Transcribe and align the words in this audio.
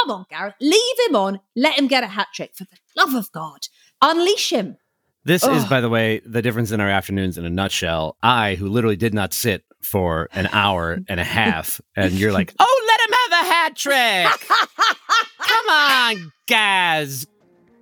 Come 0.00 0.10
on, 0.10 0.26
Gareth. 0.30 0.54
Leave 0.60 0.96
him 1.08 1.16
on. 1.16 1.40
Let 1.56 1.78
him 1.78 1.86
get 1.86 2.04
a 2.04 2.06
hat 2.06 2.28
trick. 2.34 2.52
For 2.54 2.64
the 2.64 2.76
love 2.96 3.14
of 3.14 3.30
God. 3.32 3.68
Unleash 4.02 4.52
him. 4.52 4.76
This 5.24 5.44
is, 5.44 5.66
by 5.66 5.82
the 5.82 5.90
way, 5.90 6.22
the 6.24 6.40
difference 6.40 6.72
in 6.72 6.80
our 6.80 6.88
afternoons 6.88 7.36
in 7.36 7.44
a 7.44 7.50
nutshell. 7.50 8.16
I, 8.22 8.54
who 8.54 8.68
literally 8.68 8.96
did 8.96 9.12
not 9.12 9.34
sit 9.34 9.64
for 9.82 10.30
an 10.32 10.48
hour 10.52 10.98
and 11.08 11.20
a 11.20 11.24
half, 11.24 11.80
and 11.94 12.12
you're 12.14 12.32
like, 12.32 12.54
oh, 12.58 12.86
let 12.86 13.00
him 13.06 13.14
have 13.30 13.44
a 13.44 13.50
hat 13.52 13.76
trick. 13.76 14.48
Come 15.38 15.68
on, 15.68 16.32
Gaz. 16.46 17.26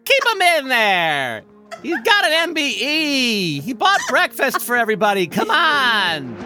Keep 0.04 0.26
him 0.34 0.42
in 0.42 0.68
there. 0.68 1.42
He's 1.82 2.00
got 2.00 2.24
an 2.24 2.54
MBE. 2.54 3.62
He 3.62 3.72
bought 3.72 4.00
breakfast 4.08 4.60
for 4.62 4.74
everybody. 4.74 5.28
Come 5.28 5.50
on. 5.50 6.36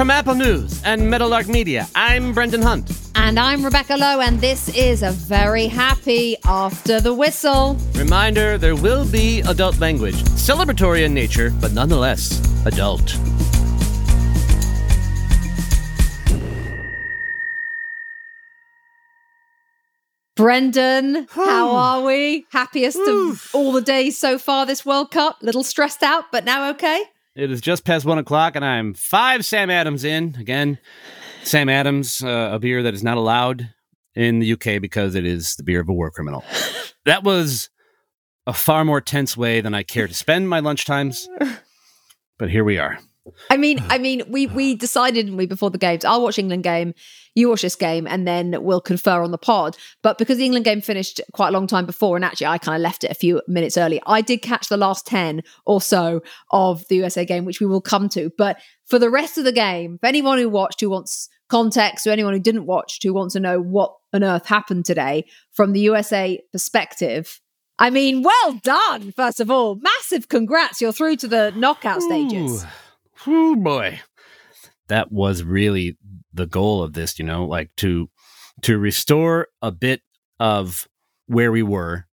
From 0.00 0.10
Apple 0.10 0.34
News 0.34 0.82
and 0.82 1.10
Meadowlark 1.10 1.46
Media, 1.46 1.86
I'm 1.94 2.32
Brendan 2.32 2.62
Hunt. 2.62 2.90
And 3.16 3.38
I'm 3.38 3.62
Rebecca 3.62 3.98
Lowe, 3.98 4.20
and 4.20 4.40
this 4.40 4.74
is 4.74 5.02
a 5.02 5.10
very 5.10 5.66
happy 5.66 6.38
After 6.46 7.02
the 7.02 7.12
Whistle. 7.12 7.76
Reminder 7.92 8.56
there 8.56 8.74
will 8.74 9.04
be 9.04 9.40
adult 9.40 9.78
language, 9.78 10.14
celebratory 10.14 11.04
in 11.04 11.12
nature, 11.12 11.50
but 11.60 11.72
nonetheless 11.72 12.40
adult. 12.64 13.14
Brendan, 20.34 21.26
how 21.30 21.74
are 21.74 22.02
we? 22.02 22.46
Happiest 22.52 22.98
of 23.06 23.50
all 23.52 23.72
the 23.72 23.82
days 23.82 24.16
so 24.16 24.38
far 24.38 24.64
this 24.64 24.86
World 24.86 25.10
Cup. 25.10 25.42
Little 25.42 25.62
stressed 25.62 26.02
out, 26.02 26.32
but 26.32 26.46
now 26.46 26.70
okay. 26.70 27.04
It 27.40 27.50
is 27.50 27.62
just 27.62 27.86
past 27.86 28.04
one 28.04 28.18
o'clock, 28.18 28.54
and 28.54 28.62
I'm 28.62 28.92
five 28.92 29.46
Sam 29.46 29.70
Adams 29.70 30.04
in. 30.04 30.36
Again, 30.38 30.78
Sam 31.42 31.70
Adams, 31.70 32.22
uh, 32.22 32.50
a 32.52 32.58
beer 32.58 32.82
that 32.82 32.92
is 32.92 33.02
not 33.02 33.16
allowed 33.16 33.70
in 34.14 34.40
the 34.40 34.52
UK 34.52 34.78
because 34.78 35.14
it 35.14 35.24
is 35.24 35.54
the 35.54 35.62
beer 35.62 35.80
of 35.80 35.88
a 35.88 35.92
war 35.94 36.10
criminal. 36.10 36.44
that 37.06 37.24
was 37.24 37.70
a 38.46 38.52
far 38.52 38.84
more 38.84 39.00
tense 39.00 39.38
way 39.38 39.62
than 39.62 39.72
I 39.72 39.84
care 39.84 40.06
to 40.06 40.12
spend 40.12 40.50
my 40.50 40.60
lunchtimes. 40.60 41.28
But 42.38 42.50
here 42.50 42.62
we 42.62 42.76
are. 42.76 42.98
I 43.50 43.56
mean, 43.56 43.82
I 43.88 43.98
mean, 43.98 44.22
we 44.28 44.46
we 44.46 44.74
decided, 44.74 45.14
didn't 45.14 45.36
we, 45.36 45.46
before 45.46 45.70
the 45.70 45.78
games? 45.78 46.04
I'll 46.04 46.22
watch 46.22 46.38
England 46.38 46.62
game, 46.62 46.94
you 47.34 47.48
watch 47.48 47.62
this 47.62 47.76
game, 47.76 48.06
and 48.06 48.26
then 48.26 48.62
we'll 48.62 48.80
confer 48.80 49.22
on 49.22 49.30
the 49.30 49.38
pod. 49.38 49.76
But 50.02 50.18
because 50.18 50.38
the 50.38 50.44
England 50.44 50.64
game 50.64 50.80
finished 50.80 51.20
quite 51.32 51.48
a 51.48 51.52
long 51.52 51.66
time 51.66 51.86
before, 51.86 52.16
and 52.16 52.24
actually 52.24 52.48
I 52.48 52.58
kind 52.58 52.76
of 52.76 52.82
left 52.82 53.04
it 53.04 53.10
a 53.10 53.14
few 53.14 53.42
minutes 53.46 53.76
early, 53.76 54.00
I 54.06 54.20
did 54.20 54.42
catch 54.42 54.68
the 54.68 54.76
last 54.76 55.06
ten 55.06 55.42
or 55.66 55.80
so 55.80 56.22
of 56.50 56.86
the 56.88 56.96
USA 56.96 57.24
game, 57.24 57.44
which 57.44 57.60
we 57.60 57.66
will 57.66 57.80
come 57.80 58.08
to. 58.10 58.30
But 58.36 58.60
for 58.86 58.98
the 58.98 59.10
rest 59.10 59.38
of 59.38 59.44
the 59.44 59.52
game, 59.52 59.98
for 59.98 60.06
anyone 60.06 60.38
who 60.38 60.48
watched, 60.48 60.80
who 60.80 60.90
wants 60.90 61.28
context, 61.48 62.06
or 62.06 62.10
anyone 62.10 62.32
who 62.32 62.40
didn't 62.40 62.66
watch, 62.66 62.98
who 63.02 63.12
wants 63.12 63.34
to 63.34 63.40
know 63.40 63.60
what 63.60 63.94
on 64.12 64.24
earth 64.24 64.46
happened 64.46 64.84
today 64.84 65.24
from 65.52 65.72
the 65.72 65.80
USA 65.80 66.40
perspective. 66.52 67.40
I 67.78 67.88
mean, 67.88 68.22
well 68.22 68.60
done, 68.62 69.12
first 69.12 69.40
of 69.40 69.50
all. 69.50 69.76
Massive 69.76 70.28
congrats. 70.28 70.82
You're 70.82 70.92
through 70.92 71.16
to 71.16 71.28
the 71.28 71.52
knockout 71.56 72.02
stages. 72.02 72.64
Ooh, 73.26 73.56
boy. 73.56 74.00
That 74.88 75.12
was 75.12 75.42
really 75.42 75.96
the 76.32 76.46
goal 76.46 76.82
of 76.82 76.92
this, 76.94 77.18
you 77.18 77.24
know, 77.24 77.44
like 77.44 77.70
to 77.76 78.08
to 78.62 78.78
restore 78.78 79.48
a 79.62 79.70
bit 79.70 80.02
of 80.38 80.86
where 81.26 81.52
we 81.52 81.62
were 81.62 82.06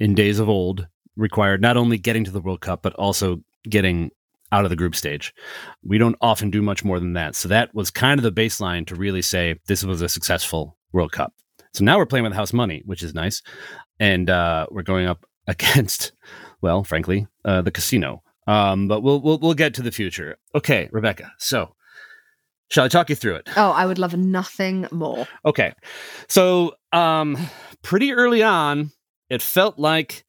in 0.00 0.14
days 0.14 0.38
of 0.38 0.48
old 0.48 0.86
required 1.16 1.60
not 1.60 1.76
only 1.76 1.98
getting 1.98 2.24
to 2.24 2.30
the 2.30 2.40
World 2.40 2.60
Cup 2.60 2.82
but 2.82 2.94
also 2.94 3.42
getting 3.68 4.10
out 4.52 4.64
of 4.64 4.70
the 4.70 4.76
group 4.76 4.94
stage. 4.94 5.34
We 5.82 5.98
don't 5.98 6.16
often 6.20 6.50
do 6.50 6.62
much 6.62 6.84
more 6.84 6.98
than 6.98 7.12
that. 7.14 7.34
So 7.34 7.48
that 7.48 7.74
was 7.74 7.90
kind 7.90 8.18
of 8.18 8.24
the 8.24 8.32
baseline 8.32 8.86
to 8.86 8.94
really 8.94 9.22
say 9.22 9.56
this 9.66 9.84
was 9.84 10.00
a 10.00 10.08
successful 10.08 10.76
World 10.92 11.12
Cup. 11.12 11.34
So 11.74 11.84
now 11.84 11.98
we're 11.98 12.06
playing 12.06 12.24
with 12.24 12.32
house 12.32 12.52
money, 12.52 12.82
which 12.86 13.02
is 13.02 13.14
nice. 13.14 13.42
And 14.00 14.30
uh, 14.30 14.66
we're 14.70 14.82
going 14.82 15.06
up 15.06 15.26
against, 15.46 16.12
well, 16.60 16.84
frankly, 16.84 17.26
uh, 17.44 17.62
the 17.62 17.70
casino. 17.70 18.22
Um, 18.48 18.88
but 18.88 19.02
we'll, 19.02 19.20
we'll 19.20 19.38
we'll 19.38 19.54
get 19.54 19.74
to 19.74 19.82
the 19.82 19.92
future. 19.92 20.38
Okay, 20.54 20.88
Rebecca. 20.90 21.30
So, 21.36 21.74
shall 22.70 22.86
I 22.86 22.88
talk 22.88 23.10
you 23.10 23.14
through 23.14 23.36
it? 23.36 23.50
Oh, 23.58 23.70
I 23.72 23.84
would 23.84 23.98
love 23.98 24.16
nothing 24.16 24.88
more. 24.90 25.28
Okay. 25.44 25.74
So, 26.28 26.74
um, 26.90 27.36
pretty 27.82 28.12
early 28.12 28.42
on, 28.42 28.90
it 29.28 29.42
felt 29.42 29.78
like 29.78 30.24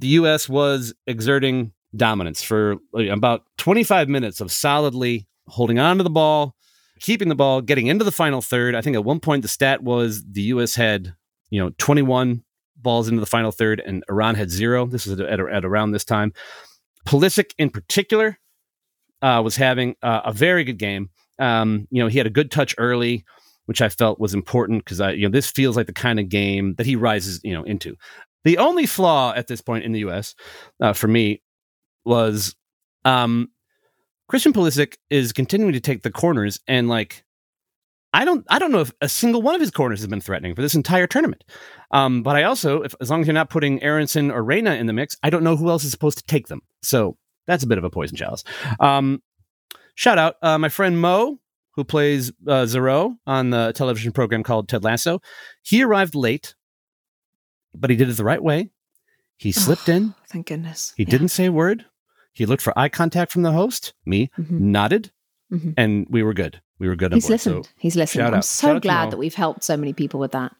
the 0.00 0.08
U.S. 0.08 0.48
was 0.48 0.92
exerting 1.06 1.72
dominance 1.94 2.42
for 2.42 2.78
about 2.94 3.44
25 3.58 4.08
minutes 4.08 4.40
of 4.40 4.50
solidly 4.50 5.28
holding 5.46 5.78
on 5.78 5.98
to 5.98 6.02
the 6.02 6.10
ball, 6.10 6.56
keeping 6.98 7.28
the 7.28 7.36
ball, 7.36 7.60
getting 7.60 7.86
into 7.86 8.04
the 8.04 8.10
final 8.10 8.42
third. 8.42 8.74
I 8.74 8.80
think 8.80 8.96
at 8.96 9.04
one 9.04 9.20
point 9.20 9.42
the 9.42 9.48
stat 9.48 9.84
was 9.84 10.24
the 10.28 10.42
U.S. 10.42 10.74
had, 10.74 11.14
you 11.48 11.62
know, 11.62 11.70
21 11.78 12.42
balls 12.76 13.06
into 13.08 13.20
the 13.20 13.26
final 13.26 13.52
third 13.52 13.80
and 13.84 14.02
Iran 14.08 14.34
had 14.34 14.50
zero. 14.50 14.86
This 14.86 15.06
is 15.06 15.20
at, 15.20 15.38
at 15.38 15.64
around 15.64 15.92
this 15.92 16.04
time. 16.04 16.32
Pulisic 17.06 17.52
in 17.58 17.70
particular 17.70 18.38
uh, 19.22 19.40
was 19.44 19.56
having 19.56 19.96
uh, 20.02 20.20
a 20.24 20.32
very 20.32 20.64
good 20.64 20.78
game. 20.78 21.10
Um, 21.38 21.86
you 21.90 22.02
know, 22.02 22.08
he 22.08 22.18
had 22.18 22.26
a 22.26 22.30
good 22.30 22.50
touch 22.50 22.74
early, 22.78 23.24
which 23.66 23.80
I 23.80 23.88
felt 23.88 24.20
was 24.20 24.34
important 24.34 24.84
because 24.84 25.00
I, 25.00 25.12
you 25.12 25.26
know, 25.26 25.32
this 25.32 25.50
feels 25.50 25.76
like 25.76 25.86
the 25.86 25.92
kind 25.92 26.20
of 26.20 26.28
game 26.28 26.74
that 26.76 26.86
he 26.86 26.96
rises, 26.96 27.40
you 27.42 27.54
know, 27.54 27.62
into. 27.62 27.96
The 28.44 28.58
only 28.58 28.86
flaw 28.86 29.32
at 29.34 29.48
this 29.48 29.60
point 29.60 29.84
in 29.84 29.92
the 29.92 30.00
U.S. 30.00 30.34
Uh, 30.80 30.92
for 30.92 31.08
me 31.08 31.42
was 32.04 32.54
um, 33.04 33.48
Christian 34.28 34.52
Pulisic 34.52 34.96
is 35.10 35.32
continuing 35.32 35.72
to 35.72 35.80
take 35.80 36.02
the 36.02 36.10
corners 36.10 36.60
and 36.66 36.88
like 36.88 37.24
I 38.12 38.24
don't 38.24 38.44
I 38.50 38.58
don't 38.58 38.72
know 38.72 38.80
if 38.80 38.92
a 39.00 39.08
single 39.08 39.40
one 39.42 39.54
of 39.54 39.60
his 39.60 39.70
corners 39.70 40.00
has 40.00 40.08
been 40.08 40.20
threatening 40.20 40.54
for 40.54 40.62
this 40.62 40.74
entire 40.74 41.06
tournament. 41.06 41.44
Um, 41.92 42.22
but 42.22 42.36
I 42.36 42.42
also, 42.44 42.82
if, 42.82 42.94
as 43.00 43.10
long 43.10 43.20
as 43.20 43.26
you're 43.26 43.34
not 43.34 43.50
putting 43.50 43.82
Aaronson 43.82 44.30
or 44.30 44.42
Reyna 44.42 44.74
in 44.74 44.86
the 44.86 44.92
mix, 44.92 45.16
I 45.22 45.30
don't 45.30 45.44
know 45.44 45.56
who 45.56 45.68
else 45.70 45.84
is 45.84 45.90
supposed 45.90 46.18
to 46.18 46.24
take 46.24 46.48
them. 46.48 46.60
So 46.82 47.16
that's 47.46 47.62
a 47.64 47.66
bit 47.66 47.78
of 47.78 47.84
a 47.84 47.90
poison 47.90 48.16
chalice. 48.16 48.44
Um, 48.80 49.22
shout 49.94 50.18
out 50.18 50.36
uh, 50.42 50.58
my 50.58 50.68
friend 50.68 51.00
Mo, 51.00 51.38
who 51.76 51.84
plays 51.84 52.30
uh, 52.46 52.64
Zoreaux 52.66 53.16
on 53.26 53.50
the 53.50 53.72
television 53.74 54.12
program 54.12 54.42
called 54.42 54.68
Ted 54.68 54.82
Lasso. 54.84 55.20
He 55.62 55.82
arrived 55.82 56.14
late, 56.14 56.54
but 57.74 57.90
he 57.90 57.96
did 57.96 58.08
it 58.08 58.16
the 58.16 58.24
right 58.24 58.42
way. 58.42 58.70
He 59.36 59.52
slipped 59.52 59.88
in. 59.88 60.14
Thank 60.28 60.48
goodness. 60.48 60.92
He 60.96 61.04
Yeah. 61.04 61.10
didn't 61.10 61.28
say 61.28 61.46
a 61.46 61.52
word. 61.52 61.86
He 62.32 62.44
looked 62.46 62.62
for 62.62 62.78
eye 62.78 62.88
contact 62.88 63.32
from 63.32 63.42
the 63.42 63.52
host, 63.52 63.94
me, 64.04 64.30
Mhm. 64.38 64.50
nodded, 64.60 65.10
Mhm. 65.52 65.74
and 65.76 66.06
we 66.10 66.22
were 66.22 66.34
good. 66.34 66.60
We 66.78 66.88
were 66.88 66.96
good. 66.96 67.12
He's 67.12 67.24
board. 67.24 67.30
listened. 67.32 67.64
So, 67.66 67.70
He's 67.78 67.96
listened. 67.96 68.24
I'm 68.26 68.34
out- 68.34 68.44
so 68.44 68.68
shout 68.74 68.82
glad 68.82 69.10
that 69.10 69.16
we've 69.18 69.34
helped 69.34 69.64
so 69.64 69.76
many 69.76 69.92
people 69.92 70.20
with 70.20 70.32
that. 70.32 70.54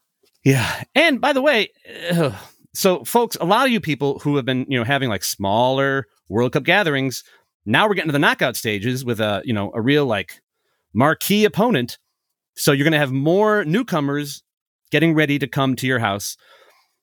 yeah. 0.45 0.83
And 0.95 1.21
by 1.21 1.33
the 1.33 1.43
way, 1.43 1.69
ugh, 2.13 2.35
so 2.75 3.05
folks, 3.05 3.37
a 3.41 3.45
lot 3.45 3.67
of 3.67 3.73
you 3.73 3.81
people 3.81 4.19
who 4.21 4.37
have 4.37 4.45
been, 4.45 4.67
you 4.69 4.79
know, 4.79 4.85
having 4.85 5.09
like 5.09 5.23
smaller 5.25 6.07
World 6.29 6.53
Cup 6.53 6.65
gatherings, 6.65 7.25
now 7.67 7.87
we're 7.89 7.95
getting 7.95 8.09
to 8.09 8.13
the 8.13 8.19
knockout 8.19 8.57
stages 8.57 9.05
with 9.05 9.21
a, 9.21 9.43
you 9.45 9.53
know, 9.53 9.71
a 9.75 9.81
real 9.81 10.07
like 10.07 10.41
marquee 10.95 11.45
opponent. 11.45 11.99
So 12.57 12.73
you're 12.73 12.85
going 12.85 12.93
to 12.93 12.99
have 12.99 13.13
more 13.13 13.65
newcomers 13.65 14.43
getting 14.91 15.15
ready 15.15 15.39
to 15.39 15.47
come 15.47 15.77
to 15.77 15.87
your 15.87 15.99
house 16.01 16.37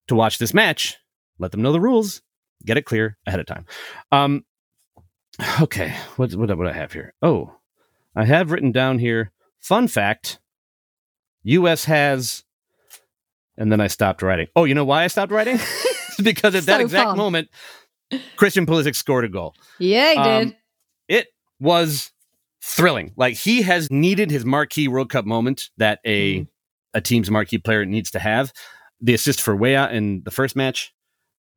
to 0.07 0.15
watch 0.15 0.37
this 0.39 0.53
match. 0.53 0.97
Let 1.39 1.51
them 1.51 1.61
know 1.61 1.71
the 1.71 1.79
rules. 1.79 2.21
Get 2.65 2.77
it 2.77 2.83
clear 2.85 3.17
ahead 3.25 3.39
of 3.39 3.45
time. 3.45 3.65
Um, 4.11 4.43
okay, 5.61 5.95
what 6.15 6.33
what 6.35 6.55
what 6.57 6.67
I 6.67 6.73
have 6.73 6.91
here? 6.93 7.13
Oh, 7.21 7.53
I 8.17 8.25
have 8.25 8.51
written 8.51 8.72
down 8.72 9.00
here. 9.00 9.31
Fun 9.61 9.88
fact: 9.88 10.39
U.S. 11.44 11.85
has, 11.85 12.44
and 13.57 13.72
then 13.72 13.79
I 13.81 13.88
stopped 13.88 14.22
writing. 14.22 14.47
Oh, 14.55 14.63
you 14.66 14.73
know 14.75 14.85
why 14.85 15.03
I 15.03 15.07
stopped 15.07 15.31
writing? 15.31 15.59
because 16.23 16.55
at 16.55 16.63
that 16.66 16.81
exact 16.81 17.09
fun. 17.09 17.17
moment, 17.17 17.50
Christian 18.38 18.66
Pulisic 18.66 18.95
scored 18.95 19.25
a 19.25 19.29
goal. 19.29 19.53
Yeah, 19.79 20.11
he 20.13 20.17
Um, 20.17 20.44
did. 20.45 20.55
It 21.07 21.28
was 21.59 22.11
thrilling. 22.63 23.13
Like 23.16 23.35
he 23.35 23.61
has 23.61 23.89
needed 23.91 24.31
his 24.31 24.44
marquee 24.45 24.88
World 24.88 25.09
Cup 25.09 25.25
moment 25.25 25.69
that 25.78 25.99
a 26.05 26.39
Mm. 26.39 26.47
a 26.94 27.01
team's 27.01 27.29
marquee 27.29 27.59
player 27.59 27.85
needs 27.85 28.09
to 28.11 28.19
have. 28.19 28.52
The 28.99 29.14
assist 29.14 29.40
for 29.41 29.55
Weah 29.55 29.90
in 29.91 30.23
the 30.25 30.31
first 30.31 30.55
match 30.55 30.91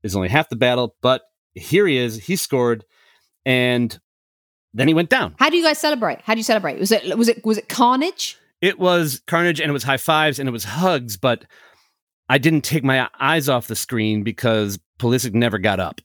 is 0.03 0.15
only 0.15 0.29
half 0.29 0.51
the 0.51 0.57
battle, 0.57 0.95
but 1.01 1.23
here 1.55 1.87
he 1.87 1.97
is. 1.97 2.25
He 2.27 2.37
scored, 2.37 2.85
and 3.47 3.99
then 4.75 4.89
he 4.89 4.95
went 4.95 5.09
down. 5.11 5.35
How 5.39 5.51
do 5.51 5.57
you 5.57 5.65
guys 5.65 5.79
celebrate? 5.79 6.21
How 6.23 6.35
do 6.35 6.39
you 6.41 6.45
celebrate? 6.45 6.79
Was 6.79 6.93
it 6.93 7.17
was 7.19 7.29
it 7.29 7.45
was 7.45 7.59
it 7.59 7.69
carnage? 7.69 8.37
It 8.61 8.79
was 8.79 9.23
carnage, 9.27 9.61
and 9.61 9.71
it 9.71 9.73
was 9.73 9.85
high 9.85 9.97
fives, 9.97 10.39
and 10.39 10.49
it 10.49 10.53
was 10.53 10.65
hugs. 10.65 11.17
But 11.17 11.45
I 12.29 12.39
didn't 12.39 12.63
take 12.63 12.85
my 12.85 13.09
eyes 13.19 13.49
off 13.49 13.69
the 13.69 13.77
screen 13.77 14.23
because 14.23 14.79
Pulisic 14.99 15.33
never 15.35 15.59
got 15.59 15.81
up. 15.81 16.01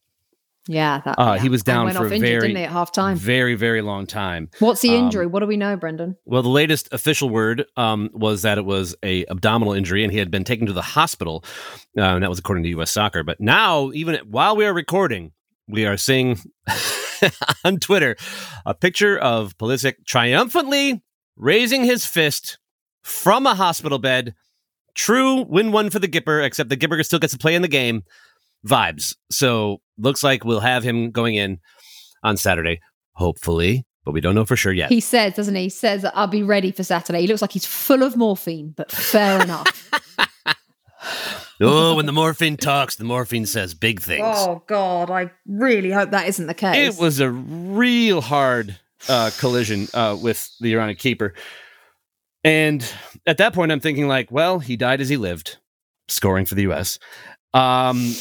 Yeah, 0.68 1.02
that, 1.06 1.20
Uh, 1.20 1.34
yeah. 1.36 1.42
he 1.44 1.50
was 1.50 1.62
down 1.62 1.92
for 1.94 2.00
a 2.00 2.04
injured, 2.06 2.22
very, 2.22 2.40
didn't 2.48 2.58
he, 2.58 2.64
at 2.64 2.72
half 2.72 2.92
time? 2.92 3.18
very, 3.18 3.54
very 3.54 3.84
long 3.84 4.08
time. 4.08 4.50
What's 4.58 4.82
the 4.82 4.90
um, 4.98 5.06
injury? 5.06 5.28
what 5.28 5.42
do 5.42 5.46
we 5.46 5.58
know, 5.58 5.76
Brendan? 5.78 6.16
Well, 6.26 6.42
the 6.42 6.50
latest 6.50 6.92
official 6.92 7.30
word 7.30 7.66
um, 7.78 8.10
was 8.14 8.42
that 8.42 8.58
it 8.58 8.66
was 8.66 8.96
a 9.04 9.26
abdominal 9.28 9.74
injury, 9.76 10.04
and 10.04 10.12
he 10.12 10.18
had 10.18 10.32
been 10.32 10.44
taken 10.44 10.66
to 10.66 10.74
the 10.74 10.82
hospital, 10.82 11.44
uh, 11.96 12.02
and 12.02 12.24
that 12.24 12.30
was 12.32 12.40
according 12.40 12.64
to 12.64 12.70
U.S. 12.70 12.90
Soccer. 12.90 13.22
But 13.24 13.40
now, 13.40 13.92
even 13.92 14.16
while 14.26 14.56
we 14.56 14.66
are 14.66 14.74
recording, 14.74 15.34
we 15.68 15.86
are 15.86 15.98
seeing 15.98 16.40
on 17.64 17.80
Twitter 17.80 18.16
a 18.66 18.74
picture 18.74 19.18
of 19.18 19.58
Pulisic 19.58 20.06
triumphantly 20.06 21.04
raising 21.36 21.84
his 21.84 22.06
fist 22.06 22.58
from 23.04 23.46
a 23.46 23.56
hospital 23.56 24.00
bed. 24.00 24.34
True 24.96 25.44
win 25.44 25.72
one 25.72 25.90
for 25.90 26.00
the 26.00 26.08
Gipper, 26.08 26.44
except 26.44 26.70
the 26.70 26.78
Gipper 26.78 27.04
still 27.04 27.20
gets 27.20 27.34
to 27.34 27.40
play 27.40 27.56
in 27.56 27.62
the 27.62 27.68
game. 27.68 28.04
Vibes. 28.66 29.16
So 29.30 29.82
looks 29.98 30.24
like 30.24 30.44
we'll 30.44 30.60
have 30.62 30.84
him 30.84 31.12
going 31.12 31.36
in 31.36 31.60
on 32.24 32.38
Saturday, 32.38 32.82
hopefully, 33.14 33.86
but 34.04 34.14
we 34.14 34.22
don't 34.22 34.36
know 34.36 34.46
for 34.46 34.56
sure 34.56 34.74
yet. 34.74 34.90
He 34.90 35.02
says, 35.02 35.34
doesn't 35.34 35.54
he? 35.54 35.64
He 35.64 35.70
says, 35.70 36.06
I'll 36.14 36.28
be 36.28 36.44
ready 36.44 36.72
for 36.72 36.84
Saturday. 36.84 37.22
He 37.22 37.28
looks 37.28 37.42
like 37.42 37.52
he's 37.52 37.66
full 37.66 38.02
of 38.02 38.16
morphine, 38.16 38.74
but 38.76 38.92
fair 38.92 39.42
enough. 39.44 39.92
oh, 41.62 41.96
when 41.96 42.06
the 42.06 42.12
morphine 42.12 42.58
talks, 42.58 42.96
the 42.96 43.04
morphine 43.04 43.46
says 43.46 43.74
big 43.74 44.02
things. 44.02 44.24
Oh, 44.26 44.64
God. 44.68 45.10
I 45.10 45.32
really 45.48 45.92
hope 45.92 46.12
that 46.12 46.28
isn't 46.28 46.48
the 46.48 46.54
case. 46.54 46.96
It 46.98 47.02
was 47.02 47.20
a 47.20 47.30
real 47.30 48.22
hard 48.22 48.78
uh, 49.10 49.32
collision 49.40 49.88
uh, 49.94 50.18
with 50.22 50.50
the 50.60 50.74
Iranian 50.74 50.98
keeper. 50.98 51.34
And 52.44 52.86
at 53.26 53.38
that 53.38 53.54
point, 53.54 53.72
I'm 53.72 53.80
thinking, 53.80 54.08
like, 54.08 54.32
well, 54.32 54.60
he 54.60 54.76
died 54.78 55.02
as 55.02 55.10
he 55.10 55.18
lived, 55.18 55.58
scoring 56.08 56.46
for 56.46 56.56
the 56.56 56.64
U.S. 56.64 57.00
Um, 57.54 58.14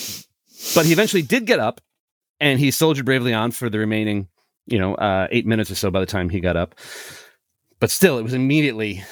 but 0.75 0.87
he 0.87 0.93
eventually 0.93 1.23
did 1.23 1.45
get 1.47 1.61
up 1.61 1.81
and 2.41 2.59
he 2.59 2.71
soldiered 2.71 3.05
bravely 3.05 3.35
on 3.35 3.51
for 3.51 3.69
the 3.69 3.79
remaining, 3.79 4.29
you 4.67 4.79
know, 4.79 4.95
uh, 4.95 5.29
eight 5.31 5.47
minutes 5.47 5.71
or 5.71 5.75
so 5.75 5.91
by 5.91 6.01
the 6.01 6.07
time 6.07 6.31
he 6.31 6.41
got 6.41 6.57
up. 6.57 6.75
But 7.81 7.91
still, 7.91 8.19
it 8.19 8.23
was 8.23 8.35
immediately, 8.35 9.03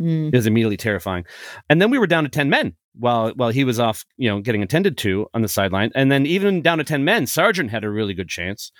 Mm. 0.00 0.28
it 0.32 0.36
was 0.36 0.46
immediately 0.46 0.78
terrifying. 0.78 1.24
And 1.68 1.80
then 1.80 1.90
we 1.90 1.98
were 1.98 2.06
down 2.06 2.24
to 2.24 2.30
10 2.30 2.48
men 2.48 2.74
while, 2.94 3.32
while 3.36 3.50
he 3.50 3.64
was 3.64 3.80
off, 3.80 4.04
you 4.16 4.28
know, 4.28 4.40
getting 4.40 4.62
attended 4.62 4.98
to 4.98 5.28
on 5.34 5.42
the 5.42 5.48
sideline. 5.48 5.90
And 5.94 6.10
then 6.10 6.26
even 6.26 6.62
down 6.62 6.78
to 6.78 6.84
10 6.84 7.04
men, 7.04 7.26
Sargent 7.26 7.70
had 7.70 7.84
a 7.84 7.90
really 7.90 8.14
good 8.14 8.28
chance. 8.28 8.72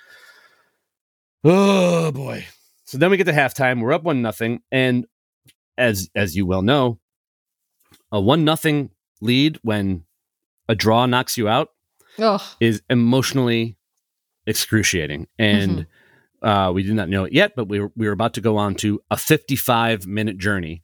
Oh 1.43 2.11
boy. 2.11 2.45
So 2.85 2.97
then 2.97 3.09
we 3.09 3.17
get 3.17 3.25
to 3.25 3.33
halftime. 3.33 3.81
We're 3.81 3.93
up 3.93 4.03
one 4.03 4.21
nothing. 4.21 4.61
And 4.71 5.05
as, 5.77 6.09
as 6.15 6.35
you 6.35 6.45
well 6.45 6.61
know, 6.61 6.99
a 8.11 8.21
one 8.21 8.45
nothing 8.45 8.91
lead 9.21 9.59
when 9.63 10.05
a 10.69 10.75
draw 10.75 11.05
knocks 11.05 11.37
you 11.37 11.47
out 11.47 11.69
Ugh. 12.19 12.41
is 12.59 12.81
emotionally 12.89 13.77
excruciating. 14.45 15.27
And 15.39 15.87
uh, 16.41 16.71
we 16.73 16.83
did 16.83 16.95
not 16.95 17.09
know 17.09 17.23
it 17.23 17.33
yet, 17.33 17.53
but 17.55 17.67
we 17.67 17.79
were, 17.79 17.91
we 17.95 18.05
were 18.05 18.11
about 18.13 18.33
to 18.35 18.41
go 18.41 18.57
on 18.57 18.75
to 18.75 19.01
a 19.09 19.17
55 19.17 20.05
minute 20.05 20.37
journey. 20.37 20.81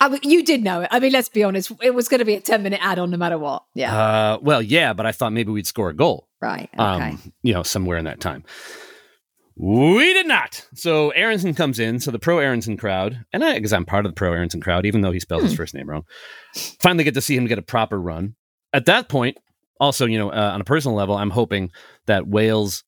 I 0.00 0.08
mean, 0.08 0.20
you 0.22 0.44
did 0.44 0.62
know 0.62 0.82
it. 0.82 0.88
I 0.92 1.00
mean, 1.00 1.12
let's 1.12 1.28
be 1.28 1.42
honest. 1.42 1.72
It 1.82 1.94
was 1.94 2.08
going 2.08 2.20
to 2.20 2.24
be 2.24 2.34
a 2.34 2.40
10 2.40 2.62
minute 2.62 2.78
add 2.82 2.98
on 2.98 3.10
no 3.10 3.16
matter 3.16 3.36
what. 3.38 3.64
Yeah. 3.74 3.96
Uh, 3.96 4.38
well, 4.40 4.62
yeah, 4.62 4.92
but 4.92 5.06
I 5.06 5.12
thought 5.12 5.32
maybe 5.32 5.50
we'd 5.50 5.66
score 5.66 5.90
a 5.90 5.94
goal, 5.94 6.28
right. 6.40 6.68
Okay. 6.72 6.82
um, 6.82 7.32
you 7.42 7.52
know, 7.52 7.62
somewhere 7.64 7.98
in 7.98 8.04
that 8.04 8.20
time. 8.20 8.44
We 9.56 10.12
did 10.14 10.28
not. 10.28 10.64
So 10.74 11.10
Aaronson 11.10 11.52
comes 11.54 11.80
in. 11.80 11.98
So 11.98 12.12
the 12.12 12.18
pro 12.20 12.38
Aaronson 12.38 12.76
crowd, 12.76 13.24
and 13.32 13.44
I, 13.44 13.54
because 13.54 13.72
I'm 13.72 13.84
part 13.84 14.06
of 14.06 14.12
the 14.12 14.14
pro 14.14 14.32
Aaronson 14.32 14.60
crowd, 14.60 14.86
even 14.86 15.00
though 15.00 15.10
he 15.10 15.18
spells 15.18 15.42
his 15.42 15.52
Hmm. 15.52 15.56
first 15.56 15.74
name 15.74 15.90
wrong, 15.90 16.04
finally 16.80 17.02
get 17.04 17.14
to 17.14 17.20
see 17.20 17.36
him 17.36 17.46
get 17.46 17.58
a 17.58 17.62
proper 17.62 18.00
run. 18.00 18.36
At 18.72 18.86
that 18.86 19.08
point, 19.08 19.36
also, 19.80 20.06
you 20.06 20.16
know, 20.18 20.30
uh, 20.30 20.50
on 20.54 20.60
a 20.60 20.64
personal 20.64 20.96
level, 20.96 21.16
I'm 21.16 21.30
hoping 21.30 21.70
that 22.06 22.28
Wales 22.28 22.84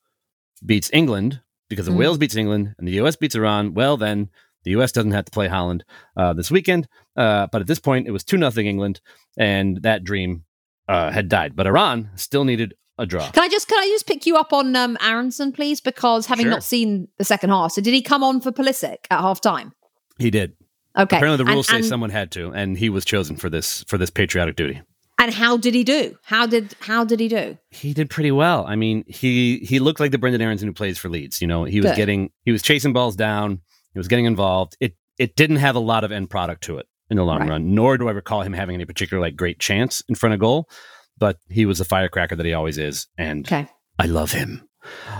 beats 0.64 0.90
England 0.92 1.40
because 1.68 1.88
if 1.88 1.92
Hmm. 1.94 1.98
Wales 1.98 2.18
beats 2.18 2.36
England 2.36 2.74
and 2.78 2.86
the 2.86 2.92
U.S. 2.92 3.16
beats 3.16 3.34
Iran, 3.34 3.74
well, 3.74 3.96
then 3.96 4.28
the 4.64 4.72
U.S. 4.72 4.92
doesn't 4.92 5.12
have 5.12 5.24
to 5.26 5.30
play 5.30 5.48
Holland 5.48 5.84
uh, 6.16 6.32
this 6.32 6.50
weekend. 6.50 6.88
Uh, 7.16 7.46
but 7.50 7.60
at 7.60 7.66
this 7.66 7.78
point, 7.78 8.06
it 8.06 8.10
was 8.10 8.24
2 8.24 8.36
nothing 8.36 8.66
England, 8.66 9.00
and 9.36 9.82
that 9.82 10.04
dream 10.04 10.44
uh, 10.88 11.10
had 11.10 11.28
died. 11.28 11.54
But 11.56 11.66
Iran 11.66 12.10
still 12.16 12.44
needed 12.44 12.74
a 12.98 13.06
draw. 13.06 13.30
Can 13.30 13.42
I 13.42 13.48
just 13.48 13.68
can 13.68 13.78
I 13.78 13.86
just 13.88 14.06
pick 14.06 14.26
you 14.26 14.36
up 14.36 14.52
on 14.52 14.76
um, 14.76 14.96
Aaronson, 15.00 15.52
please? 15.52 15.80
Because 15.80 16.26
having 16.26 16.44
Sure. 16.44 16.50
not 16.50 16.62
seen 16.64 17.08
the 17.18 17.24
second 17.24 17.50
half, 17.50 17.72
so 17.72 17.80
did 17.80 17.94
he 17.94 18.02
come 18.02 18.22
on 18.22 18.40
for 18.40 18.52
Pulisic 18.52 18.98
at 19.10 19.20
half 19.20 19.40
time? 19.40 19.72
He 20.18 20.30
did. 20.30 20.52
Okay. 20.98 21.16
Apparently, 21.16 21.36
the 21.38 21.44
And- 21.44 21.54
rules 21.54 21.68
say 21.68 21.76
and, 21.76 21.84
someone 21.86 22.10
had 22.10 22.30
to, 22.32 22.52
and 22.52 22.76
he 22.76 22.88
was 22.90 23.04
chosen 23.04 23.36
for 23.36 23.48
this 23.48 23.84
for 23.88 23.96
this 23.96 24.10
patriotic 24.10 24.56
duty. 24.56 24.82
And 25.18 25.32
how 25.34 25.56
did 25.58 25.74
he 25.74 25.84
do? 25.84 26.16
How 26.24 26.46
did 26.46 26.74
how 26.80 27.04
did 27.04 27.20
he 27.20 27.28
do? 27.28 27.56
He 27.70 27.92
did 27.94 28.08
pretty 28.10 28.30
well. 28.32 28.64
I 28.66 28.74
mean, 28.76 29.04
he 29.06 29.58
he 29.58 29.78
looked 29.78 30.00
like 30.00 30.10
the 30.12 30.18
Brenden 30.18 30.40
Aaronson 30.40 30.66
who 30.68 30.72
plays 30.74 30.98
for 30.98 31.08
Leeds. 31.08 31.40
You 31.40 31.46
know, 31.46 31.64
he 31.64 31.80
was 31.80 31.90
Good. 31.90 31.96
getting 31.96 32.30
he 32.44 32.52
was 32.52 32.62
chasing 32.62 32.92
balls 32.92 33.16
down. 33.16 33.60
He 33.92 33.98
was 33.98 34.08
getting 34.08 34.24
involved. 34.26 34.76
It 34.80 34.96
it 35.18 35.36
didn't 35.36 35.56
have 35.56 35.76
a 35.76 35.80
lot 35.80 36.04
of 36.04 36.12
end 36.12 36.30
product 36.30 36.62
to 36.64 36.78
it 36.78 36.86
in 37.10 37.16
the 37.16 37.24
long 37.24 37.40
Right. 37.40 37.50
run. 37.50 37.74
Nor 37.74 37.98
do 37.98 38.08
I 38.08 38.12
recall 38.12 38.42
him 38.42 38.52
having 38.52 38.74
any 38.74 38.84
particular 38.84 39.20
like 39.20 39.36
great 39.36 39.58
chance 39.58 40.02
in 40.08 40.14
front 40.14 40.32
of 40.34 40.40
goal. 40.40 40.68
But 41.18 41.36
he 41.50 41.66
was 41.66 41.78
the 41.78 41.84
firecracker 41.84 42.36
that 42.36 42.46
he 42.46 42.54
always 42.54 42.78
is, 42.78 43.06
and 43.18 43.46
Okay. 43.46 43.68
I 43.98 44.06
love 44.06 44.32
him. 44.32 44.66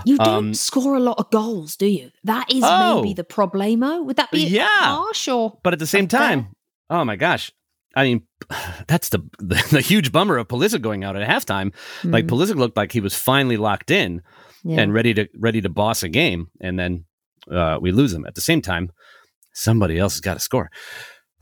You 0.06 0.16
don't 0.16 0.28
Um, 0.48 0.54
score 0.54 0.96
a 0.96 1.00
lot 1.00 1.18
of 1.18 1.30
goals, 1.30 1.76
do 1.76 1.84
you? 1.86 2.10
That 2.24 2.50
is 2.50 2.64
Oh. 2.64 3.02
maybe 3.02 3.12
the 3.12 3.24
problemo. 3.24 4.02
Would 4.06 4.16
that 4.16 4.30
be 4.30 4.46
Yeah. 4.46 4.66
harsh 4.70 5.28
or 5.28 5.58
But 5.62 5.74
at 5.74 5.78
the 5.78 5.86
same 5.86 6.08
time, 6.08 6.48
oh 6.88 7.04
my 7.04 7.16
gosh. 7.16 7.52
I 7.94 8.04
mean, 8.04 8.22
that's 8.86 9.10
the, 9.10 9.18
the 9.38 9.62
the 9.70 9.80
huge 9.82 10.12
bummer 10.12 10.38
of 10.38 10.48
Pulisic 10.48 10.80
going 10.80 11.04
out 11.04 11.16
at 11.16 11.28
halftime. 11.28 11.74
Like 12.04 12.24
Hmm, 12.24 12.30
Pulisic 12.34 12.56
looked 12.56 12.76
like 12.78 12.92
he 12.92 13.00
was 13.00 13.14
finally 13.14 13.58
locked 13.58 13.90
in 13.90 14.22
yeah. 14.64 14.80
and 14.80 14.94
ready 14.94 15.12
to 15.14 15.28
ready 15.36 15.60
to 15.60 15.68
boss 15.68 16.02
a 16.02 16.08
game, 16.08 16.48
and 16.62 16.78
then 16.78 17.04
uh, 17.50 17.78
we 17.80 17.92
lose 17.92 18.12
them. 18.12 18.26
At 18.26 18.34
the 18.34 18.40
same 18.40 18.62
time, 18.62 18.90
somebody 19.52 19.98
else 19.98 20.14
has 20.14 20.20
got 20.20 20.34
to 20.34 20.40
score. 20.40 20.70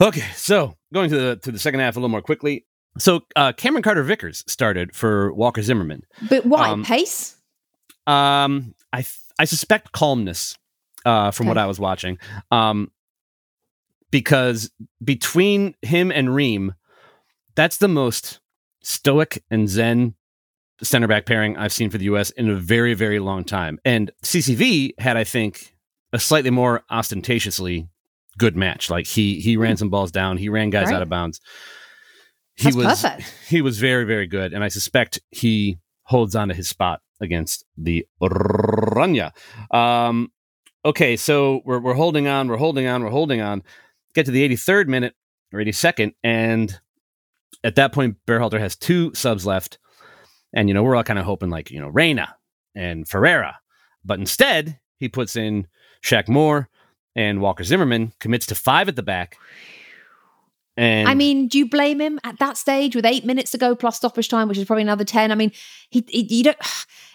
Okay, 0.01 0.25
so 0.35 0.77
going 0.93 1.11
to 1.11 1.17
the 1.17 1.37
to 1.37 1.53
the 1.53 1.59
second 1.59 1.81
half 1.81 1.97
a 1.97 1.99
little 1.99 2.09
more 2.09 2.23
quickly. 2.23 2.67
So 2.99 3.23
uh, 3.37 3.53
Cameron 3.53 3.83
Carter 3.83 4.03
Vickers 4.03 4.45
started 4.47 4.95
for 4.95 5.33
Walker 5.33 5.63
Zimmerman. 5.63 6.03
But 6.29 6.47
why 6.47 6.71
um, 6.71 6.85
pace? 6.85 7.37
Um, 8.07 8.75
I 8.93 8.99
th- 8.99 9.19
I 9.39 9.45
suspect 9.45 9.93
calmness 9.93 10.57
uh, 11.05 11.31
from 11.31 11.47
what 11.47 11.59
I 11.59 11.67
was 11.67 11.79
watching. 11.79 12.19
Um, 12.51 12.91
because 14.11 14.71
between 15.05 15.75
him 15.83 16.11
and 16.11 16.35
Ream, 16.35 16.75
that's 17.55 17.77
the 17.77 17.89
most 17.89 18.41
stoic 18.83 19.45
and 19.51 19.69
zen 19.69 20.15
center 20.83 21.09
back 21.09 21.27
pairing 21.27 21.57
I've 21.57 21.73
seen 21.73 21.91
for 21.91 21.99
the 21.99 22.05
U.S. 22.05 22.31
in 22.31 22.49
a 22.49 22.55
very 22.55 22.95
very 22.95 23.19
long 23.19 23.45
time. 23.45 23.79
And 23.85 24.11
CCV 24.23 24.93
had, 24.99 25.17
I 25.17 25.25
think, 25.25 25.75
a 26.13 26.19
slightly 26.19 26.51
more 26.51 26.83
ostentatiously 26.91 27.89
good 28.39 28.57
match. 28.57 28.91
Like 28.91 29.07
he 29.07 29.41
he 29.41 29.57
ran 29.57 29.77
some 29.77 29.91
balls 29.91 30.11
down, 30.11 30.37
he 30.37 30.49
ran 30.49 30.71
guys 30.71 30.87
Right. 30.87 30.95
out 30.97 31.03
of 31.03 31.09
bounds. 31.09 31.41
He 32.55 32.65
That's 32.65 32.77
was 32.77 33.03
perfect. 33.03 33.35
he 33.49 33.61
was 33.63 33.79
very 33.79 34.05
very 34.05 34.27
good, 34.27 34.53
and 34.53 34.63
I 34.65 34.69
suspect 34.69 35.21
he 35.31 35.79
holds 36.03 36.35
on 36.35 36.49
to 36.49 36.55
his 36.55 36.69
spot 36.69 37.01
against 37.21 37.65
the 37.77 38.07
Oranje. 38.23 39.31
Um, 39.75 40.33
okay, 40.85 41.17
so 41.17 41.61
we're 41.65 41.81
we're 41.81 41.95
holding 41.95 42.27
on, 42.29 42.49
we're 42.49 42.57
holding 42.57 42.87
on, 42.87 43.03
we're 43.05 43.11
holding 43.11 43.41
on. 43.41 43.63
Get 44.15 44.27
to 44.27 44.33
the 44.33 44.49
83rd 44.49 44.89
minute 44.89 45.15
or 45.53 45.61
82nd, 45.61 46.15
and 46.25 46.79
at 47.65 47.75
that 47.77 47.93
point, 47.93 48.17
Berhalter 48.27 48.59
has 48.59 48.75
two 48.77 49.13
subs 49.15 49.45
left, 49.47 49.79
and 50.53 50.69
you 50.69 50.75
know 50.75 50.83
we're 50.83 50.97
all 50.97 51.05
kind 51.05 51.19
of 51.19 51.25
hoping 51.25 51.51
like 51.51 51.71
you 51.71 51.81
know 51.81 51.89
Reyna 51.89 52.35
and 52.75 53.07
Ferreira, 53.09 53.59
but 54.05 54.19
instead 54.19 54.79
he 54.99 55.09
puts 55.09 55.37
in 55.37 55.67
Shaq 56.03 56.29
Moore 56.29 56.69
and 57.17 57.41
Walker 57.41 57.65
Zimmerman, 57.65 58.13
commits 58.21 58.47
to 58.47 58.55
five 58.55 58.89
at 58.89 58.97
the 58.97 59.03
back. 59.03 59.37
And 60.77 61.09
I 61.09 61.15
mean, 61.15 61.49
do 61.49 61.59
you 61.59 61.69
blame 61.69 62.01
him 62.01 62.21
at 62.23 62.39
that 62.39 62.57
stage 62.57 62.95
with 62.95 63.05
eight 63.05 63.25
minutes 63.25 63.51
to 63.51 63.59
go 63.59 63.75
plus 63.75 63.97
stoppage 63.97 64.29
time, 64.29 64.47
which 64.47 64.59
is 64.59 64.65
probably 64.65 64.83
another 64.83 65.03
ten? 65.05 65.33
I 65.33 65.35
mean, 65.35 65.51
he, 65.91 66.05
he 66.09 66.23
you 66.37 66.45
don't. 66.45 66.57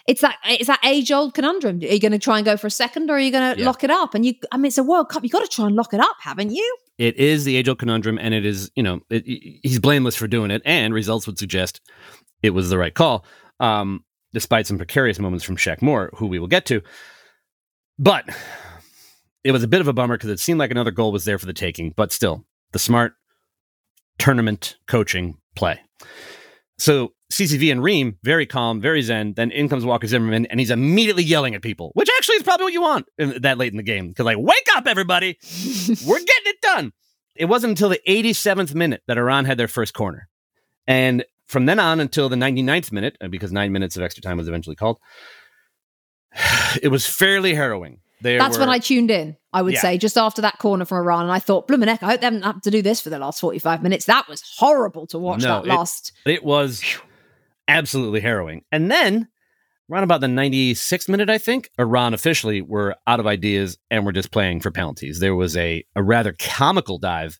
It's 0.06 0.20
that 0.20 0.36
it's 0.44 0.66
that 0.66 0.80
age 0.84 1.10
old 1.10 1.32
conundrum. 1.32 1.78
Are 1.78 1.86
you 1.86 1.98
going 1.98 2.12
to 2.12 2.18
try 2.18 2.36
and 2.36 2.44
go 2.44 2.58
for 2.58 2.66
a 2.66 2.70
second, 2.70 3.08
or 3.08 3.14
are 3.14 3.18
you 3.18 3.30
going 3.32 3.54
to 3.54 3.58
Yeah. 3.58 3.64
lock 3.66 3.82
it 3.84 3.88
up? 3.90 4.14
And 4.14 4.26
you, 4.26 4.34
I 4.52 4.58
mean, 4.58 4.66
it's 4.66 4.76
a 4.76 4.82
World 4.82 5.08
Cup. 5.08 5.24
You 5.24 5.30
got 5.30 5.40
to 5.40 5.48
try 5.48 5.64
and 5.64 5.74
lock 5.74 5.94
it 5.94 6.00
up, 6.00 6.16
haven't 6.20 6.50
you? 6.50 6.76
it 6.98 7.16
is 7.16 7.46
the 7.46 7.56
age 7.56 7.70
old 7.70 7.78
conundrum, 7.78 8.18
and 8.18 8.34
it 8.34 8.44
is, 8.44 8.70
you 8.76 8.82
know, 8.82 9.00
it, 9.08 9.24
he's 9.62 9.78
blameless 9.80 10.14
for 10.14 10.26
doing 10.26 10.50
it, 10.50 10.60
and 10.66 10.92
results 10.92 11.26
would 11.26 11.38
suggest 11.38 11.80
it 12.42 12.50
was 12.50 12.68
the 12.68 12.76
right 12.76 12.92
call, 12.92 13.24
um, 13.60 14.04
despite 14.34 14.66
some 14.66 14.76
precarious 14.76 15.18
moments 15.18 15.42
from 15.42 15.56
Shaq 15.56 15.80
Moore, 15.80 16.10
who 16.16 16.26
we 16.26 16.38
will 16.38 16.48
get 16.48 16.66
to. 16.66 16.82
But 17.98 18.28
it 19.44 19.52
was 19.52 19.62
a 19.62 19.68
bit 19.68 19.80
of 19.80 19.88
a 19.88 19.92
bummer 19.92 20.16
because 20.16 20.30
it 20.30 20.40
seemed 20.40 20.58
like 20.58 20.70
another 20.70 20.90
goal 20.90 21.12
was 21.12 21.24
there 21.24 21.38
for 21.38 21.46
the 21.46 21.52
taking, 21.52 21.90
but 21.90 22.10
still, 22.10 22.44
the 22.72 22.78
smart 22.78 23.14
tournament 24.18 24.76
coaching 24.86 25.36
play. 25.54 25.80
So 26.78 27.12
CCV 27.30 27.70
and 27.70 27.82
Ream, 27.82 28.18
very 28.22 28.46
calm, 28.46 28.80
very 28.80 29.02
zen. 29.02 29.34
Then 29.34 29.50
in 29.50 29.68
comes 29.68 29.84
Walker 29.84 30.06
Zimmerman, 30.06 30.46
and 30.46 30.58
he's 30.58 30.70
immediately 30.70 31.22
yelling 31.22 31.54
at 31.54 31.62
people, 31.62 31.90
which 31.94 32.08
actually 32.16 32.36
is 32.36 32.42
probably 32.42 32.64
what 32.64 32.72
you 32.72 32.82
want 32.82 33.06
in, 33.18 33.42
that 33.42 33.58
late 33.58 33.72
in 33.72 33.76
the 33.76 33.82
game. 33.82 34.08
Because, 34.08 34.24
like, 34.24 34.38
wake 34.38 34.68
up, 34.76 34.86
everybody! 34.86 35.38
We're 36.06 36.18
getting 36.18 36.46
it 36.46 36.60
done. 36.60 36.92
It 37.36 37.46
wasn't 37.46 37.72
until 37.72 37.88
the 37.88 38.00
87th 38.08 38.74
minute 38.74 39.02
that 39.06 39.18
Iran 39.18 39.44
had 39.44 39.58
their 39.58 39.68
first 39.68 39.94
corner. 39.94 40.28
And 40.86 41.24
from 41.46 41.66
then 41.66 41.80
on 41.80 42.00
until 42.00 42.28
the 42.28 42.36
99th 42.36 42.92
minute, 42.92 43.16
uh, 43.20 43.28
because 43.28 43.52
nine 43.52 43.72
minutes 43.72 43.96
of 43.96 44.02
extra 44.02 44.22
time 44.22 44.36
was 44.36 44.48
eventually 44.48 44.76
called, 44.76 44.98
it 46.82 46.88
was 46.88 47.06
fairly 47.06 47.54
harrowing. 47.54 48.00
That's 48.24 48.58
when 48.58 48.68
I 48.68 48.78
tuned 48.78 49.10
in. 49.10 49.36
I 49.52 49.62
would 49.62 49.74
Yeah. 49.74 49.80
say 49.80 49.98
just 49.98 50.18
after 50.18 50.42
that 50.42 50.58
corner 50.58 50.84
from 50.84 50.98
Iran, 50.98 51.22
and 51.24 51.32
I 51.32 51.38
thought, 51.38 51.68
Blumenek, 51.68 52.02
I 52.02 52.06
hope 52.06 52.20
they 52.20 52.26
haven't 52.26 52.42
had 52.42 52.62
to 52.64 52.70
do 52.70 52.82
this 52.82 53.00
for 53.00 53.10
the 53.10 53.18
last 53.18 53.40
forty-five 53.40 53.82
minutes. 53.82 54.06
That 54.06 54.28
was 54.28 54.42
horrible 54.56 55.06
to 55.08 55.18
watch. 55.18 55.42
No, 55.42 55.62
that 55.62 55.66
it- 55.66 55.68
last. 55.68 56.12
It 56.26 56.44
was 56.44 56.82
absolutely 57.68 58.20
harrowing. 58.20 58.62
And 58.72 58.90
then, 58.90 59.28
around 59.90 60.02
about 60.04 60.20
the 60.20 60.26
96th 60.26 61.08
minute, 61.08 61.30
I 61.30 61.38
think, 61.38 61.70
Iran 61.78 62.14
officially 62.14 62.62
were 62.62 62.96
out 63.06 63.20
of 63.20 63.26
ideas 63.26 63.78
and 63.90 64.04
were 64.04 64.12
just 64.12 64.30
playing 64.30 64.60
for 64.60 64.70
penalties. 64.70 65.20
There 65.20 65.34
was 65.34 65.56
a, 65.56 65.84
a 65.94 66.02
rather 66.02 66.34
comical 66.38 66.98
dive 66.98 67.38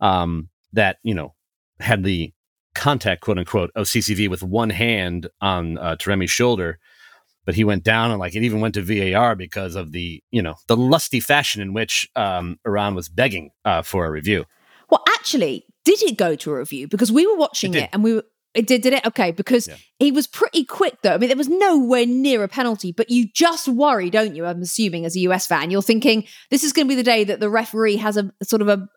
um, 0.00 0.48
that 0.72 0.96
you 1.02 1.14
know 1.14 1.34
had 1.80 2.04
the 2.04 2.32
contact, 2.74 3.20
quote 3.22 3.38
unquote, 3.38 3.70
of 3.74 3.86
CCV 3.86 4.28
with 4.28 4.42
one 4.42 4.70
hand 4.70 5.28
on 5.40 5.76
uh, 5.78 5.96
Taremi's 5.96 6.30
shoulder, 6.30 6.78
but 7.50 7.56
he 7.56 7.64
went 7.64 7.82
down 7.82 8.12
and 8.12 8.20
like 8.20 8.36
it 8.36 8.44
even 8.44 8.60
went 8.60 8.74
to 8.74 8.80
VAR 8.80 9.34
because 9.34 9.74
of 9.74 9.90
the 9.90 10.22
you 10.30 10.40
know 10.40 10.54
the 10.68 10.76
lusty 10.76 11.18
fashion 11.18 11.60
in 11.60 11.72
which 11.72 12.08
um, 12.14 12.60
Iran 12.64 12.94
was 12.94 13.08
begging 13.08 13.50
uh, 13.64 13.82
for 13.82 14.06
a 14.06 14.10
review. 14.12 14.44
Well, 14.88 15.02
actually, 15.16 15.64
did 15.84 16.00
it 16.04 16.16
go 16.16 16.36
to 16.36 16.50
a 16.52 16.58
review? 16.58 16.86
Because 16.86 17.10
we 17.10 17.26
were 17.26 17.34
watching 17.36 17.74
It 17.74 17.82
it, 17.82 17.90
and 17.92 18.04
we 18.04 18.14
were. 18.14 18.24
It 18.54 18.68
did, 18.68 18.82
did 18.82 18.92
it? 18.92 19.04
Okay, 19.04 19.32
because 19.32 19.66
Yeah. 19.66 19.74
he 19.98 20.12
was 20.12 20.28
pretty 20.28 20.64
quick 20.64 20.94
though. 21.02 21.14
I 21.14 21.18
mean, 21.18 21.26
there 21.28 21.36
was 21.36 21.48
nowhere 21.48 22.06
near 22.06 22.44
a 22.44 22.48
penalty, 22.48 22.92
but 22.92 23.10
you 23.10 23.26
just 23.34 23.66
worry, 23.66 24.10
don't 24.10 24.36
you? 24.36 24.46
I'm 24.46 24.62
assuming 24.62 25.04
as 25.04 25.16
a 25.16 25.20
US 25.30 25.48
fan, 25.48 25.72
you're 25.72 25.82
thinking 25.82 26.24
this 26.50 26.62
is 26.62 26.72
going 26.72 26.86
to 26.86 26.88
be 26.88 26.94
the 26.94 27.02
day 27.02 27.24
that 27.24 27.40
the 27.40 27.50
referee 27.50 27.96
has 27.96 28.16
a 28.16 28.30
sort 28.44 28.62
of 28.62 28.68
a 28.68 28.88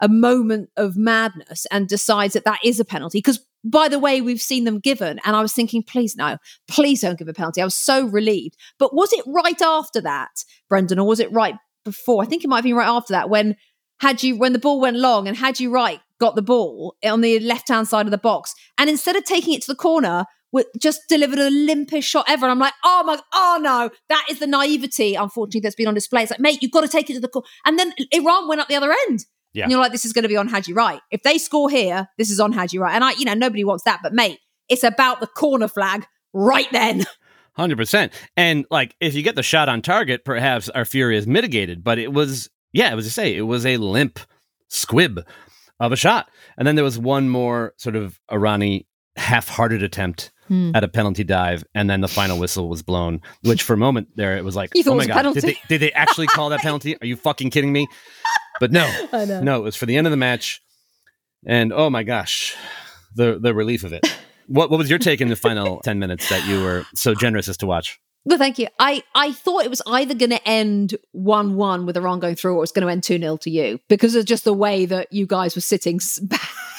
a 0.00 0.08
moment 0.08 0.70
of 0.76 0.96
madness 0.96 1.66
and 1.72 1.88
decides 1.88 2.34
that 2.34 2.44
that 2.44 2.60
is 2.62 2.78
a 2.78 2.84
penalty. 2.84 3.18
Because 3.18 3.40
by 3.70 3.88
the 3.88 3.98
way, 3.98 4.20
we've 4.20 4.40
seen 4.40 4.64
them 4.64 4.78
given, 4.78 5.20
and 5.24 5.36
I 5.36 5.42
was 5.42 5.52
thinking, 5.52 5.82
please 5.82 6.16
no, 6.16 6.38
please 6.68 7.00
don't 7.00 7.18
give 7.18 7.28
a 7.28 7.34
penalty. 7.34 7.60
I 7.60 7.64
was 7.64 7.74
so 7.74 8.06
relieved. 8.06 8.56
But 8.78 8.94
was 8.94 9.12
it 9.12 9.24
right 9.26 9.60
after 9.60 10.00
that, 10.00 10.30
Brendan, 10.68 10.98
or 10.98 11.06
was 11.06 11.20
it 11.20 11.32
right 11.32 11.54
before? 11.84 12.22
I 12.22 12.26
think 12.26 12.44
it 12.44 12.48
might 12.48 12.58
have 12.58 12.64
been 12.64 12.76
right 12.76 12.88
after 12.88 13.12
that 13.12 13.28
when 13.28 13.56
had 14.00 14.22
you 14.22 14.36
when 14.36 14.52
the 14.52 14.58
ball 14.58 14.80
went 14.80 14.96
long 14.96 15.26
and 15.26 15.36
had 15.36 15.58
you 15.58 15.70
right 15.70 16.00
got 16.20 16.34
the 16.34 16.42
ball 16.42 16.96
on 17.04 17.20
the 17.20 17.40
left 17.40 17.68
hand 17.68 17.88
side 17.88 18.06
of 18.06 18.10
the 18.10 18.18
box, 18.18 18.54
and 18.78 18.88
instead 18.88 19.16
of 19.16 19.24
taking 19.24 19.54
it 19.54 19.62
to 19.62 19.72
the 19.72 19.76
corner. 19.76 20.24
Just 20.80 21.02
delivered 21.10 21.38
a 21.38 21.50
limpest 21.50 22.04
shot 22.04 22.24
ever, 22.28 22.46
and 22.46 22.52
I'm 22.52 22.58
like, 22.58 22.72
oh 22.82 23.02
my, 23.04 23.20
oh 23.34 23.58
no, 23.60 23.90
that 24.08 24.24
is 24.30 24.38
the 24.38 24.46
naivety, 24.46 25.14
unfortunately, 25.14 25.60
that's 25.60 25.74
been 25.74 25.86
on 25.86 25.92
display. 25.92 26.22
It's 26.22 26.30
like, 26.30 26.40
mate, 26.40 26.62
you've 26.62 26.70
got 26.72 26.80
to 26.80 26.88
take 26.88 27.10
it 27.10 27.14
to 27.14 27.20
the 27.20 27.28
corner, 27.28 27.46
and 27.66 27.78
then 27.78 27.92
Iran 28.10 28.48
went 28.48 28.62
up 28.62 28.68
the 28.68 28.76
other 28.76 28.94
end. 29.06 29.26
Yeah. 29.56 29.64
And 29.64 29.70
you're 29.72 29.80
like, 29.80 29.92
this 29.92 30.04
is 30.04 30.12
going 30.12 30.22
to 30.24 30.28
be 30.28 30.36
on 30.36 30.48
Haji 30.48 30.72
Wright. 30.74 31.00
If 31.10 31.22
they 31.22 31.38
score 31.38 31.70
here, 31.70 32.08
this 32.18 32.30
is 32.30 32.38
on 32.40 32.52
Haji 32.52 32.78
Wright. 32.78 32.94
And 32.94 33.02
I, 33.02 33.12
you 33.12 33.24
know, 33.24 33.34
nobody 33.34 33.64
wants 33.64 33.84
that. 33.84 34.00
But 34.02 34.12
mate, 34.12 34.38
it's 34.68 34.84
about 34.84 35.20
the 35.20 35.26
corner 35.26 35.66
flag 35.68 36.06
right 36.34 36.70
then. 36.72 37.04
Hundred 37.54 37.76
percent. 37.76 38.12
And 38.36 38.66
like, 38.70 38.94
if 39.00 39.14
you 39.14 39.22
get 39.22 39.34
the 39.34 39.42
shot 39.42 39.68
on 39.70 39.80
target, 39.80 40.24
perhaps 40.26 40.68
our 40.68 40.84
fury 40.84 41.16
is 41.16 41.26
mitigated. 41.26 41.82
But 41.82 41.98
it 41.98 42.12
was, 42.12 42.50
yeah, 42.72 42.92
it 42.92 42.96
was 42.96 43.06
to 43.06 43.10
say, 43.10 43.34
it 43.34 43.42
was 43.42 43.64
a 43.64 43.78
limp 43.78 44.20
squib 44.68 45.20
of 45.80 45.90
a 45.92 45.96
shot. 45.96 46.28
And 46.58 46.68
then 46.68 46.74
there 46.74 46.84
was 46.84 46.98
one 46.98 47.30
more 47.30 47.72
sort 47.78 47.96
of 47.96 48.20
Irani 48.30 48.84
half-hearted 49.16 49.82
attempt 49.82 50.30
Hmm. 50.48 50.70
at 50.76 50.84
a 50.84 50.88
penalty 50.88 51.24
dive, 51.24 51.64
and 51.74 51.90
then 51.90 52.02
the 52.02 52.06
final 52.06 52.38
whistle 52.38 52.68
was 52.68 52.80
blown. 52.80 53.20
Which 53.42 53.64
for 53.64 53.72
a 53.72 53.76
moment 53.76 54.10
there, 54.14 54.36
it 54.36 54.44
was 54.44 54.54
like, 54.54 54.70
oh 54.86 54.94
my 54.94 55.04
god, 55.04 55.34
did 55.34 55.42
they, 55.42 55.58
did 55.66 55.80
they 55.80 55.90
actually 55.90 56.28
call 56.28 56.50
that 56.50 56.60
penalty? 56.68 56.96
Are 57.02 57.06
you 57.06 57.16
fucking 57.16 57.50
kidding 57.50 57.72
me? 57.72 57.88
But 58.60 58.72
no, 58.72 58.90
no, 59.42 59.56
it 59.56 59.62
was 59.62 59.76
for 59.76 59.86
the 59.86 59.96
end 59.96 60.06
of 60.06 60.10
the 60.10 60.16
match, 60.16 60.62
and 61.46 61.72
oh 61.72 61.90
my 61.90 62.02
gosh, 62.02 62.56
the 63.14 63.38
the 63.40 63.54
relief 63.54 63.84
of 63.84 63.92
it. 63.92 64.06
What 64.46 64.70
what 64.70 64.78
was 64.78 64.90
your 64.90 64.98
take 64.98 65.20
in 65.20 65.28
the 65.28 65.36
final 65.36 65.80
ten 65.84 65.98
minutes 65.98 66.28
that 66.28 66.46
you 66.46 66.62
were 66.62 66.84
so 66.94 67.14
generous 67.14 67.48
as 67.48 67.56
to 67.58 67.66
watch? 67.66 68.00
Well, 68.26 68.38
thank 68.38 68.58
you. 68.58 68.66
I, 68.80 69.04
I 69.14 69.30
thought 69.30 69.64
it 69.64 69.70
was 69.70 69.82
either 69.86 70.12
going 70.12 70.30
to 70.30 70.48
end 70.48 70.96
1 71.12 71.54
1 71.54 71.86
with 71.86 71.96
Iran 71.96 72.18
going 72.18 72.34
through 72.34 72.54
or 72.54 72.56
it 72.56 72.60
was 72.60 72.72
going 72.72 72.84
to 72.84 72.90
end 72.90 73.04
2 73.04 73.20
0 73.20 73.36
to 73.36 73.50
you 73.50 73.78
because 73.88 74.16
of 74.16 74.24
just 74.24 74.42
the 74.42 74.52
way 74.52 74.84
that 74.84 75.12
you 75.12 75.28
guys 75.28 75.54
were 75.54 75.60
sitting 75.60 76.00
back 76.22 76.50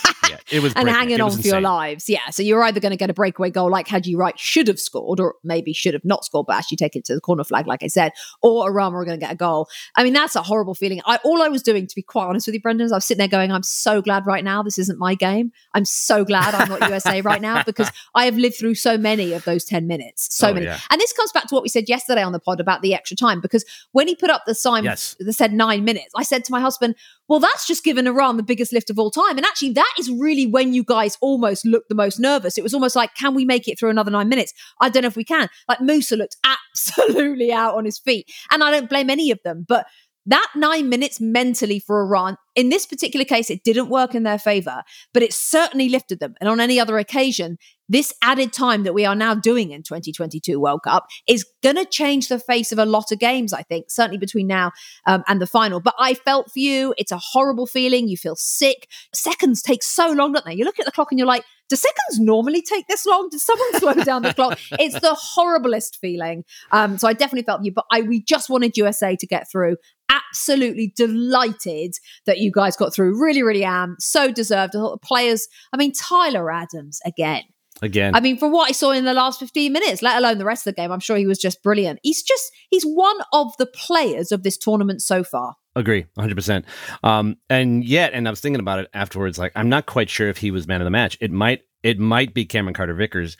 it 0.51 0.61
was 0.61 0.73
and 0.75 0.87
hanging 0.89 1.15
It 1.15 1.21
on 1.21 1.31
for 1.31 1.41
your 1.47 1.61
lives. 1.61 2.07
Yeah. 2.09 2.29
So 2.31 2.41
you're 2.43 2.63
either 2.63 2.79
going 2.79 2.91
to 2.91 2.97
get 2.97 3.09
a 3.09 3.13
breakaway 3.13 3.49
goal 3.49 3.69
like 3.69 3.87
Haji 3.87 4.15
Wright 4.15 4.37
should 4.39 4.67
have 4.67 4.79
scored, 4.79 5.19
or 5.19 5.35
maybe 5.43 5.73
should 5.73 5.93
have 5.93 6.05
not 6.05 6.23
scored, 6.25 6.45
but 6.47 6.55
actually 6.57 6.77
take 6.77 6.95
it 6.95 7.05
to 7.05 7.15
the 7.15 7.21
corner 7.21 7.43
flag, 7.43 7.67
like 7.67 7.83
I 7.83 7.87
said, 7.87 8.11
or 8.41 8.67
Iran 8.69 8.93
were 8.93 9.05
going 9.05 9.19
to 9.19 9.23
get 9.25 9.33
a 9.33 9.37
goal. 9.37 9.67
I 9.95 10.03
mean, 10.03 10.13
that's 10.13 10.35
a 10.35 10.41
horrible 10.43 10.73
feeling. 10.73 11.01
I, 11.05 11.19
all 11.23 11.41
I 11.41 11.47
was 11.49 11.61
doing, 11.63 11.87
to 11.87 11.95
be 11.95 12.01
quite 12.01 12.25
honest 12.25 12.47
with 12.47 12.53
you, 12.53 12.61
Brendan, 12.61 12.85
is 12.85 12.91
I 12.91 12.95
was 12.97 13.05
sitting 13.05 13.19
there 13.19 13.27
going, 13.27 13.51
I'm 13.51 13.63
so 13.63 14.01
glad 14.01 14.25
right 14.25 14.43
now 14.43 14.63
this 14.63 14.77
isn't 14.77 14.99
my 14.99 15.15
game. 15.15 15.51
I'm 15.73 15.85
so 15.85 16.23
glad 16.23 16.55
I'm 16.55 16.69
not 16.69 16.87
USA 16.89 17.21
right 17.31 17.41
now 17.41 17.63
because 17.63 17.91
I 18.15 18.25
have 18.25 18.37
lived 18.37 18.55
through 18.57 18.75
so 18.75 18.97
many 18.97 19.33
of 19.33 19.43
those 19.45 19.65
10 19.65 19.87
minutes. 19.87 20.33
So 20.35 20.49
Oh, 20.49 20.53
many. 20.53 20.65
yeah. 20.67 20.79
And 20.89 21.01
this 21.01 21.11
comes 21.13 21.31
back 21.31 21.47
to 21.47 21.55
what 21.55 21.63
we 21.63 21.69
said 21.69 21.89
yesterday 21.89 22.23
on 22.23 22.31
the 22.31 22.39
pod 22.39 22.59
about 22.59 22.81
the 22.81 22.93
extra 22.93 23.17
time 23.17 23.41
because 23.41 23.65
when 23.91 24.07
he 24.07 24.15
put 24.15 24.29
up 24.29 24.43
the 24.45 24.55
sign 24.55 24.83
Yes. 24.85 25.15
that 25.19 25.33
said 25.33 25.51
nine 25.53 25.83
minutes, 25.83 26.13
I 26.15 26.23
said 26.23 26.45
to 26.45 26.51
my 26.51 26.61
husband, 26.61 26.95
well, 27.27 27.39
that's 27.39 27.67
just 27.67 27.83
given 27.83 28.07
Iran 28.07 28.37
the 28.37 28.43
biggest 28.43 28.71
lift 28.71 28.89
of 28.89 28.97
all 28.97 29.11
time. 29.11 29.37
And 29.37 29.45
actually, 29.45 29.73
that 29.73 29.93
is 29.99 30.09
really 30.09 30.47
when 30.47 30.73
you 30.73 30.83
guys 30.83 31.17
almost 31.21 31.65
looked 31.65 31.89
the 31.89 31.95
most 31.95 32.19
nervous. 32.19 32.57
It 32.57 32.63
was 32.63 32.73
almost 32.73 32.95
like, 32.95 33.15
can 33.15 33.33
we 33.33 33.45
make 33.45 33.67
it 33.67 33.77
through 33.77 33.89
another 33.89 34.11
nine 34.11 34.29
minutes? 34.29 34.53
I 34.79 34.89
don't 34.89 35.01
know 35.01 35.07
if 35.07 35.17
we 35.17 35.25
can. 35.25 35.49
Like 35.67 35.79
Musah 35.79 36.17
looked 36.17 36.37
absolutely 36.45 37.51
out 37.51 37.75
on 37.75 37.85
his 37.85 37.99
feet. 37.99 38.31
And 38.51 38.63
I 38.63 38.71
don't 38.71 38.89
blame 38.89 39.09
any 39.09 39.31
of 39.31 39.39
them. 39.43 39.65
But 39.67 39.87
that 40.25 40.51
nine 40.55 40.89
minutes 40.89 41.21
mentally 41.21 41.79
for 41.79 42.01
Iran, 42.01 42.37
in 42.55 42.69
this 42.69 42.85
particular 42.85 43.25
case, 43.25 43.49
it 43.49 43.63
didn't 43.63 43.89
work 43.89 44.13
in 44.13 44.23
their 44.23 44.37
favor, 44.37 44.83
but 45.13 45.23
it 45.23 45.33
certainly 45.33 45.87
lifted 45.87 46.19
them. 46.19 46.35
And 46.41 46.49
on 46.49 46.59
any 46.59 46.79
other 46.79 46.97
occasion, 46.97 47.57
this 47.89 48.13
added 48.21 48.53
time 48.53 48.83
that 48.83 48.93
we 48.93 49.05
are 49.05 49.15
now 49.15 49.33
doing 49.33 49.71
in 49.71 49.83
2022 49.83 50.59
World 50.59 50.83
Cup 50.83 51.07
is 51.27 51.45
going 51.63 51.75
to 51.75 51.85
change 51.85 52.27
the 52.27 52.39
face 52.39 52.71
of 52.71 52.79
a 52.79 52.85
lot 52.85 53.11
of 53.11 53.19
games, 53.19 53.53
I 53.53 53.63
think, 53.63 53.89
certainly 53.89 54.17
between 54.17 54.47
now 54.47 54.71
um, 55.05 55.23
and 55.27 55.41
the 55.41 55.47
final. 55.47 55.79
But 55.79 55.95
I 55.97 56.13
felt 56.13 56.51
for 56.51 56.59
you, 56.59 56.93
it's 56.97 57.11
a 57.11 57.17
horrible 57.17 57.65
feeling. 57.65 58.07
You 58.07 58.17
feel 58.17 58.35
sick. 58.35 58.87
Seconds 59.13 59.61
take 59.61 59.83
so 59.83 60.11
long, 60.11 60.33
don't 60.33 60.45
they? 60.45 60.55
You 60.55 60.65
look 60.65 60.79
at 60.79 60.85
the 60.85 60.91
clock 60.91 61.11
and 61.11 61.19
you're 61.19 61.27
like, 61.27 61.43
do 61.69 61.75
seconds 61.75 62.19
normally 62.19 62.61
take 62.61 62.87
this 62.87 63.05
long? 63.05 63.27
Did 63.29 63.41
someone 63.41 63.79
slow 63.79 63.93
down 64.05 64.21
the 64.21 64.33
clock? 64.33 64.59
It's 64.79 64.99
the 64.99 65.17
horriblest 65.37 65.97
feeling. 65.99 66.45
Um, 66.71 66.97
so 66.97 67.07
I 67.07 67.13
definitely 67.13 67.43
felt 67.43 67.63
you, 67.63 67.73
but 67.73 67.85
I 67.91 68.01
we 68.01 68.23
just 68.23 68.49
wanted 68.49 68.77
USA 68.77 69.15
to 69.15 69.27
get 69.27 69.51
through. 69.51 69.77
Absolutely 70.09 70.93
delighted 70.95 71.95
that 72.25 72.37
you 72.37 72.51
guys 72.51 72.77
got 72.77 72.93
through. 72.93 73.21
Really, 73.21 73.43
really 73.43 73.65
am. 73.65 73.97
So 73.99 74.31
deserved. 74.31 74.75
I 74.75 74.79
thought 74.79 75.01
the 75.01 75.05
players, 75.05 75.47
I 75.73 75.77
mean, 75.77 75.91
Tyler 75.91 76.49
Adams 76.51 77.01
again. 77.05 77.43
Again, 77.81 78.15
I 78.15 78.19
mean, 78.21 78.37
from 78.37 78.51
what 78.51 78.69
I 78.69 78.71
saw 78.71 78.91
in 78.91 79.05
the 79.05 79.13
last 79.13 79.39
15 79.39 79.71
minutes, 79.71 80.01
let 80.01 80.17
alone 80.17 80.39
the 80.39 80.45
rest 80.45 80.65
of 80.65 80.73
the 80.73 80.81
game, 80.81 80.91
I'm 80.91 80.99
sure 80.99 81.15
he 81.17 81.27
was 81.27 81.37
just 81.37 81.61
brilliant. 81.61 81.99
He's 82.01 82.23
just, 82.23 82.51
he's 82.69 82.83
one 82.83 83.17
of 83.33 83.55
the 83.59 83.67
players 83.67 84.31
of 84.31 84.41
this 84.43 84.57
tournament 84.57 85.01
so 85.01 85.23
far. 85.23 85.55
agree, 85.75 86.05
100. 86.15 86.33
percent 86.35 86.65
Um, 87.03 87.35
and 87.49 87.83
yet, 87.85 88.13
and 88.13 88.27
I 88.27 88.31
was 88.31 88.41
thinking 88.41 88.59
about 88.59 88.79
it 88.79 88.89
afterwards. 88.95 89.37
Like, 89.37 89.51
I'm 89.55 89.69
not 89.69 89.85
quite 89.85 90.09
sure 90.09 90.27
if 90.27 90.37
he 90.37 90.49
was 90.49 90.67
man 90.67 90.81
of 90.81 90.85
the 90.85 90.91
match. 90.91 91.17
It 91.21 91.31
might, 91.31 91.61
it 91.83 91.99
might 91.99 92.33
be 92.33 92.45
Cameron 92.45 92.73
Carter 92.73 92.95
Vickers, 92.95 93.37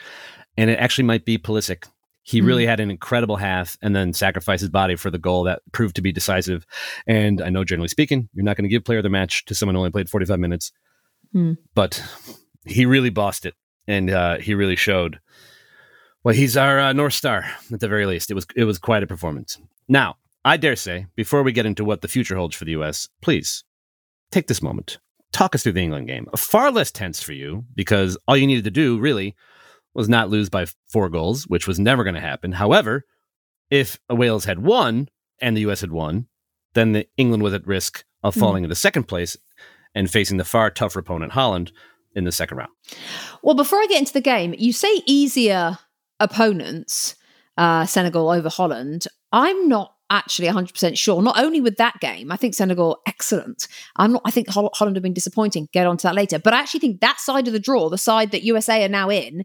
and 0.55 0.69
it 0.69 0.77
actually 0.79 1.05
might 1.05 1.25
be 1.25 1.37
Pulisic. 1.39 1.85
He 2.21 2.41
really 2.41 2.65
Hmm. 2.65 2.69
had 2.69 2.79
an 2.81 2.91
incredible 2.91 3.37
half, 3.37 3.75
and 3.81 3.95
then 3.95 4.11
sacrificed 4.13 4.59
his 4.61 4.69
body 4.69 4.97
for 4.97 5.09
the 5.09 5.17
goal 5.17 5.43
that 5.45 5.61
proved 5.71 5.95
to 5.95 6.01
be 6.03 6.11
decisive. 6.11 6.65
And 7.07 7.41
I 7.41 7.49
know, 7.49 7.63
generally 7.63 7.87
speaking, 7.87 8.29
you're 8.33 8.43
not 8.45 8.55
going 8.57 8.65
to 8.65 8.69
give 8.69 8.83
player 8.83 8.99
of 8.99 9.03
the 9.03 9.09
match 9.09 9.45
to 9.45 9.55
someone 9.55 9.73
who 9.75 9.79
only 9.79 9.91
played 9.91 10.09
45 10.09 10.37
minutes, 10.39 10.71
Hmm. 11.31 11.53
but 11.73 12.03
he 12.65 12.85
really 12.85 13.09
bossed 13.09 13.45
it, 13.45 13.55
and 13.87 14.09
uh, 14.09 14.37
he 14.37 14.53
really 14.53 14.75
showed. 14.75 15.19
Well, 16.23 16.35
he's 16.35 16.57
our 16.57 16.79
uh, 16.79 16.93
north 16.93 17.13
star 17.13 17.45
at 17.71 17.79
the 17.79 17.87
very 17.87 18.05
least. 18.05 18.29
It 18.31 18.33
was 18.33 18.45
it 18.55 18.65
was 18.65 18.77
quite 18.79 19.03
a 19.03 19.07
performance. 19.07 19.57
Now, 19.87 20.15
I 20.43 20.57
dare 20.57 20.75
say, 20.75 21.05
before 21.15 21.43
we 21.43 21.51
get 21.51 21.65
into 21.65 21.85
what 21.85 22.01
the 22.01 22.07
future 22.07 22.35
holds 22.35 22.55
for 22.55 22.65
the 22.65 22.71
U.S., 22.71 23.07
please 23.21 23.63
take 24.31 24.47
this 24.47 24.61
moment, 24.61 24.97
talk 25.31 25.55
us 25.55 25.63
through 25.63 25.71
the 25.73 25.81
England 25.83 26.07
game. 26.07 26.27
Far 26.35 26.71
less 26.71 26.91
tense 26.91 27.21
for 27.23 27.33
you 27.33 27.65
because 27.75 28.17
all 28.27 28.35
you 28.35 28.47
needed 28.47 28.65
to 28.65 28.71
do 28.71 28.99
really 28.99 29.35
was 29.93 30.09
not 30.09 30.29
lose 30.29 30.49
by 30.49 30.65
four 30.91 31.09
goals, 31.09 31.45
which 31.47 31.67
was 31.67 31.79
never 31.79 32.03
going 32.03 32.13
to 32.15 32.21
happen. 32.21 32.51
However, 32.51 33.05
if 33.69 33.99
Wales 34.09 34.45
had 34.45 34.59
won 34.59 35.07
and 35.39 35.55
the 35.55 35.61
U.S. 35.61 35.81
had 35.81 35.91
won, 35.91 36.27
then 36.73 36.91
the 36.91 37.07
England 37.17 37.41
was 37.43 37.53
at 37.53 37.65
risk 37.65 38.03
of 38.23 38.35
Mhm. 38.35 38.39
falling 38.39 38.63
into 38.63 38.75
second 38.75 39.03
place 39.03 39.37
and 39.95 40.09
facing 40.11 40.37
the 40.37 40.43
far 40.45 40.69
tougher 40.69 40.99
opponent 40.99 41.31
Holland 41.31 41.71
in 42.17 42.25
the 42.25 42.31
second 42.31 42.57
round. 42.57 42.71
Well, 43.43 43.55
before 43.55 43.79
I 43.79 43.85
get 43.87 43.99
into 43.99 44.11
the 44.11 44.21
game, 44.21 44.53
you 44.57 44.73
say 44.73 45.01
easier 45.05 45.77
opponents, 46.19 47.15
uh, 47.57 47.85
Senegal 47.85 48.29
over 48.29 48.49
Holland. 48.49 49.07
I'm 49.31 49.69
not 49.69 49.93
actually 50.09 50.47
100% 50.47 50.97
sure. 50.97 51.21
Not 51.21 51.39
only 51.39 51.61
with 51.61 51.77
that 51.77 51.99
game, 52.01 52.31
I 52.31 52.37
think 52.37 52.55
Senegal 52.55 52.99
excellent. 53.07 53.67
I'm 53.97 54.13
not. 54.13 54.23
I 54.25 54.31
think 54.31 54.49
Hol- 54.49 54.71
Holland 54.73 54.95
have 54.95 55.03
been 55.03 55.13
disappointing. 55.13 55.69
Get 55.71 55.85
onto 55.85 56.07
that 56.07 56.15
later. 56.15 56.39
But 56.39 56.53
I 56.53 56.59
actually 56.59 56.79
think 56.79 57.01
that 57.01 57.19
side 57.19 57.47
of 57.47 57.53
the 57.53 57.59
draw, 57.59 57.87
the 57.87 57.97
side 57.97 58.31
that 58.31 58.43
USA 58.43 58.83
are 58.83 58.89
now 58.89 59.09
in, 59.09 59.43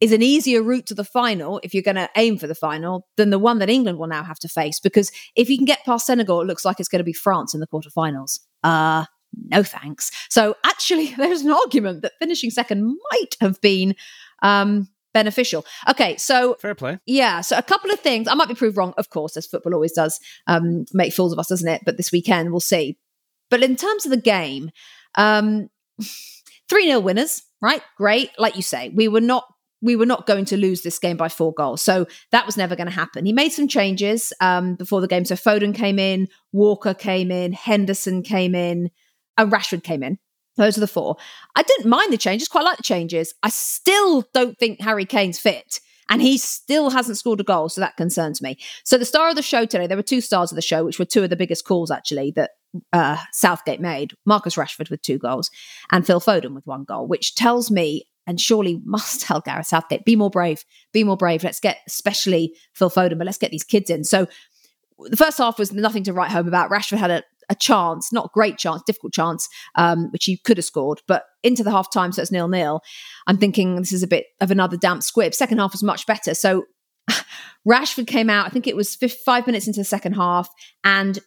is 0.00 0.10
an 0.10 0.22
easier 0.22 0.62
route 0.62 0.86
to 0.86 0.94
the 0.94 1.04
final 1.04 1.60
if 1.62 1.74
you're 1.74 1.82
going 1.82 1.94
to 1.96 2.08
aim 2.16 2.38
for 2.38 2.48
the 2.48 2.54
final 2.54 3.06
than 3.16 3.30
the 3.30 3.38
one 3.38 3.58
that 3.58 3.70
England 3.70 3.98
will 3.98 4.08
now 4.08 4.24
have 4.24 4.38
to 4.40 4.48
face. 4.48 4.80
Because 4.80 5.12
if 5.36 5.48
you 5.48 5.56
can 5.56 5.66
get 5.66 5.84
past 5.84 6.06
Senegal, 6.06 6.40
it 6.40 6.46
looks 6.46 6.64
like 6.64 6.80
it's 6.80 6.88
going 6.88 7.00
to 7.00 7.04
be 7.04 7.12
France 7.12 7.54
in 7.54 7.60
the 7.60 7.68
quarterfinals. 7.68 8.40
Uh 8.64 9.04
no 9.34 9.62
thanks. 9.62 10.10
So 10.28 10.56
actually, 10.64 11.14
there's 11.18 11.42
an 11.42 11.52
argument 11.52 12.02
that 12.02 12.12
finishing 12.18 12.50
second 12.50 12.96
might 13.12 13.36
have 13.40 13.60
been 13.60 13.94
um, 14.42 14.88
beneficial. 15.12 15.64
Okay, 15.88 16.16
so 16.16 16.54
Fair 16.60 16.74
play. 16.74 16.98
yeah, 17.06 17.40
so 17.40 17.56
a 17.58 17.62
couple 17.62 17.90
of 17.90 18.00
things. 18.00 18.28
I 18.28 18.34
might 18.34 18.48
be 18.48 18.54
proved 18.54 18.76
wrong, 18.76 18.94
of 18.96 19.10
course, 19.10 19.36
as 19.36 19.46
football 19.46 19.74
always 19.74 19.92
does, 19.92 20.20
um, 20.46 20.84
make 20.92 21.12
fools 21.12 21.32
of 21.32 21.38
us, 21.38 21.48
doesn't 21.48 21.68
it? 21.68 21.82
But 21.84 21.96
this 21.96 22.12
weekend, 22.12 22.50
we'll 22.50 22.60
see. 22.60 22.98
But 23.50 23.62
in 23.62 23.76
terms 23.76 24.04
of 24.04 24.10
the 24.10 24.20
game, 24.20 24.70
um, 25.16 25.68
3 26.68 26.84
0 26.86 27.00
winners, 27.00 27.42
right? 27.60 27.82
Great. 27.96 28.30
Like 28.38 28.56
you 28.56 28.62
say, 28.62 28.90
we 28.90 29.08
were 29.08 29.20
not. 29.20 29.44
We 29.82 29.96
were 29.96 30.04
not 30.04 30.26
going 30.26 30.44
to 30.44 30.58
lose 30.58 30.82
this 30.82 30.98
game 30.98 31.16
by 31.16 31.30
four 31.30 31.54
goals. 31.54 31.80
So 31.80 32.06
that 32.32 32.44
was 32.44 32.58
never 32.58 32.76
going 32.76 32.88
to 32.88 32.92
happen. 32.92 33.24
He 33.24 33.32
made 33.32 33.48
some 33.48 33.66
changes 33.66 34.30
um, 34.38 34.74
before 34.74 35.00
the 35.00 35.08
game. 35.08 35.24
So 35.24 35.36
Foden 35.36 35.74
came 35.74 35.98
in, 35.98 36.28
Walker 36.52 36.92
came 36.92 37.30
in, 37.30 37.54
Henderson 37.54 38.22
came 38.22 38.54
in, 38.54 38.90
and 39.36 39.52
Rashford 39.52 39.82
came 39.82 40.02
in. 40.02 40.18
Those 40.56 40.76
are 40.76 40.80
the 40.80 40.86
four. 40.86 41.16
I 41.56 41.62
didn't 41.62 41.88
mind 41.88 42.12
the 42.12 42.18
changes, 42.18 42.48
quite 42.48 42.64
like 42.64 42.76
the 42.76 42.82
changes. 42.82 43.34
I 43.42 43.48
still 43.48 44.24
don't 44.34 44.58
think 44.58 44.80
Harry 44.80 45.06
Kane's 45.06 45.38
fit. 45.38 45.80
And 46.10 46.20
he 46.20 46.38
still 46.38 46.90
hasn't 46.90 47.18
scored 47.18 47.38
a 47.38 47.44
goal, 47.44 47.68
so 47.68 47.80
that 47.80 47.96
concerns 47.96 48.42
me. 48.42 48.58
So 48.84 48.98
the 48.98 49.04
star 49.04 49.30
of 49.30 49.36
the 49.36 49.42
show 49.42 49.64
today, 49.64 49.86
there 49.86 49.96
were 49.96 50.02
two 50.02 50.20
stars 50.20 50.50
of 50.50 50.56
the 50.56 50.62
show, 50.62 50.84
which 50.84 50.98
were 50.98 51.04
two 51.04 51.22
of 51.22 51.30
the 51.30 51.36
biggest 51.36 51.64
calls 51.64 51.88
actually 51.88 52.32
that 52.34 52.50
uh, 52.92 53.16
Southgate 53.32 53.80
made. 53.80 54.14
Marcus 54.26 54.56
Rashford 54.56 54.90
with 54.90 55.02
two 55.02 55.18
goals, 55.18 55.50
and 55.92 56.04
Phil 56.04 56.20
Foden 56.20 56.52
with 56.52 56.66
one 56.66 56.82
goal, 56.82 57.06
which 57.06 57.36
tells 57.36 57.70
me 57.70 58.06
and 58.26 58.40
surely 58.40 58.80
must 58.84 59.20
tell 59.20 59.40
Gareth 59.40 59.68
Southgate, 59.68 60.04
be 60.04 60.16
more 60.16 60.30
brave, 60.30 60.64
be 60.92 61.04
more 61.04 61.16
brave. 61.16 61.44
Let's 61.44 61.60
get, 61.60 61.78
especially 61.86 62.54
Phil 62.74 62.90
Foden, 62.90 63.18
but 63.18 63.26
let's 63.26 63.38
get 63.38 63.52
these 63.52 63.64
kids 63.64 63.88
in. 63.88 64.02
So 64.02 64.26
the 64.98 65.16
first 65.16 65.38
half 65.38 65.58
was 65.58 65.72
nothing 65.72 66.04
to 66.04 66.12
write 66.12 66.30
home 66.30 66.48
about. 66.48 66.70
Rashford 66.70 66.98
had 66.98 67.10
a, 67.10 67.22
a 67.50 67.54
chance, 67.54 68.12
not 68.12 68.32
great 68.32 68.56
chance, 68.56 68.82
difficult 68.86 69.12
chance, 69.12 69.48
um, 69.74 70.10
which 70.12 70.24
he 70.24 70.38
could 70.38 70.56
have 70.56 70.64
scored, 70.64 71.02
but 71.06 71.24
into 71.42 71.62
the 71.62 71.70
half 71.70 71.92
time, 71.92 72.12
so 72.12 72.22
it's 72.22 72.32
nil 72.32 72.48
nil. 72.48 72.80
I'm 73.26 73.36
thinking 73.36 73.76
this 73.76 73.92
is 73.92 74.02
a 74.02 74.06
bit 74.06 74.26
of 74.40 74.50
another 74.50 74.76
damp 74.76 75.02
squib. 75.02 75.34
Second 75.34 75.58
half 75.58 75.72
was 75.72 75.82
much 75.82 76.06
better. 76.06 76.34
So 76.34 76.64
Rashford 77.68 78.06
came 78.06 78.30
out, 78.30 78.46
I 78.46 78.50
think 78.50 78.66
it 78.66 78.76
was 78.76 78.96
five 79.26 79.46
minutes 79.46 79.66
into 79.66 79.80
the 79.80 79.84
second 79.84 80.14
half, 80.14 80.48
and 80.84 81.18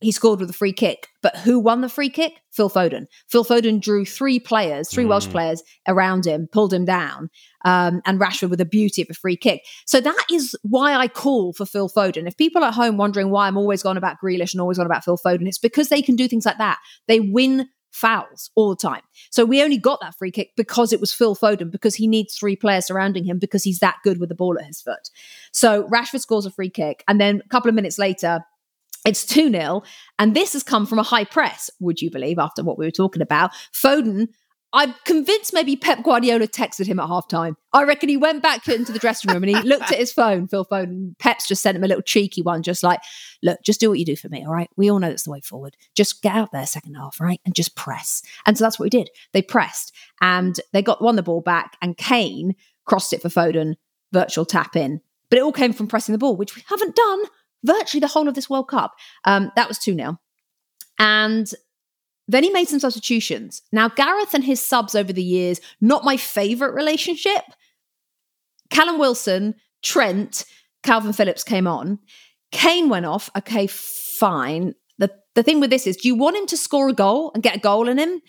he 0.00 0.12
scored 0.12 0.40
with 0.40 0.50
a 0.50 0.54
free 0.54 0.72
kick. 0.72 1.08
But 1.22 1.36
who 1.36 1.58
won 1.58 1.80
the 1.80 1.88
free 1.88 2.10
kick? 2.10 2.40
Phil 2.50 2.70
Foden. 2.70 3.06
Phil 3.28 3.44
Foden 3.44 3.80
drew 3.80 4.04
three 4.04 4.38
players, 4.38 4.88
three 4.88 5.04
mm. 5.04 5.08
Welsh 5.08 5.28
players 5.28 5.62
around 5.86 6.26
him, 6.26 6.48
pulled 6.52 6.72
him 6.72 6.84
down, 6.84 7.30
um, 7.64 8.00
and 8.06 8.20
Rashford 8.20 8.50
with 8.50 8.60
a 8.60 8.64
beauty 8.64 9.02
of 9.02 9.08
a 9.10 9.14
free 9.14 9.36
kick. 9.36 9.64
So 9.86 10.00
that 10.00 10.24
is 10.30 10.56
why 10.62 10.94
I 10.94 11.08
call 11.08 11.52
for 11.52 11.66
Phil 11.66 11.88
Foden. 11.88 12.26
If 12.26 12.36
people 12.36 12.62
at 12.64 12.74
home 12.74 12.96
wondering 12.96 13.30
why 13.30 13.48
I'm 13.48 13.56
always 13.56 13.82
gone 13.82 13.96
about 13.96 14.18
Grealish 14.22 14.54
and 14.54 14.60
always 14.60 14.78
gone 14.78 14.86
about 14.86 15.04
Phil 15.04 15.18
Foden, 15.18 15.48
it's 15.48 15.58
because 15.58 15.88
they 15.88 16.02
can 16.02 16.16
do 16.16 16.28
things 16.28 16.46
like 16.46 16.58
that. 16.58 16.78
They 17.06 17.20
win 17.20 17.68
fouls 17.90 18.50
all 18.54 18.70
the 18.70 18.76
time. 18.76 19.02
So 19.30 19.44
we 19.44 19.62
only 19.62 19.78
got 19.78 20.00
that 20.00 20.14
free 20.14 20.30
kick 20.30 20.50
because 20.56 20.92
it 20.92 21.00
was 21.00 21.12
Phil 21.12 21.34
Foden, 21.34 21.70
because 21.70 21.96
he 21.96 22.06
needs 22.06 22.36
three 22.36 22.54
players 22.54 22.86
surrounding 22.86 23.24
him, 23.24 23.38
because 23.38 23.64
he's 23.64 23.80
that 23.80 23.96
good 24.04 24.20
with 24.20 24.28
the 24.28 24.34
ball 24.34 24.58
at 24.58 24.66
his 24.66 24.80
foot. 24.80 25.10
So 25.52 25.88
Rashford 25.88 26.20
scores 26.20 26.46
a 26.46 26.50
free 26.50 26.70
kick. 26.70 27.02
And 27.08 27.20
then 27.20 27.42
a 27.44 27.48
couple 27.48 27.68
of 27.68 27.74
minutes 27.74 27.98
later, 27.98 28.44
it's 29.08 29.24
2 29.24 29.50
0. 29.50 29.82
And 30.18 30.34
this 30.34 30.52
has 30.52 30.62
come 30.62 30.86
from 30.86 30.98
a 30.98 31.04
high 31.04 31.24
press, 31.24 31.70
would 31.80 32.00
you 32.00 32.10
believe, 32.10 32.38
after 32.38 32.62
what 32.62 32.78
we 32.78 32.84
were 32.84 32.90
talking 32.90 33.22
about. 33.22 33.52
Foden, 33.72 34.28
I'm 34.72 34.94
convinced 35.06 35.54
maybe 35.54 35.76
Pep 35.76 36.02
Guardiola 36.02 36.46
texted 36.46 36.86
him 36.86 37.00
at 37.00 37.08
halftime. 37.08 37.54
I 37.72 37.84
reckon 37.84 38.10
he 38.10 38.18
went 38.18 38.42
back 38.42 38.68
into 38.68 38.92
the 38.92 38.98
dressing 38.98 39.32
room 39.32 39.42
and 39.42 39.56
he 39.56 39.62
looked 39.68 39.90
at 39.90 39.98
his 39.98 40.12
phone, 40.12 40.46
Phil 40.46 40.66
Foden. 40.66 41.18
Pep's 41.18 41.48
just 41.48 41.62
sent 41.62 41.76
him 41.76 41.84
a 41.84 41.88
little 41.88 42.02
cheeky 42.02 42.42
one, 42.42 42.62
just 42.62 42.82
like, 42.82 43.00
look, 43.42 43.60
just 43.64 43.80
do 43.80 43.88
what 43.88 43.98
you 43.98 44.04
do 44.04 44.16
for 44.16 44.28
me, 44.28 44.44
all 44.44 44.52
right? 44.52 44.68
We 44.76 44.90
all 44.90 44.98
know 44.98 45.08
that's 45.08 45.22
the 45.22 45.30
way 45.30 45.40
forward. 45.40 45.76
Just 45.94 46.22
get 46.22 46.34
out 46.34 46.52
there 46.52 46.66
second 46.66 46.94
half, 46.94 47.18
right? 47.18 47.40
And 47.46 47.54
just 47.54 47.76
press. 47.76 48.22
And 48.44 48.58
so 48.58 48.64
that's 48.64 48.78
what 48.78 48.84
we 48.84 48.90
did. 48.90 49.08
They 49.32 49.40
pressed 49.40 49.94
and 50.20 50.60
they 50.72 50.82
got 50.82 51.00
won 51.00 51.16
the 51.16 51.22
ball 51.22 51.40
back 51.40 51.78
and 51.80 51.96
Kane 51.96 52.54
crossed 52.84 53.14
it 53.14 53.22
for 53.22 53.28
Foden, 53.28 53.76
virtual 54.12 54.44
tap 54.44 54.76
in. 54.76 55.00
But 55.30 55.38
it 55.38 55.42
all 55.42 55.52
came 55.52 55.72
from 55.72 55.88
pressing 55.88 56.12
the 56.12 56.18
ball, 56.18 56.36
which 56.36 56.56
we 56.56 56.62
haven't 56.68 56.94
done 56.94 57.22
virtually 57.64 58.00
the 58.00 58.06
whole 58.08 58.28
of 58.28 58.34
this 58.34 58.50
World 58.50 58.68
Cup. 58.68 58.94
Um, 59.24 59.50
that 59.56 59.68
was 59.68 59.78
2 59.78 59.94
0. 59.94 60.18
And 60.98 61.50
then 62.26 62.44
he 62.44 62.50
made 62.50 62.68
some 62.68 62.80
substitutions. 62.80 63.62
Now, 63.72 63.88
Gareth 63.88 64.34
and 64.34 64.44
his 64.44 64.60
subs 64.60 64.94
over 64.94 65.12
the 65.12 65.22
years, 65.22 65.60
not 65.80 66.04
my 66.04 66.16
favorite 66.16 66.74
relationship. 66.74 67.42
Callum 68.70 68.98
Wilson, 68.98 69.54
Trent, 69.82 70.44
Kalvin 70.82 71.14
Phillips 71.14 71.42
came 71.42 71.66
on. 71.66 71.98
Kane 72.52 72.88
went 72.88 73.06
off. 73.06 73.30
Okay, 73.36 73.66
fine. 73.66 74.74
The, 74.98 75.10
the 75.34 75.42
thing 75.42 75.60
with 75.60 75.70
this 75.70 75.86
is 75.86 75.96
do 75.96 76.08
you 76.08 76.14
want 76.14 76.36
him 76.36 76.46
to 76.46 76.56
score 76.56 76.88
a 76.88 76.92
goal 76.92 77.30
and 77.34 77.42
get 77.42 77.56
a 77.56 77.60
goal 77.60 77.88
in 77.88 77.98
him? 77.98 78.20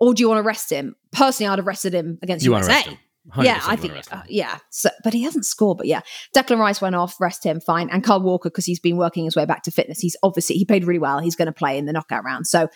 Or 0.00 0.14
do 0.14 0.22
you 0.22 0.28
want 0.28 0.38
to 0.38 0.46
rest 0.46 0.70
him? 0.70 0.96
Personally, 1.12 1.52
I'd 1.52 1.58
have 1.58 1.66
rested 1.66 1.94
him 1.94 2.18
against 2.22 2.44
you 2.44 2.52
USA 2.52 2.98
yeah, 3.40 3.60
I 3.66 3.76
think, 3.76 3.94
uh, 4.10 4.22
yeah. 4.28 4.58
So, 4.70 4.90
but 5.04 5.12
he 5.12 5.22
hasn't 5.22 5.46
scored. 5.46 5.78
But 5.78 5.86
yeah, 5.86 6.00
Declan 6.34 6.58
Rice 6.58 6.80
went 6.80 6.96
off, 6.96 7.20
rest 7.20 7.44
him, 7.44 7.60
fine. 7.60 7.88
And 7.90 8.02
Kyle 8.02 8.20
Walker, 8.20 8.50
because 8.50 8.66
he's 8.66 8.80
been 8.80 8.96
working 8.96 9.24
his 9.24 9.36
way 9.36 9.46
back 9.46 9.62
to 9.64 9.70
fitness, 9.70 10.00
he's 10.00 10.16
obviously 10.22 10.56
he 10.56 10.64
played 10.64 10.84
really 10.84 10.98
well. 10.98 11.20
He's 11.20 11.36
going 11.36 11.46
to 11.46 11.52
play 11.52 11.78
in 11.78 11.86
the 11.86 11.92
knockout 11.92 12.24
round. 12.24 12.46
So 12.46 12.68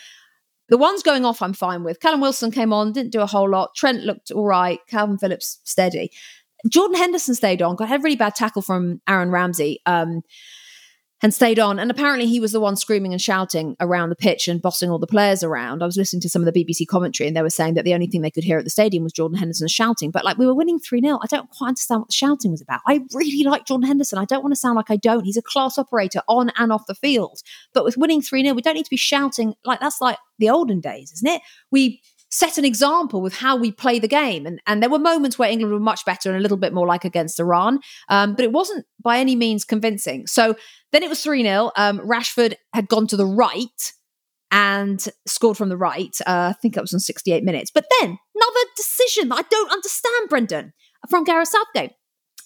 the 0.69 0.79
ones 0.79 1.03
going 1.03 1.25
off, 1.25 1.43
I'm 1.43 1.53
fine 1.53 1.85
with. 1.85 2.01
Callum 2.01 2.21
Wilson 2.21 2.51
came 2.51 2.73
on, 2.73 2.93
didn't 2.93 3.13
do 3.13 3.21
a 3.21 3.27
whole 3.27 3.49
lot. 3.51 3.75
Trent 3.75 4.03
looked 4.03 4.31
all 4.31 4.47
right. 4.47 4.79
Kalvin 4.91 5.19
Phillips 5.21 5.61
steady. 5.65 6.11
Jordan 6.71 6.97
Henderson 6.97 7.35
stayed 7.35 7.63
on. 7.63 7.77
Got 7.77 7.89
had 7.89 8.01
a 8.01 8.03
really 8.03 8.17
bad 8.17 8.35
tackle 8.35 8.63
from 8.63 9.01
Aaron 9.09 9.31
Ramsey. 9.31 9.81
Um, 9.87 10.23
and 11.23 11.33
stayed 11.33 11.59
on. 11.59 11.79
And 11.79 11.91
apparently, 11.91 12.27
he 12.27 12.41
was 12.41 12.53
the 12.53 12.61
one 12.61 12.77
screaming 12.77 13.13
and 13.13 13.21
shouting 13.21 13.77
around 13.81 14.11
the 14.11 14.17
pitch 14.17 14.49
and 14.49 14.61
bossing 14.61 14.91
all 14.91 14.99
the 14.99 15.07
players 15.07 15.43
around. 15.43 15.83
I 15.83 15.87
was 15.87 15.97
listening 15.97 16.21
to 16.23 16.29
some 16.29 16.47
of 16.47 16.53
the 16.53 16.65
BBC 16.65 16.87
commentary, 16.87 17.27
and 17.27 17.37
they 17.37 17.43
were 17.43 17.51
saying 17.51 17.75
that 17.75 17.85
the 17.85 17.95
only 17.95 18.07
thing 18.07 18.21
they 18.21 18.31
could 18.31 18.45
hear 18.45 18.59
at 18.59 18.65
the 18.65 18.71
stadium 18.71 19.03
was 19.03 19.13
Jordan 19.13 19.39
Henderson 19.39 19.69
shouting. 19.69 20.11
But 20.11 20.25
like, 20.25 20.39
we 20.39 20.47
were 20.47 20.55
winning 20.55 20.79
3 20.79 21.01
0. 21.01 21.19
I 21.23 21.27
don't 21.27 21.49
quite 21.51 21.69
understand 21.69 22.01
what 22.01 22.09
the 22.09 22.15
shouting 22.15 22.51
was 22.51 22.61
about. 22.61 22.81
I 22.87 23.01
really 23.15 23.45
like 23.45 23.67
Jordan 23.67 23.87
Henderson. 23.87 24.19
I 24.19 24.25
don't 24.25 24.43
want 24.43 24.53
to 24.53 24.61
sound 24.61 24.77
like 24.77 24.91
I 24.91 24.97
don't. 24.97 25.25
He's 25.25 25.37
a 25.37 25.43
class 25.43 25.79
operator 25.79 26.21
on 26.29 26.51
and 26.57 26.73
off 26.73 26.87
the 26.87 26.95
field. 26.95 27.41
But 27.73 27.85
with 27.85 27.97
winning 27.97 28.23
3 28.23 28.43
0, 28.43 28.55
we 28.55 28.63
don't 28.63 28.75
need 28.75 28.85
to 28.85 28.91
be 28.91 28.97
shouting 28.97 29.55
like 29.65 29.81
that's 29.81 30.01
like 30.01 30.19
the 30.39 30.51
olden 30.51 30.81
days, 30.81 31.13
isn't 31.13 31.29
it? 31.29 31.43
We 31.71 32.03
set 32.37 32.59
an 32.59 32.65
example 32.65 33.23
with 33.23 33.35
how 33.35 33.57
we 33.57 33.73
play 33.73 33.99
the 33.99 34.09
game. 34.09 34.45
And, 34.45 34.61
and 34.67 34.83
there 34.83 34.91
were 34.91 34.99
moments 34.99 35.39
where 35.39 35.51
England 35.51 35.73
were 35.73 35.81
much 35.81 36.05
better 36.05 36.29
and 36.29 36.39
a 36.39 36.43
little 36.43 36.59
bit 36.59 36.75
more 36.75 36.87
like 36.87 37.05
against 37.05 37.41
Iran, 37.41 37.81
um, 38.11 38.35
but 38.35 38.45
it 38.45 38.53
wasn't 38.53 38.85
by 39.03 39.19
any 39.19 39.35
means 39.35 39.65
convincing. 39.65 40.27
So 40.27 40.55
then 40.93 41.03
it 41.03 41.09
was 41.09 41.23
3 41.23 41.43
0. 41.43 41.71
Um, 41.77 41.99
Rashford 42.01 42.55
had 42.75 42.89
gone 42.89 43.07
to 43.07 43.17
the 43.17 43.27
right 43.27 43.93
and 44.51 45.05
scored 45.27 45.57
from 45.57 45.71
the 45.71 45.79
right. 45.79 46.15
Uh, 46.27 46.53
I 46.55 46.55
think 46.61 46.75
that 46.75 46.83
was 46.83 46.93
on 46.93 47.01
68 47.01 47.43
minutes. 47.43 47.71
But 47.75 47.87
then 48.01 48.19
another 48.35 48.67
decision 48.77 49.31
that 49.31 49.39
I 49.39 49.43
don't 49.51 49.73
understand, 49.73 50.29
Brendan, 50.29 50.73
from 51.09 51.25
Gareth 51.25 51.49
Southgate. 51.49 51.93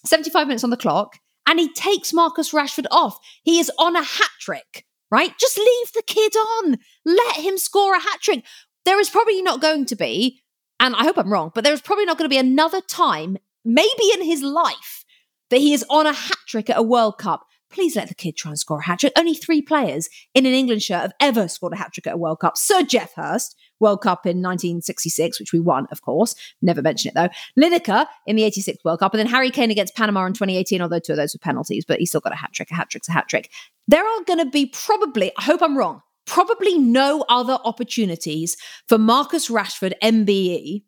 75 0.06 0.46
minutes 0.46 0.64
on 0.64 0.70
the 0.70 0.78
clock, 0.78 1.18
and 1.46 1.58
he 1.60 1.70
takes 1.74 2.14
Marcus 2.14 2.52
Rashford 2.52 2.86
off. 2.90 3.18
He 3.42 3.58
is 3.58 3.70
on 3.78 3.96
a 3.96 4.02
hat 4.02 4.30
trick, 4.40 4.86
right? 5.10 5.36
Just 5.38 5.58
leave 5.58 5.92
the 5.92 6.02
kid 6.06 6.34
on. 6.36 6.78
Let 7.04 7.36
him 7.36 7.58
score 7.58 7.94
a 7.94 8.00
hat 8.00 8.20
trick 8.22 8.44
there 8.84 9.00
is 9.00 9.10
probably 9.10 9.42
not 9.42 9.60
going 9.60 9.86
to 9.86 9.96
be, 9.96 10.42
and 10.78 10.94
I 10.94 11.04
hope 11.04 11.18
I'm 11.18 11.32
wrong, 11.32 11.52
but 11.54 11.64
there 11.64 11.72
is 11.72 11.80
probably 11.80 12.06
not 12.06 12.18
going 12.18 12.28
to 12.28 12.34
be 12.34 12.38
another 12.38 12.80
time, 12.80 13.36
maybe 13.64 14.10
in 14.14 14.22
his 14.22 14.42
life, 14.42 15.04
that 15.50 15.60
he 15.60 15.72
is 15.72 15.84
on 15.90 16.06
a 16.06 16.12
hat 16.12 16.38
trick 16.46 16.70
at 16.70 16.78
a 16.78 16.82
World 16.82 17.18
Cup. 17.18 17.46
Please 17.70 17.94
let 17.94 18.08
the 18.08 18.14
kid 18.14 18.36
try 18.36 18.50
and 18.50 18.58
score 18.58 18.80
a 18.80 18.84
hat 18.84 18.98
trick. 18.98 19.12
Only 19.16 19.34
three 19.34 19.62
players 19.62 20.08
in 20.34 20.44
an 20.44 20.52
England 20.52 20.82
shirt 20.82 21.02
have 21.02 21.12
ever 21.20 21.46
scored 21.46 21.72
a 21.72 21.76
hat 21.76 21.92
trick 21.92 22.06
at 22.08 22.14
a 22.14 22.18
World 22.18 22.40
Cup. 22.40 22.56
Sir 22.56 22.82
Geoff 22.82 23.12
Hurst, 23.14 23.54
World 23.78 24.02
Cup 24.02 24.26
in 24.26 24.42
1966, 24.42 25.38
which 25.38 25.52
we 25.52 25.60
won, 25.60 25.86
of 25.92 26.02
course. 26.02 26.34
Never 26.60 26.82
mention 26.82 27.10
it 27.10 27.14
though. 27.14 27.28
Lineker 27.62 28.06
in 28.26 28.34
the 28.34 28.42
86 28.42 28.84
World 28.84 28.98
Cup, 28.98 29.14
and 29.14 29.20
then 29.20 29.28
Harry 29.28 29.50
Kane 29.50 29.70
against 29.70 29.94
Panama 29.94 30.26
in 30.26 30.32
2018, 30.32 30.82
although 30.82 30.98
two 30.98 31.12
of 31.12 31.16
those 31.16 31.34
were 31.34 31.38
penalties, 31.38 31.84
but 31.84 32.00
he 32.00 32.06
still 32.06 32.20
got 32.20 32.32
a 32.32 32.36
hat 32.36 32.52
trick. 32.52 32.70
A 32.72 32.74
hat 32.74 32.90
trick's 32.90 33.08
a 33.08 33.12
hat 33.12 33.28
trick. 33.28 33.50
There 33.86 34.04
are 34.04 34.24
going 34.24 34.40
to 34.40 34.50
be 34.50 34.66
probably, 34.66 35.30
I 35.38 35.42
hope 35.42 35.62
I'm 35.62 35.76
wrong, 35.76 36.02
probably 36.30 36.78
no 36.78 37.24
other 37.28 37.58
opportunities 37.64 38.56
for 38.86 38.96
Marcus 38.98 39.48
Rashford, 39.50 39.94
MBE, 40.00 40.84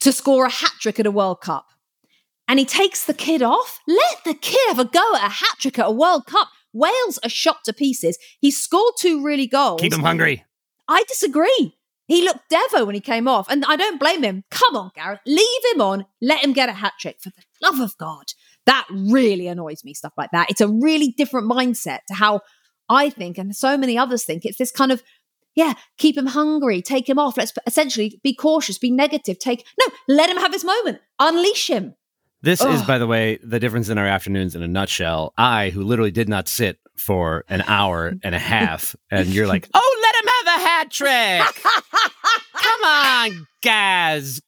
to 0.00 0.12
score 0.12 0.44
a 0.44 0.50
hat 0.50 0.72
trick 0.78 1.00
at 1.00 1.06
a 1.06 1.10
World 1.10 1.40
Cup. 1.40 1.66
And 2.46 2.58
he 2.58 2.66
takes 2.66 3.06
the 3.06 3.14
kid 3.14 3.42
off. 3.42 3.80
Let 3.88 4.24
the 4.24 4.34
kid 4.34 4.60
have 4.68 4.78
a 4.78 4.84
go 4.84 5.14
at 5.16 5.24
a 5.24 5.30
hat 5.30 5.56
trick 5.58 5.78
at 5.78 5.88
a 5.88 5.90
World 5.90 6.26
Cup. 6.26 6.48
Wales 6.74 7.18
are 7.24 7.30
shot 7.30 7.64
to 7.64 7.72
pieces. 7.72 8.18
He 8.38 8.50
scored 8.50 8.92
two 8.98 9.24
really 9.24 9.46
goals. 9.46 9.80
Keep 9.80 9.94
him 9.94 10.00
hungry. 10.00 10.44
I 10.86 11.02
disagree. 11.08 11.74
He 12.06 12.22
looked 12.22 12.50
Devo 12.52 12.84
when 12.84 12.94
he 12.94 13.00
came 13.00 13.26
off, 13.26 13.48
and 13.48 13.64
I 13.64 13.74
don't 13.74 13.98
blame 13.98 14.22
him. 14.22 14.44
Come 14.50 14.76
on, 14.76 14.90
Gareth, 14.94 15.20
leave 15.26 15.62
him 15.72 15.80
on. 15.80 16.04
Let 16.20 16.44
him 16.44 16.52
get 16.52 16.68
a 16.68 16.72
hat 16.72 16.92
trick 17.00 17.16
for 17.20 17.30
the 17.30 17.42
love 17.62 17.80
of 17.80 17.96
God. 17.96 18.26
That 18.66 18.86
really 18.90 19.48
annoys 19.48 19.82
me, 19.82 19.94
stuff 19.94 20.12
like 20.16 20.30
that. 20.32 20.50
It's 20.50 20.60
a 20.60 20.68
really 20.68 21.08
different 21.16 21.50
mindset 21.50 22.00
to 22.08 22.14
how 22.14 22.42
I 22.88 23.10
think, 23.10 23.38
and 23.38 23.54
so 23.54 23.76
many 23.76 23.98
others 23.98 24.24
think, 24.24 24.44
it's 24.44 24.58
this 24.58 24.70
kind 24.70 24.92
of, 24.92 25.02
yeah, 25.54 25.74
keep 25.98 26.16
him 26.16 26.26
hungry, 26.26 26.82
take 26.82 27.08
him 27.08 27.18
off. 27.18 27.36
Let's 27.36 27.52
essentially 27.66 28.20
be 28.22 28.34
cautious, 28.34 28.78
be 28.78 28.90
negative, 28.90 29.38
take, 29.38 29.66
no, 29.78 29.86
let 30.08 30.30
him 30.30 30.36
have 30.36 30.52
his 30.52 30.64
moment, 30.64 31.00
unleash 31.18 31.68
him. 31.68 31.94
This 32.42 32.60
Ugh. 32.60 32.74
is, 32.74 32.82
by 32.82 32.98
the 32.98 33.06
way, 33.06 33.38
the 33.42 33.58
difference 33.58 33.88
in 33.88 33.98
our 33.98 34.06
afternoons 34.06 34.54
in 34.54 34.62
a 34.62 34.68
nutshell. 34.68 35.32
I, 35.36 35.70
who 35.70 35.82
literally 35.82 36.10
did 36.10 36.28
not 36.28 36.48
sit 36.48 36.78
for 36.96 37.44
an 37.48 37.62
hour 37.66 38.14
and 38.22 38.34
a 38.34 38.38
half, 38.38 38.94
and 39.10 39.28
you're 39.28 39.46
like, 39.46 39.68
oh, 39.74 40.00
let 40.02 40.14
him 40.22 40.30
have 40.46 40.60
a 40.60 40.64
hat 40.64 40.90
trick. 40.90 41.64
Come 42.54 42.84
on, 42.84 43.46
Gaz. 43.62 44.40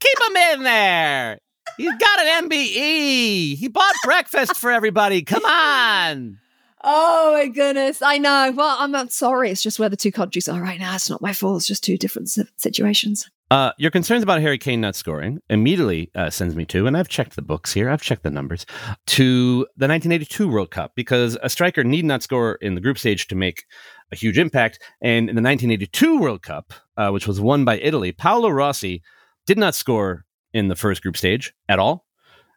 Keep 0.00 0.28
him 0.28 0.36
in 0.36 0.62
there. 0.62 1.38
He's 1.76 1.96
got 1.96 2.20
an 2.20 2.48
MBE. 2.48 3.56
He 3.56 3.68
bought 3.68 3.94
breakfast 4.04 4.56
for 4.56 4.70
everybody. 4.70 5.22
Come 5.22 5.44
on. 5.44 6.38
Oh 6.86 7.32
my 7.32 7.48
goodness. 7.48 8.02
I 8.02 8.18
know. 8.18 8.52
Well, 8.54 8.76
I'm 8.78 9.08
sorry. 9.08 9.50
It's 9.50 9.62
just 9.62 9.78
where 9.78 9.88
the 9.88 9.96
two 9.96 10.12
countries 10.12 10.48
are 10.48 10.60
right 10.60 10.78
now. 10.78 10.94
It's 10.94 11.08
not 11.08 11.22
my 11.22 11.32
fault. 11.32 11.56
It's 11.56 11.66
just 11.66 11.82
two 11.82 11.96
different 11.96 12.28
situations. 12.58 13.30
Uh, 13.50 13.72
your 13.78 13.90
concerns 13.90 14.22
about 14.22 14.42
Harry 14.42 14.58
Kane 14.58 14.82
not 14.82 14.94
scoring 14.94 15.40
immediately 15.48 16.10
uh, 16.14 16.28
sends 16.28 16.54
me 16.54 16.66
to, 16.66 16.86
and 16.86 16.96
I've 16.96 17.08
checked 17.08 17.36
the 17.36 17.42
books 17.42 17.72
here, 17.72 17.88
I've 17.88 18.02
checked 18.02 18.22
the 18.22 18.30
numbers, 18.30 18.66
to 19.06 19.60
the 19.76 19.86
1982 19.86 20.48
World 20.48 20.70
Cup 20.70 20.92
because 20.94 21.38
a 21.42 21.48
striker 21.48 21.84
need 21.84 22.04
not 22.04 22.22
score 22.22 22.56
in 22.56 22.74
the 22.74 22.80
group 22.80 22.98
stage 22.98 23.28
to 23.28 23.34
make 23.34 23.64
a 24.12 24.16
huge 24.16 24.38
impact. 24.38 24.78
And 25.00 25.28
in 25.30 25.36
the 25.36 25.42
1982 25.42 26.18
World 26.18 26.42
Cup, 26.42 26.72
uh, 26.96 27.10
which 27.10 27.26
was 27.26 27.40
won 27.40 27.64
by 27.64 27.78
Italy, 27.78 28.12
Paolo 28.12 28.48
Rossi 28.50 29.02
did 29.46 29.58
not 29.58 29.74
score 29.74 30.24
in 30.52 30.68
the 30.68 30.76
first 30.76 31.02
group 31.02 31.16
stage 31.16 31.54
at 31.68 31.78
all. 31.78 32.03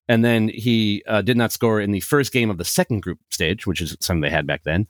And 0.07 0.23
then 0.23 0.47
he 0.47 1.03
uh, 1.07 1.21
did 1.21 1.37
not 1.37 1.51
score 1.51 1.81
in 1.81 1.91
the 1.91 1.99
first 1.99 2.31
game 2.31 2.49
of 2.49 2.57
the 2.57 2.65
second 2.65 3.01
group 3.01 3.19
stage, 3.29 3.67
which 3.67 3.81
is 3.81 3.97
something 3.99 4.21
they 4.21 4.29
had 4.29 4.47
back 4.47 4.63
then. 4.63 4.87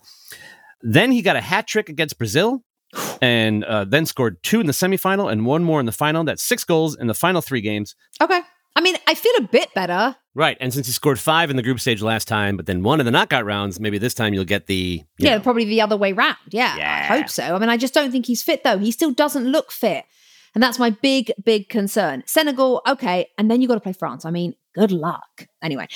Then 0.81 1.11
he 1.11 1.21
got 1.21 1.35
a 1.35 1.41
hat 1.41 1.67
trick 1.67 1.89
against 1.89 2.17
Brazil 2.17 2.63
and 3.21 3.63
uh, 3.63 3.85
then 3.85 4.05
scored 4.05 4.41
two 4.43 4.59
in 4.59 4.67
the 4.67 4.73
semifinal 4.73 5.31
and 5.31 5.45
one 5.45 5.63
more 5.63 5.79
in 5.79 5.85
the 5.85 5.91
final. 5.91 6.23
That's 6.23 6.43
six 6.43 6.63
goals 6.63 6.95
in 6.95 7.07
the 7.07 7.13
final 7.13 7.41
three 7.41 7.61
games. 7.61 7.95
Okay. 8.21 8.41
I 8.75 8.81
mean, 8.81 8.95
I 9.07 9.15
feel 9.15 9.33
a 9.39 9.41
bit 9.41 9.73
better. 9.73 10.15
Right. 10.35 10.55
And 10.59 10.71
since 10.71 10.85
he 10.85 10.93
scored 10.93 11.19
five 11.19 11.49
in 11.49 11.55
the 11.55 11.63
group 11.63 11.79
stage 11.79 12.03
last 12.03 12.27
time, 12.27 12.57
but 12.57 12.67
then 12.67 12.83
one 12.83 12.99
in 12.99 13.07
the 13.07 13.11
knockout 13.11 13.43
rounds, 13.43 13.79
maybe 13.79 13.97
this 13.97 14.13
time 14.13 14.35
you'll 14.35 14.45
get 14.45 14.67
the. 14.67 15.03
Yeah, 15.17 15.37
know. 15.37 15.41
probably 15.41 15.65
the 15.65 15.81
other 15.81 15.97
way 15.97 16.13
round. 16.13 16.37
Yeah, 16.49 16.77
Yeah. 16.77 17.07
I 17.09 17.17
hope 17.17 17.29
so. 17.29 17.55
I 17.55 17.57
mean, 17.57 17.69
I 17.69 17.77
just 17.77 17.95
don't 17.95 18.11
think 18.11 18.27
he's 18.27 18.43
fit, 18.43 18.63
though. 18.63 18.77
He 18.77 18.91
still 18.91 19.11
doesn't 19.11 19.45
look 19.45 19.71
fit. 19.71 20.05
And 20.53 20.61
that's 20.61 20.77
my 20.77 20.91
big, 20.91 21.31
big 21.43 21.69
concern. 21.69 22.23
Senegal, 22.27 22.83
okay. 22.87 23.29
And 23.39 23.49
then 23.49 23.61
you've 23.61 23.69
got 23.69 23.75
to 23.75 23.81
play 23.81 23.93
France. 23.93 24.25
I 24.25 24.31
mean, 24.31 24.53
good 24.77 24.91
luck. 24.91 25.47
Anyway, 25.63 25.87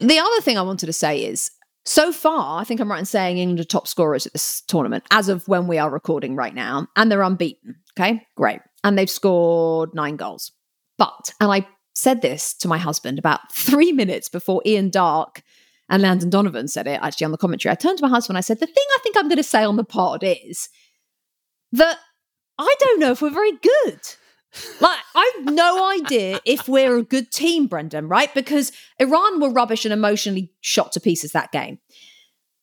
the 0.00 0.18
other 0.18 0.40
thing 0.40 0.58
I 0.58 0.62
wanted 0.62 0.86
to 0.86 0.92
say 0.92 1.24
is 1.24 1.50
so 1.84 2.12
far, 2.12 2.60
I 2.60 2.64
think 2.64 2.80
I'm 2.80 2.90
right 2.90 2.98
in 2.98 3.06
saying 3.06 3.38
England 3.38 3.60
are 3.60 3.64
top 3.64 3.88
scorers 3.88 4.26
at 4.26 4.32
this 4.32 4.60
tournament 4.62 5.04
as 5.10 5.28
of 5.28 5.46
when 5.48 5.66
we 5.66 5.78
are 5.78 5.90
recording 5.90 6.36
right 6.36 6.54
now, 6.54 6.86
and 6.96 7.10
they're 7.10 7.22
unbeaten. 7.22 7.76
Okay, 7.98 8.26
great. 8.36 8.60
And 8.84 8.96
they've 8.96 9.10
scored 9.10 9.94
nine 9.94 10.16
goals. 10.16 10.52
But, 10.98 11.32
and 11.40 11.50
I 11.50 11.66
said 11.94 12.22
this 12.22 12.54
to 12.54 12.68
my 12.68 12.78
husband 12.78 13.18
about 13.18 13.52
three 13.52 13.92
minutes 13.92 14.28
before 14.28 14.62
Ian 14.66 14.90
Darke 14.90 15.42
and 15.88 16.02
Landon 16.02 16.30
Donovan 16.30 16.68
said 16.68 16.86
it 16.86 17.00
actually 17.02 17.24
on 17.24 17.32
the 17.32 17.38
commentary. 17.38 17.72
I 17.72 17.74
turned 17.74 17.98
to 17.98 18.04
my 18.04 18.10
husband, 18.10 18.34
and 18.34 18.38
I 18.38 18.42
said, 18.42 18.60
The 18.60 18.66
thing 18.66 18.74
I 18.76 18.98
think 19.02 19.16
I'm 19.16 19.28
going 19.28 19.38
to 19.38 19.42
say 19.42 19.64
on 19.64 19.76
the 19.76 19.84
pod 19.84 20.22
is 20.22 20.68
that 21.72 21.98
I 22.58 22.74
don't 22.78 23.00
know 23.00 23.12
if 23.12 23.22
we're 23.22 23.30
very 23.30 23.52
good. 23.52 24.00
Like, 24.80 24.98
I've 25.14 25.44
no 25.44 25.90
idea 25.90 26.40
if 26.44 26.68
we're 26.68 26.96
a 26.96 27.02
good 27.02 27.30
team, 27.30 27.66
Brendan, 27.66 28.08
right? 28.08 28.32
Because 28.34 28.72
Iran 28.98 29.40
were 29.40 29.50
rubbish 29.50 29.84
and 29.84 29.92
emotionally 29.92 30.52
shot 30.60 30.92
to 30.92 31.00
pieces 31.00 31.32
that 31.32 31.52
game. 31.52 31.78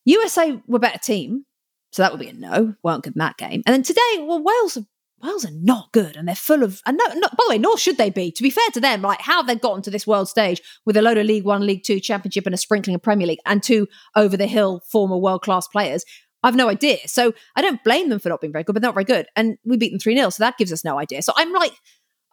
USA 0.06 0.62
were 0.68 0.80
better 0.80 1.00
team. 1.00 1.46
So 1.92 2.02
that 2.02 2.12
would 2.12 2.20
be 2.20 2.28
a 2.28 2.34
no. 2.34 2.76
Weren't 2.84 3.04
good 3.04 3.16
in 3.16 3.20
that 3.20 3.38
game. 3.38 3.64
And 3.66 3.74
then 3.74 3.84
today, 3.84 4.02
well, 4.20 4.44
Wales 4.44 4.78
are 4.78 4.86
Wales 5.24 5.46
are 5.46 5.52
not 5.52 5.92
good, 5.92 6.18
and 6.18 6.28
they're 6.28 6.36
full 6.36 6.62
of. 6.62 6.82
And 6.86 6.98
no, 6.98 7.14
no, 7.14 7.28
by 7.30 7.46
the 7.48 7.50
way, 7.52 7.58
nor 7.58 7.78
should 7.78 7.98
they 7.98 8.10
be. 8.10 8.32
To 8.32 8.44
be 8.44 8.50
fair 8.50 8.70
to 8.74 8.82
them, 8.82 9.02
like 9.02 9.22
how 9.22 9.42
they've 9.42 9.60
gotten 9.60 9.82
to 9.84 9.90
this 9.90 10.06
world 10.06 10.28
stage 10.28 10.62
with 10.86 10.98
a 10.98 11.02
load 11.02 11.18
of 11.18 11.26
League 11.26 11.46
One, 11.46 11.66
League 11.66 11.84
Two, 11.84 12.00
Championship, 12.00 12.46
and 12.46 12.54
a 12.54 12.58
sprinkling 12.58 12.96
of 12.96 13.02
Premier 13.02 13.28
League, 13.28 13.40
and 13.46 13.64
two 13.64 13.88
over 14.16 14.36
the 14.38 14.46
hill 14.46 14.82
former 14.92 15.18
world 15.18 15.42
class 15.42 15.68
players. 15.68 16.06
I've 16.46 16.56
no 16.56 16.70
idea. 16.70 17.00
So 17.08 17.34
I 17.56 17.62
don't 17.62 17.84
blame 17.84 18.10
them 18.10 18.20
for 18.20 18.30
not 18.30 18.40
being 18.40 18.54
very 18.54 18.64
good, 18.64 18.74
but 18.74 18.82
they're 18.84 18.90
not 18.90 18.94
very 18.94 19.04
good. 19.04 19.26
And 19.36 19.58
we 19.66 19.78
beat 19.78 19.90
them 19.90 20.00
3 20.00 20.16
0. 20.16 20.30
So 20.30 20.44
that 20.44 20.58
gives 20.60 20.72
us 20.72 20.86
no 20.86 21.00
idea. 21.00 21.24
So 21.24 21.34
I'm 21.36 21.52
like, 21.52 21.74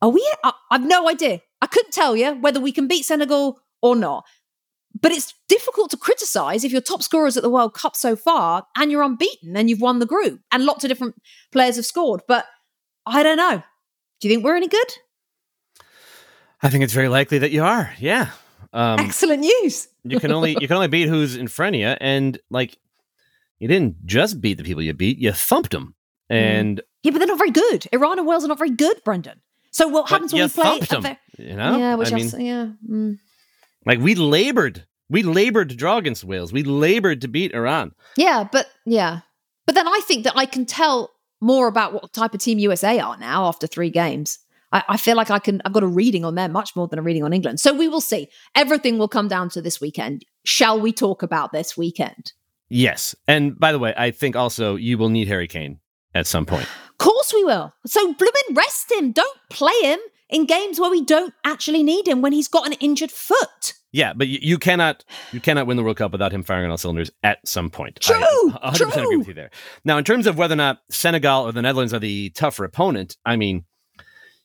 are 0.02 0.10
we? 0.10 0.20
I, 0.44 0.52
I've 0.70 0.84
no 0.86 1.08
idea. 1.08 1.40
I 1.62 1.66
couldn't 1.66 1.92
tell 1.92 2.14
you 2.14 2.34
whether 2.34 2.60
we 2.60 2.72
can 2.72 2.86
beat 2.86 3.06
Senegal 3.06 3.58
or 3.80 3.96
not. 3.96 4.24
But 5.00 5.12
it's 5.12 5.32
difficult 5.48 5.90
to 5.92 5.96
criticize 5.96 6.62
if 6.62 6.72
you're 6.72 6.82
top 6.82 7.02
scorers 7.02 7.38
at 7.38 7.42
the 7.42 7.48
World 7.48 7.72
Cup 7.72 7.96
so 7.96 8.14
far 8.14 8.66
and 8.76 8.90
you're 8.92 9.02
unbeaten 9.02 9.56
and 9.56 9.70
you've 9.70 9.80
won 9.80 9.98
the 9.98 10.06
group 10.06 10.40
and 10.52 10.66
lots 10.66 10.84
of 10.84 10.88
different 10.88 11.14
players 11.50 11.76
have 11.76 11.86
scored. 11.86 12.20
But 12.28 12.44
I 13.06 13.22
don't 13.22 13.38
know. 13.38 13.62
Do 14.20 14.28
you 14.28 14.34
think 14.34 14.44
we're 14.44 14.56
any 14.56 14.68
good? 14.68 14.92
I 16.60 16.68
think 16.68 16.84
it's 16.84 16.92
very 16.92 17.08
likely 17.08 17.38
that 17.38 17.50
you 17.50 17.64
are. 17.64 17.94
Yeah. 17.98 18.30
Um, 18.74 19.00
Excellent 19.00 19.40
news. 19.40 19.88
you 20.04 20.20
can 20.20 20.32
only 20.32 20.56
you 20.60 20.68
can 20.68 20.76
only 20.76 20.88
beat 20.88 21.08
who's 21.08 21.36
in 21.36 21.48
front 21.48 21.76
of 21.76 21.80
you, 21.80 21.88
and 21.88 22.38
like 22.50 22.78
you 23.62 23.68
didn't 23.68 24.04
just 24.04 24.40
beat 24.40 24.58
the 24.58 24.64
people 24.64 24.82
you 24.82 24.92
beat, 24.92 25.18
you 25.18 25.30
thumped 25.32 25.70
them. 25.70 25.94
And 26.28 26.80
Yeah, 27.02 27.12
but 27.12 27.18
they're 27.18 27.28
not 27.28 27.38
very 27.38 27.50
good. 27.52 27.86
Iran 27.92 28.18
and 28.18 28.26
Wales 28.26 28.44
are 28.44 28.48
not 28.48 28.58
very 28.58 28.70
good, 28.70 28.96
Brendan. 29.04 29.40
So 29.70 29.86
what 29.88 30.08
happens 30.10 30.32
when 30.32 30.40
you 30.40 30.46
we 30.46 30.50
play? 30.50 30.64
thumped 30.80 30.90
them. 30.90 31.02
ve- 31.02 31.18
You 31.50 31.56
know, 31.56 31.78
yeah, 31.78 31.94
which 31.94 32.08
I 32.12 32.16
I 32.16 32.18
mean, 32.18 32.26
s- 32.26 32.34
yeah. 32.38 32.66
mm. 32.90 33.18
like 33.86 34.00
we 34.00 34.14
labored, 34.14 34.84
we 35.08 35.22
labored 35.22 35.68
to 35.70 35.76
draw 35.76 35.96
against 35.98 36.24
Wales. 36.24 36.52
We 36.52 36.62
labored 36.62 37.20
to 37.22 37.28
beat 37.28 37.54
Iran. 37.54 37.92
Yeah, 38.16 38.46
but 38.50 38.66
yeah. 38.84 39.20
But 39.66 39.74
then 39.76 39.86
I 39.86 40.00
think 40.04 40.24
that 40.24 40.34
I 40.36 40.44
can 40.46 40.66
tell 40.66 41.12
more 41.40 41.68
about 41.68 41.92
what 41.94 42.12
type 42.12 42.34
of 42.34 42.40
team 42.40 42.58
USA 42.58 42.98
are 42.98 43.16
now 43.16 43.46
after 43.46 43.66
three 43.66 43.90
games. 43.90 44.38
I, 44.72 44.82
I 44.88 44.96
feel 44.96 45.16
like 45.16 45.30
I 45.30 45.38
can 45.38 45.62
I've 45.64 45.72
got 45.72 45.82
a 45.82 45.86
reading 46.00 46.24
on 46.24 46.34
them 46.34 46.52
much 46.52 46.74
more 46.74 46.88
than 46.88 46.98
a 46.98 47.02
reading 47.02 47.22
on 47.24 47.32
England. 47.32 47.60
So 47.60 47.72
we 47.72 47.88
will 47.88 48.00
see. 48.00 48.28
Everything 48.54 48.98
will 48.98 49.08
come 49.08 49.28
down 49.28 49.48
to 49.50 49.62
this 49.62 49.80
weekend. 49.80 50.24
Shall 50.44 50.80
we 50.80 50.92
talk 50.92 51.22
about 51.22 51.52
this 51.52 51.76
weekend? 51.76 52.32
Yes, 52.72 53.14
and 53.28 53.58
by 53.58 53.72
the 53.72 53.78
way, 53.78 53.92
I 53.96 54.10
think 54.10 54.34
also 54.34 54.76
you 54.76 54.96
will 54.98 55.10
need 55.10 55.28
Harry 55.28 55.46
Kane 55.48 55.78
at 56.14 56.26
some 56.26 56.46
point. 56.46 56.66
Of 56.92 57.06
course 57.08 57.32
we 57.34 57.42
will. 57.42 57.72
So 57.84 58.00
blooming 58.14 58.54
rest 58.54 58.92
him. 58.92 59.10
Don't 59.10 59.38
play 59.50 59.74
him 59.82 59.98
in 60.28 60.46
games 60.46 60.78
where 60.78 60.90
we 60.90 61.04
don't 61.04 61.34
actually 61.44 61.82
need 61.82 62.06
him 62.06 62.22
when 62.22 62.32
he's 62.32 62.46
got 62.46 62.64
an 62.64 62.74
injured 62.74 63.10
foot. 63.10 63.74
Yeah, 63.90 64.12
but 64.12 64.28
you, 64.28 64.38
you 64.40 64.56
cannot 64.56 65.04
you 65.32 65.40
cannot 65.40 65.66
win 65.66 65.76
the 65.76 65.82
World 65.82 65.96
Cup 65.96 66.12
without 66.12 66.30
him 66.32 66.44
firing 66.44 66.66
on 66.66 66.70
all 66.70 66.76
cylinders 66.78 67.10
at 67.24 67.38
some 67.48 67.70
point. 67.70 67.98
True, 68.00 68.16
I 68.62 68.70
100% 68.70 69.02
agree 69.02 69.16
with 69.16 69.26
you 69.26 69.34
there. 69.34 69.50
Now, 69.84 69.98
in 69.98 70.04
terms 70.04 70.28
of 70.28 70.38
whether 70.38 70.52
or 70.52 70.56
not 70.56 70.78
Senegal 70.90 71.42
or 71.48 71.50
the 71.52 71.62
Netherlands 71.62 71.92
are 71.92 71.98
the 71.98 72.30
tougher 72.30 72.62
opponent, 72.64 73.16
I 73.26 73.34
mean, 73.34 73.64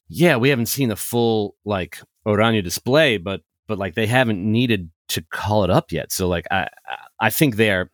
yeah, 0.10 0.38
we 0.38 0.50
haven't 0.50 0.66
seen 0.66 0.90
the 0.90 0.96
full 0.96 1.56
like 1.64 2.00
Oranje 2.26 2.64
display, 2.64 3.18
but 3.18 3.42
but 3.68 3.78
like 3.78 3.94
they 3.94 4.08
haven't 4.08 4.40
needed 4.44 4.90
to 5.10 5.22
call 5.22 5.64
it 5.64 5.70
up 5.70 5.92
yet. 5.92 6.12
So 6.12 6.28
like 6.28 6.48
I 6.50 6.70
I- 6.88 6.98
I 7.20 7.30
think 7.30 7.56
they're 7.56 7.92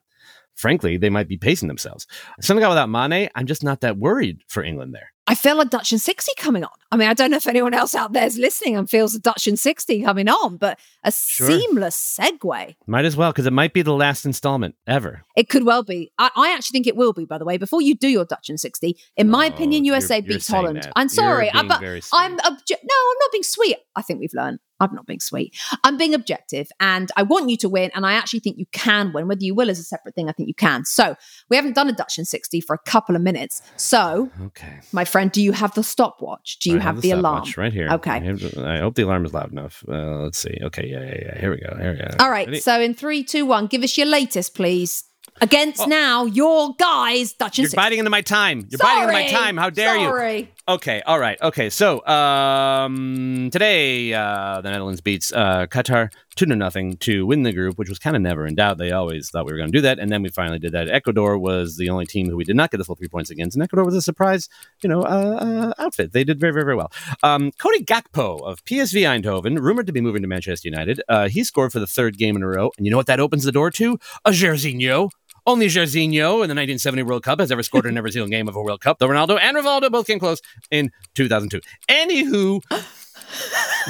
frankly 0.55 0.97
they 0.97 1.09
might 1.09 1.27
be 1.27 1.37
pacing 1.37 1.67
themselves. 1.67 2.07
Senegal 2.41 2.69
without 2.69 2.89
Mane, 2.89 3.29
I'm 3.35 3.45
just 3.45 3.63
not 3.63 3.81
that 3.81 3.97
worried 3.97 4.41
for 4.47 4.63
England 4.63 4.93
there. 4.93 5.09
I 5.25 5.35
feel 5.35 5.61
a 5.61 5.65
Dutch 5.65 5.93
and 5.93 6.01
60 6.01 6.33
coming 6.37 6.65
on. 6.65 6.69
I 6.91 6.97
mean, 6.97 7.07
I 7.07 7.13
don't 7.13 7.31
know 7.31 7.37
if 7.37 7.47
anyone 7.47 7.73
else 7.73 7.95
out 7.95 8.11
there 8.11 8.25
is 8.25 8.37
listening 8.37 8.75
and 8.75 8.89
feels 8.89 9.15
a 9.15 9.19
Dutch 9.21 9.47
and 9.47 9.57
60 9.57 10.03
coming 10.03 10.27
on, 10.27 10.57
but 10.57 10.77
a 11.05 11.13
Sure. 11.13 11.47
seamless 11.49 11.95
segue. 12.19 12.75
Might 12.87 13.05
as 13.05 13.15
well 13.15 13.31
because 13.31 13.45
it 13.45 13.53
might 13.53 13.71
be 13.71 13.83
the 13.83 13.93
last 13.93 14.25
installment 14.25 14.75
ever. 14.85 15.23
It 15.37 15.47
could 15.47 15.63
well 15.63 15.81
be. 15.81 16.11
I, 16.19 16.29
I 16.35 16.51
actually 16.53 16.73
think 16.75 16.87
it 16.87 16.97
will 16.97 17.13
be, 17.13 17.23
by 17.23 17.37
the 17.37 17.45
way. 17.45 17.55
Before 17.57 17.81
you 17.81 17.95
do 17.95 18.09
your 18.09 18.25
Dutch 18.25 18.49
and 18.49 18.59
60, 18.59 18.97
in 19.15 19.29
my 19.29 19.45
Oh, 19.45 19.53
opinion, 19.53 19.85
you're- 19.85 19.95
USA 19.95 20.15
you're 20.17 20.23
beats 20.23 20.49
Holland. 20.49 20.83
that. 20.83 20.91
I'm 20.97 21.07
sorry. 21.07 21.49
You're 21.53 21.63
I, 21.63 21.67
but. 21.67 21.81
I'm 21.81 22.37
obje- 22.39 22.83
no, 22.83 22.95
I'm 22.95 23.17
not 23.21 23.31
being 23.31 23.43
sweet. 23.43 23.77
I 23.95 24.01
think 24.01 24.19
we've 24.19 24.33
learned. 24.33 24.59
I'm 24.83 24.95
not 24.95 25.05
being 25.05 25.19
sweet. 25.19 25.55
I'm 25.83 25.97
being 25.97 26.13
objective 26.13 26.69
and 26.79 27.11
I 27.15 27.23
want 27.23 27.49
you 27.49 27.57
to 27.57 27.69
win. 27.69 27.91
And 27.95 28.05
I 28.05 28.13
actually 28.13 28.39
think 28.39 28.57
you 28.57 28.65
can 28.71 29.13
win. 29.13 29.27
Whether 29.27 29.43
you 29.43 29.55
will 29.55 29.69
is 29.69 29.79
a 29.79 29.83
separate 29.83 30.15
thing. 30.15 30.29
I 30.29 30.31
think 30.31 30.47
you 30.47 30.55
can. 30.55 30.85
So 30.85 31.15
we 31.49 31.55
haven't 31.55 31.75
done 31.75 31.89
a 31.89 31.93
Dutch 31.93 32.17
in 32.17 32.25
60 32.25 32.61
for 32.61 32.73
a 32.73 32.79
couple 32.89 33.15
of 33.15 33.21
minutes. 33.21 33.61
So, 33.77 34.29
okay. 34.41 34.79
my 34.91 35.05
friend, 35.05 35.31
do 35.31 35.41
you 35.41 35.51
have 35.51 35.73
the 35.73 35.83
stopwatch? 35.83 36.59
Do 36.59 36.69
you 36.69 36.77
I 36.77 36.81
have, 36.81 37.01
the, 37.01 37.11
alarm? 37.11 37.45
right 37.57 37.73
here. 37.73 37.89
Okay. 37.91 38.11
I, 38.11 38.19
have- 38.19 38.57
I 38.57 38.79
hope 38.79 38.95
the 38.95 39.03
alarm 39.03 39.25
is 39.25 39.33
loud 39.33 39.51
enough. 39.51 39.83
Uh, 39.87 40.23
let's 40.23 40.37
see. 40.37 40.57
Okay, 40.61 40.87
yeah, 40.87 41.01
yeah, 41.01 41.21
yeah. 41.25 41.39
Here 41.39 41.51
we 41.51 41.57
go. 41.57 41.75
Here 41.77 41.91
we 41.93 41.97
go. 41.97 42.15
All 42.19 42.29
right. 42.29 42.47
Ready? 42.47 42.59
So 42.59 42.79
in 42.79 42.93
three, 42.93 43.23
two, 43.23 43.45
one, 43.45 43.67
give 43.67 43.83
us 43.83 43.97
your 43.97 44.07
latest, 44.07 44.55
please. 44.55 45.03
Against 45.41 45.81
Oh. 45.81 45.85
now 45.85 46.25
your 46.25 46.73
guys, 46.77 47.33
Dutch 47.33 47.57
and 47.57 47.63
You're 47.63 47.69
60. 47.69 47.75
biting 47.75 47.99
into 47.99 48.11
my 48.11 48.21
time. 48.21 48.67
You're 48.69 48.77
biting 48.77 49.03
into 49.03 49.13
my 49.13 49.27
Sorry. 49.27 49.31
time. 49.43 49.57
How 49.57 49.69
dare 49.69 49.97
you? 49.97 50.05
Sorry. 50.05 50.51
Okay, 50.67 51.01
all 51.05 51.19
right. 51.19 51.41
Okay, 51.41 51.69
so 51.69 52.05
um, 52.07 53.49
today 53.51 54.13
uh, 54.13 54.61
the 54.61 54.69
Netherlands 54.71 55.01
beats 55.01 55.33
uh, 55.33 55.65
Qatar 55.67 56.11
two 56.35 56.45
to 56.45 56.55
nothing 56.55 56.97
to 56.97 57.25
win 57.25 57.43
the 57.43 57.53
group, 57.53 57.77
which 57.77 57.89
was 57.89 57.99
kind 57.99 58.15
of 58.15 58.21
never 58.21 58.45
in 58.45 58.55
doubt. 58.55 58.77
They 58.77 58.91
always 58.91 59.29
thought 59.29 59.45
we 59.45 59.51
were 59.51 59.57
going 59.57 59.71
to 59.71 59.77
do 59.77 59.81
that, 59.81 59.99
and 59.99 60.11
then 60.11 60.21
we 60.21 60.29
finally 60.29 60.59
did 60.59 60.71
that. 60.73 60.89
Ecuador 60.89 61.37
was 61.37 61.77
the 61.77 61.89
only 61.89 62.05
team 62.05 62.29
who 62.29 62.35
we 62.35 62.43
did 62.43 62.55
not 62.55 62.71
get 62.71 62.77
the 62.77 62.83
full 62.83 62.95
three 62.95 63.07
points 63.07 63.29
against, 63.29 63.55
and 63.55 63.63
Ecuador 63.63 63.85
was 63.85 63.95
a 63.95 64.01
surprise, 64.01 64.49
you 64.81 64.89
know, 64.89 65.01
uh, 65.01 65.73
uh, 65.77 65.81
outfit. 65.81 66.13
They 66.13 66.23
did 66.23 66.39
very, 66.39 66.53
very, 66.53 66.65
very 66.65 66.75
well. 66.75 66.91
Um, 67.21 67.51
Cody 67.57 67.83
Gakpo 67.83 68.41
of 68.41 68.63
PSV 68.65 69.01
Eindhoven, 69.01 69.59
rumored 69.59 69.87
to 69.87 69.93
be 69.93 70.01
moving 70.01 70.21
to 70.21 70.27
Manchester 70.27 70.67
United, 70.67 71.01
uh, 71.09 71.27
he 71.27 71.43
scored 71.43 71.71
for 71.71 71.79
the 71.79 71.87
third 71.87 72.17
game 72.17 72.35
in 72.35 72.43
a 72.43 72.47
row, 72.47 72.71
and 72.77 72.85
you 72.85 72.91
know 72.91 72.97
what 72.97 73.07
that 73.07 73.19
opens 73.19 73.43
the 73.43 73.51
door 73.51 73.71
to? 73.71 73.99
A 74.25 74.31
Jairzinho. 74.31 75.09
Only 75.45 75.67
Jairzinho 75.67 76.13
in 76.15 76.47
the 76.47 76.55
1970 76.55 77.03
World 77.03 77.23
Cup 77.23 77.39
has 77.41 77.51
ever 77.51 77.63
scored 77.63 77.85
in 77.85 77.97
every 77.97 78.11
single 78.11 78.29
game 78.29 78.47
of 78.47 78.55
a 78.55 78.61
World 78.61 78.79
Cup. 78.79 78.99
Though 78.99 79.09
Ronaldo 79.09 79.37
and 79.41 79.57
Rivaldo 79.57 79.91
both 79.91 80.07
came 80.07 80.19
close 80.19 80.39
in 80.71 80.89
2002. 81.15 81.59
Anywho, 81.89 82.61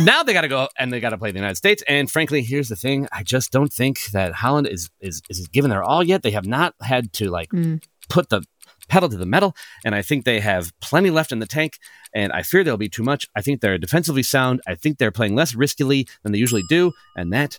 now 0.02 0.24
they 0.24 0.34
got 0.34 0.42
to 0.42 0.48
go 0.48 0.68
and 0.78 0.92
they 0.92 1.00
got 1.00 1.12
to 1.12 1.18
play 1.18 1.32
the 1.32 1.40
United 1.40 1.56
States. 1.56 1.84
And 1.88 2.10
frankly, 2.10 2.42
here's 2.42 2.70
the 2.70 2.76
thing: 2.76 3.08
I 3.12 3.24
just 3.24 3.52
don't 3.52 3.72
think 3.72 4.08
that 4.12 4.34
Holland 4.34 4.68
is 4.68 4.90
is 5.00 5.22
is 5.30 5.48
given 5.48 5.70
their 5.70 5.84
all 5.84 6.04
yet. 6.04 6.24
They 6.24 6.32
have 6.32 6.46
not 6.46 6.76
had 6.82 7.14
to 7.14 7.30
like 7.30 7.50
Mm. 7.50 7.84
put 8.10 8.30
the 8.30 8.44
pedal 8.90 9.10
to 9.10 9.18
the 9.18 9.26
metal, 9.26 9.56
and 9.86 9.96
I 9.96 10.02
think 10.02 10.26
they 10.26 10.40
have 10.40 10.72
plenty 10.82 11.10
left 11.10 11.32
in 11.32 11.40
the 11.40 11.46
tank. 11.46 11.78
And 12.14 12.32
I 12.32 12.44
fear 12.44 12.64
they'll 12.64 12.78
be 12.78 12.90
too 12.90 13.04
much. 13.04 13.28
I 13.36 13.42
think 13.42 13.62
they're 13.62 13.78
defensively 13.78 14.24
sound. 14.24 14.62
I 14.68 14.76
think 14.76 14.98
they're 14.98 15.12
playing 15.12 15.36
less 15.36 15.56
riskily 15.56 16.08
than 16.22 16.32
they 16.32 16.38
usually 16.38 16.64
do, 16.70 16.92
and 17.16 17.34
that 17.34 17.58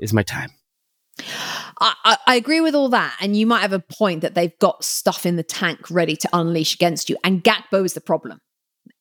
is 0.00 0.12
my 0.12 0.22
time. 0.22 0.50
I, 1.80 2.16
I, 2.26 2.36
agree 2.36 2.60
with 2.60 2.74
all 2.74 2.88
that. 2.90 3.16
And 3.20 3.36
you 3.36 3.46
might 3.46 3.60
have 3.60 3.72
a 3.72 3.80
point 3.80 4.20
that 4.22 4.34
they've 4.34 4.56
got 4.58 4.84
stuff 4.84 5.26
in 5.26 5.36
the 5.36 5.42
tank 5.42 5.90
ready 5.90 6.16
to 6.16 6.28
unleash 6.32 6.74
against 6.74 7.10
you. 7.10 7.16
And 7.24 7.42
Gakpo 7.42 7.84
is 7.84 7.94
the 7.94 8.00
problem. 8.00 8.40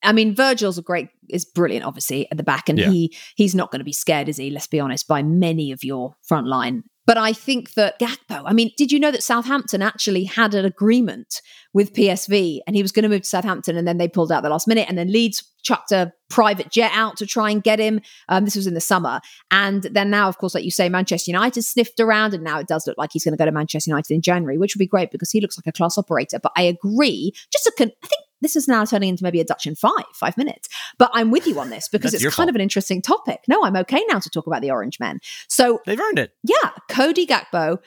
I 0.04 0.12
mean, 0.12 0.36
Virgil's 0.36 0.78
a 0.78 0.82
great, 0.82 1.10
is 1.30 1.46
brilliant, 1.46 1.86
obviously, 1.86 2.30
at 2.32 2.38
the 2.38 2.44
back, 2.44 2.70
and 2.70 2.78
Yeah. 2.80 2.90
he 2.90 3.16
he's 3.36 3.56
not 3.56 3.72
going 3.72 3.80
to 3.80 3.86
be 3.86 3.94
scared, 3.94 4.30
is 4.30 4.38
he? 4.38 4.50
Let's 4.50 4.68
be 4.68 4.80
honest, 4.80 5.08
by 5.08 5.24
many 5.24 5.72
of 5.72 5.84
your 5.84 6.16
front 6.22 6.48
line 6.48 6.84
But 7.06 7.18
I 7.18 7.34
think 7.34 7.74
that 7.74 8.00
Gakpo, 8.00 8.44
I 8.46 8.54
mean, 8.54 8.72
did 8.78 8.90
you 8.92 8.98
know 9.00 9.12
that 9.12 9.24
Southampton 9.24 9.82
actually 9.82 10.24
had 10.24 10.54
an 10.54 10.64
agreement 10.64 11.42
with 11.74 11.92
PSV 11.94 12.60
and 12.66 12.78
he 12.78 12.82
was 12.82 12.94
going 12.94 13.04
to 13.04 13.10
move 13.10 13.24
to 13.24 13.28
Southampton 13.30 13.76
and 13.76 13.86
then 13.86 13.98
they 13.98 14.08
pulled 14.08 14.32
out 14.32 14.42
the 14.44 14.50
last 14.50 14.70
minute 14.70 14.88
and 14.88 14.98
then 14.98 15.12
Leeds 15.12 15.44
chucked 15.64 15.92
a 15.92 16.14
private 16.30 16.70
jet 16.72 16.92
out 16.94 17.18
to 17.18 17.26
try 17.26 17.50
and 17.50 17.62
get 17.62 17.78
him. 17.80 18.00
Um, 18.30 18.46
this 18.46 18.56
was 18.56 18.68
in 18.68 18.74
the 18.74 18.80
summer. 18.82 19.20
And 19.52 19.84
then 19.84 20.10
now, 20.10 20.30
of 20.30 20.38
course, 20.38 20.56
like 20.56 20.64
you 20.64 20.72
say, 20.72 20.88
Manchester 20.88 21.32
United 21.32 21.64
sniffed 21.64 22.00
around 22.00 22.34
and 22.34 22.42
now 22.44 22.60
it 22.60 22.68
does 22.68 22.88
look 22.88 22.98
like 22.98 23.10
he's 23.12 23.26
going 23.26 23.34
to 23.34 23.38
go 23.38 23.46
to 23.46 23.52
Manchester 23.52 23.90
United 23.90 24.14
in 24.14 24.22
January, 24.22 24.58
which 24.58 24.74
would 24.74 24.80
be 24.80 24.88
great 24.88 25.12
because 25.12 25.30
he 25.32 25.42
looks 25.42 25.58
like 25.58 25.68
a 25.68 25.74
class 25.74 25.98
operator. 25.98 26.40
But 26.42 26.54
I 26.56 26.62
agree, 26.64 27.34
just 27.52 27.68
a 27.68 27.74
con- 27.78 27.92
I 28.02 28.08
think 28.08 28.22
this 28.44 28.56
is 28.56 28.68
now 28.68 28.86
turning 28.86 29.10
into 29.10 29.24
maybe 29.24 29.40
a 29.40 29.44
Dutch 29.44 29.66
in 29.66 29.76
five, 29.76 30.06
five 30.14 30.38
minutes. 30.38 30.70
But 30.98 31.12
I'm 31.14 31.32
with 31.32 31.48
you 31.48 31.60
on 31.60 31.70
this 31.70 31.88
because 31.88 32.14
it's 32.14 32.24
kind 32.24 32.34
fault. 32.34 32.50
of 32.50 32.56
an 32.56 32.62
interesting 32.62 33.02
topic. 33.02 33.42
No, 33.48 33.64
I'm 33.64 33.76
okay 33.78 34.04
now 34.10 34.20
to 34.20 34.30
talk 34.30 34.48
about 34.48 34.62
the 34.62 34.72
Orange 34.72 35.00
Men. 35.00 35.20
So 35.48 35.82
They've 35.86 36.00
earned 36.00 36.20
it. 36.20 36.32
yeah, 36.44 36.72
Cody 36.90 37.26
Gakpo, 37.26 37.80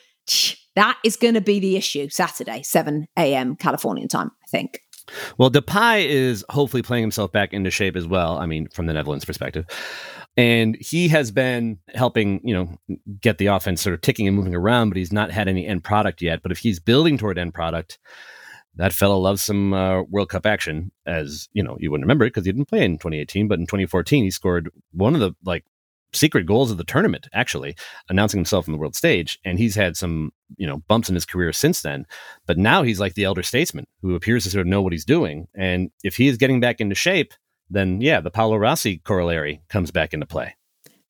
that 0.74 0.98
is 1.04 1.16
going 1.16 1.34
to 1.34 1.40
be 1.40 1.58
the 1.60 1.76
issue 1.76 2.08
Saturday, 2.08 2.62
7 2.62 3.06
a.m. 3.16 3.56
Californian 3.56 4.08
time, 4.08 4.30
I 4.44 4.48
think. 4.48 4.80
Well, 5.38 5.50
Depay 5.50 6.04
is 6.06 6.44
hopefully 6.50 6.82
playing 6.82 7.04
himself 7.04 7.30
back 7.30 7.52
into 7.52 7.70
shape 7.70 7.94
as 7.94 8.06
well. 8.06 8.38
I 8.38 8.46
mean, 8.46 8.68
from 8.68 8.86
the 8.86 8.92
Netherlands 8.92 9.24
perspective. 9.24 9.64
And 10.36 10.76
he 10.80 11.08
has 11.08 11.30
been 11.30 11.78
helping, 11.94 12.40
you 12.46 12.52
know, 12.52 12.96
get 13.20 13.38
the 13.38 13.46
offense 13.46 13.80
sort 13.80 13.94
of 13.94 14.00
ticking 14.02 14.26
and 14.26 14.36
moving 14.36 14.54
around, 14.54 14.90
but 14.90 14.98
he's 14.98 15.12
not 15.12 15.30
had 15.30 15.48
any 15.48 15.66
end 15.66 15.84
product 15.84 16.20
yet. 16.20 16.42
But 16.42 16.52
if 16.52 16.58
he's 16.58 16.78
building 16.80 17.16
toward 17.16 17.38
end 17.38 17.54
product, 17.54 17.98
that 18.76 18.92
fellow 18.92 19.18
loves 19.18 19.42
some 19.42 19.72
uh, 19.72 20.02
World 20.02 20.28
Cup 20.28 20.46
action. 20.46 20.92
As 21.06 21.48
you 21.52 21.62
know, 21.62 21.76
you 21.80 21.90
wouldn't 21.90 22.04
remember 22.04 22.24
it 22.24 22.30
because 22.30 22.46
he 22.46 22.52
didn't 22.52 22.68
play 22.68 22.84
in 22.84 22.94
2018, 22.94 23.48
but 23.48 23.58
in 23.58 23.66
2014 23.66 24.24
he 24.24 24.30
scored 24.30 24.70
one 24.92 25.14
of 25.14 25.20
the 25.20 25.32
like 25.44 25.64
secret 26.12 26.46
goals 26.46 26.70
of 26.70 26.78
the 26.78 26.84
tournament, 26.84 27.28
actually 27.32 27.76
announcing 28.08 28.38
himself 28.38 28.68
on 28.68 28.72
the 28.72 28.78
world 28.78 28.96
stage. 28.96 29.38
And 29.44 29.58
he's 29.58 29.74
had 29.74 29.96
some, 29.96 30.32
you 30.56 30.66
know, 30.66 30.78
bumps 30.88 31.08
in 31.08 31.14
his 31.14 31.26
career 31.26 31.52
since 31.52 31.82
then. 31.82 32.06
But 32.46 32.58
now 32.58 32.82
he's 32.82 33.00
like 33.00 33.14
the 33.14 33.24
elder 33.24 33.42
statesman 33.42 33.86
who 34.02 34.14
appears 34.14 34.44
to 34.44 34.50
sort 34.50 34.62
of 34.62 34.66
know 34.66 34.82
what 34.82 34.92
he's 34.92 35.04
doing. 35.04 35.48
And 35.54 35.90
if 36.02 36.16
he 36.16 36.28
is 36.28 36.36
getting 36.36 36.60
back 36.60 36.80
into 36.80 36.94
shape, 36.94 37.34
then 37.70 38.00
yeah, 38.00 38.20
the 38.20 38.30
Paolo 38.30 38.56
Rossi 38.56 38.98
corollary 38.98 39.62
comes 39.68 39.90
back 39.90 40.14
into 40.14 40.26
play. 40.26 40.54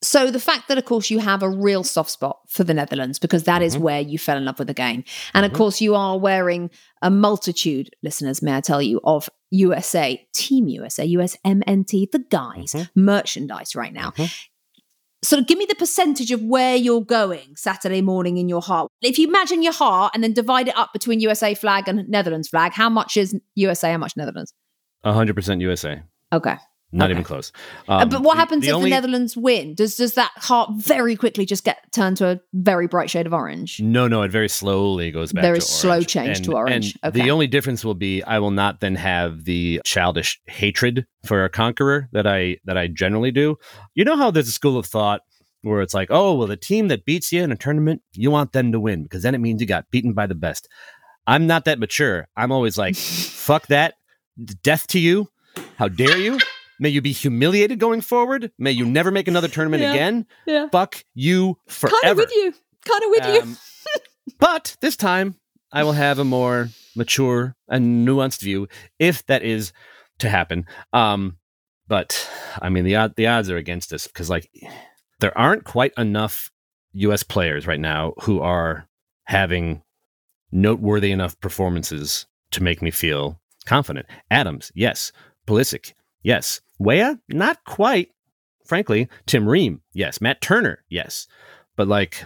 So 0.07 0.31
the 0.31 0.39
fact 0.39 0.69
that, 0.69 0.79
of 0.79 0.85
course, 0.85 1.11
you 1.11 1.19
have 1.19 1.43
a 1.43 1.49
real 1.49 1.83
soft 1.83 2.11
spot 2.11 2.39
for 2.49 2.63
the 2.63 2.73
Netherlands 2.73 3.19
because 3.19 3.43
that 3.43 3.61
is 3.61 3.77
Mhm. 3.77 3.81
where 3.81 4.01
you 4.01 4.19
fell 4.19 4.37
in 4.37 4.45
love 4.45 4.59
with 4.61 4.69
the 4.69 4.75
game, 4.75 5.03
and 5.35 5.45
of 5.45 5.51
Mhm. 5.51 5.57
course 5.57 5.81
you 5.81 5.97
are 5.97 6.17
wearing 6.17 6.71
a 7.03 7.11
multitude, 7.11 7.91
listeners, 8.05 8.41
may 8.41 8.55
I 8.55 8.61
tell 8.61 8.81
you, 8.81 9.01
of 9.03 9.29
USA 9.51 10.25
Team 10.33 10.69
USA, 10.69 11.05
USMNT, 11.05 12.07
the 12.13 12.21
guys 12.21 12.73
Mhm. 12.73 12.89
merchandise 12.95 13.75
right 13.75 13.93
now. 13.93 14.11
Mhm. 14.13 14.33
Sort 15.25 15.41
of 15.41 15.49
give 15.49 15.59
me 15.59 15.67
the 15.69 15.75
percentage 15.75 16.31
of 16.31 16.41
where 16.41 16.77
you're 16.77 17.05
going 17.05 17.57
Saturday 17.57 18.01
morning 18.01 18.37
in 18.37 18.49
your 18.49 18.63
heart. 18.63 18.89
If 19.03 19.19
you 19.19 19.27
imagine 19.27 19.61
your 19.65 19.73
heart 19.73 20.13
and 20.15 20.23
then 20.23 20.33
divide 20.33 20.69
it 20.69 20.77
up 20.79 20.93
between 20.93 21.19
USA 21.19 21.53
flag 21.55 21.89
and 21.89 22.09
Netherlands 22.09 22.49
flag, 22.49 22.73
how 22.75 22.89
much 22.89 23.17
is 23.17 23.35
USA? 23.57 23.91
How 23.91 23.99
much 23.99 24.17
Netherlands? 24.17 24.53
100% 25.05 25.61
USA. 25.63 26.03
Okay. 26.33 26.57
Not 26.93 27.07
Okay. 27.07 27.13
even 27.13 27.25
close. 27.25 27.51
Uh, 27.89 27.97
Um, 27.99 28.09
but 28.09 28.23
what 28.23 28.37
happens 28.39 28.63
the 28.63 28.69
if 28.69 28.75
only- 28.75 28.91
the 28.91 28.97
Netherlands 28.97 29.37
win? 29.37 29.75
Does 29.75 29.97
does 29.97 30.15
that 30.15 30.31
heart 30.37 30.71
very 30.77 31.17
quickly 31.17 31.45
just 31.45 31.65
get 31.65 31.79
turned 31.93 32.17
to 32.19 32.29
a 32.29 32.41
very 32.55 32.87
bright 32.87 33.11
shade 33.11 33.27
of 33.27 33.35
orange? 33.35 33.81
No, 33.81 34.07
no, 34.07 34.23
it 34.23 34.31
very 34.31 34.49
slowly 34.49 35.11
goes 35.11 35.33
back. 35.33 35.43
There 35.43 35.57
is 35.57 35.67
slow 35.69 36.03
change 36.03 36.37
And- 36.39 36.45
to 36.45 36.53
orange. 36.55 36.97
And 37.03 37.11
Okay. 37.15 37.23
the 37.25 37.31
only 37.31 37.49
difference 37.49 37.85
will 37.85 37.95
be 37.95 38.23
I 38.23 38.39
will 38.39 38.53
not 38.53 38.81
then 38.81 38.95
have 38.95 39.45
the 39.45 39.81
childish 39.85 40.41
hatred 40.47 41.07
for 41.25 41.45
a 41.45 41.49
conqueror 41.49 42.09
that 42.13 42.27
I 42.27 42.59
that 42.65 42.79
I 42.79 42.87
generally 42.87 43.33
do. 43.33 43.57
You 43.95 44.05
know 44.05 44.17
how 44.17 44.31
there's 44.31 44.49
a 44.49 44.53
school 44.53 44.79
of 44.79 44.87
thought 44.87 45.23
where 45.63 45.81
it's 45.83 45.93
like, 45.95 46.09
oh, 46.13 46.35
well, 46.35 46.47
the 46.47 46.57
team 46.57 46.87
that 46.89 47.05
beats 47.05 47.33
you 47.33 47.43
in 47.43 47.51
a 47.51 47.57
tournament, 47.57 48.01
you 48.13 48.31
want 48.31 48.53
them 48.53 48.71
to 48.71 48.79
win 48.79 49.03
because 49.03 49.25
then 49.25 49.35
it 49.35 49.39
means 49.39 49.61
you 49.61 49.67
got 49.67 49.91
beaten 49.91 50.13
by 50.13 50.27
the 50.29 50.35
best. 50.37 50.69
I'm 51.27 51.49
not 51.49 51.65
that 51.65 51.81
mature. 51.81 52.29
I'm 52.37 52.53
always 52.53 52.79
like, 52.79 52.95
fuck 53.49 53.67
that, 53.67 53.95
death 54.63 54.87
to 54.89 55.01
you. 55.01 55.29
How 55.77 55.89
dare 55.89 56.17
you? 56.19 56.39
May 56.79 56.89
you 56.91 57.01
be 57.01 57.13
humiliated 57.13 57.79
going 57.79 58.01
forward. 58.01 58.53
May 58.59 58.73
you 58.73 58.85
never 58.85 59.11
make 59.11 59.29
another 59.29 59.49
tournament 59.49 59.83
Yeah. 59.83 59.93
again. 59.93 60.27
Yeah. 60.47 60.69
Fuck 60.71 61.05
you 61.15 61.59
forever. 61.69 61.97
Kind 62.03 62.11
of 62.13 62.17
with 62.19 62.33
you. 62.35 62.55
Kind 62.85 63.05
of 63.05 63.11
with 63.11 63.27
you. 63.35 63.41
Um, 63.43 63.57
but 64.39 64.77
this 64.81 64.97
time, 64.97 65.37
I 65.73 65.85
will 65.85 65.93
have 65.93 66.19
a 66.19 66.25
more 66.25 66.69
mature 66.95 67.55
and 67.69 68.07
nuanced 68.07 68.41
view, 68.41 68.69
if 68.99 69.25
that 69.27 69.43
is 69.43 69.73
to 70.19 70.29
happen. 70.29 70.67
Um, 70.93 71.39
but 71.89 72.29
I 72.61 72.69
mean, 72.69 72.85
the 72.85 73.13
the 73.17 73.27
odds 73.27 73.51
are 73.51 73.57
against 73.57 73.93
us 73.93 74.07
because, 74.07 74.29
like, 74.31 74.51
there 75.21 75.37
aren't 75.37 75.65
quite 75.65 75.93
enough 75.97 76.51
U.S. 76.93 77.23
players 77.23 77.67
right 77.67 77.81
now 77.81 78.13
who 78.23 78.41
are 78.41 78.87
having 79.25 79.83
noteworthy 80.53 81.11
enough 81.13 81.39
performances 81.41 82.27
to 82.53 82.63
make 82.63 82.81
me 82.83 82.91
feel 82.91 83.41
confident. 83.67 84.07
Adams, 84.31 84.71
yes. 84.75 85.13
Pulisic, 85.47 85.93
yes. 86.27 86.61
Weah, 86.79 87.19
not 87.29 87.65
quite. 87.65 88.09
Frankly, 88.65 89.09
Tim 89.27 89.49
Ream, 89.49 89.81
yes. 89.93 90.21
Matt 90.21 90.41
Turner, 90.41 90.85
yes. 90.89 91.29
But 91.77 91.87
like 91.87 92.25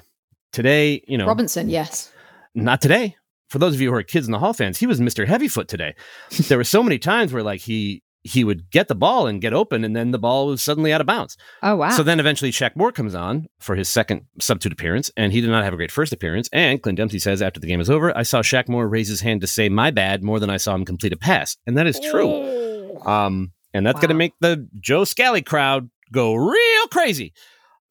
today, 0.52 1.04
you 1.06 1.18
know, 1.18 1.26
Robinson, 1.26 1.68
yes. 1.68 2.10
not 2.54 2.80
today. 2.80 3.16
For 3.48 3.58
those 3.58 3.74
of 3.74 3.80
you 3.80 3.90
who 3.90 3.96
are 3.96 4.02
kids 4.02 4.26
in 4.26 4.32
the 4.32 4.38
hall 4.38 4.54
fans, 4.54 4.78
he 4.78 4.86
was 4.86 5.00
Mr. 5.00 5.26
Heavyfoot 5.26 5.66
today. 5.66 5.94
there 6.48 6.56
were 6.56 6.64
so 6.64 6.82
many 6.82 6.98
times 6.98 7.32
where 7.32 7.42
like 7.42 7.60
he 7.60 8.02
he 8.22 8.44
would 8.44 8.70
get 8.70 8.88
the 8.88 8.94
ball 8.94 9.26
and 9.26 9.40
get 9.40 9.52
open, 9.52 9.82
and 9.84 9.96
then 9.96 10.10
the 10.10 10.18
ball 10.18 10.46
was 10.46 10.62
suddenly 10.62 10.92
out 10.92 11.00
of 11.00 11.06
bounds. 11.06 11.36
Oh 11.62 11.76
wow. 11.76 11.90
So 11.90 12.02
then 12.02 12.20
eventually 12.20 12.52
Shaq 12.52 12.76
Moore 12.76 12.92
comes 12.92 13.14
on 13.14 13.48
for 13.58 13.74
his 13.74 13.88
second 13.88 14.26
substitute 14.40 14.72
appearance, 14.72 15.10
and 15.16 15.32
he 15.32 15.40
did 15.40 15.50
not 15.50 15.64
have 15.64 15.74
a 15.74 15.76
great 15.76 15.90
first 15.90 16.12
appearance. 16.12 16.48
And 16.52 16.82
Clint 16.82 16.96
Dempsey 16.96 17.18
says 17.18 17.42
after 17.42 17.60
the 17.60 17.66
game 17.66 17.80
is 17.80 17.90
over, 17.90 18.16
I 18.16 18.22
saw 18.22 18.40
Shaq 18.40 18.68
Moore 18.68 18.88
raise 18.88 19.08
his 19.08 19.20
hand 19.20 19.40
to 19.42 19.46
say 19.46 19.68
my 19.68 19.90
bad 19.90 20.22
more 20.22 20.38
than 20.38 20.50
I 20.50 20.56
saw 20.58 20.74
him 20.74 20.84
complete 20.84 21.12
a 21.12 21.16
pass. 21.16 21.56
And 21.66 21.76
that 21.76 21.86
is 21.86 22.00
true. 22.00 22.98
Um, 23.04 23.52
and 23.74 23.86
that's 23.86 23.98
going 24.00 24.08
to 24.08 24.14
make 24.14 24.34
the 24.40 24.68
Joe 24.80 25.04
Scally 25.04 25.42
crowd 25.42 25.90
go 26.12 26.34
real 26.34 26.86
crazy. 26.90 27.32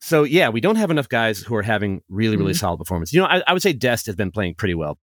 So 0.02 0.24
yeah, 0.24 0.50
we 0.50 0.62
don't 0.62 0.76
have 0.78 0.92
enough 0.92 1.10
guys 1.10 1.40
who 1.40 1.56
are 1.56 1.62
having 1.62 2.02
really, 2.10 2.38
really 2.38 2.54
Mhm. 2.54 2.60
solid 2.60 2.78
performance. 2.78 3.12
You 3.14 3.22
know, 3.22 3.28
I, 3.28 3.44
I 3.48 3.54
would 3.54 3.62
say 3.62 3.74
Dest 3.74 4.06
has 4.06 4.16
been 4.16 4.32
playing 4.32 4.56
pretty 4.56 4.76
well. 4.76 4.98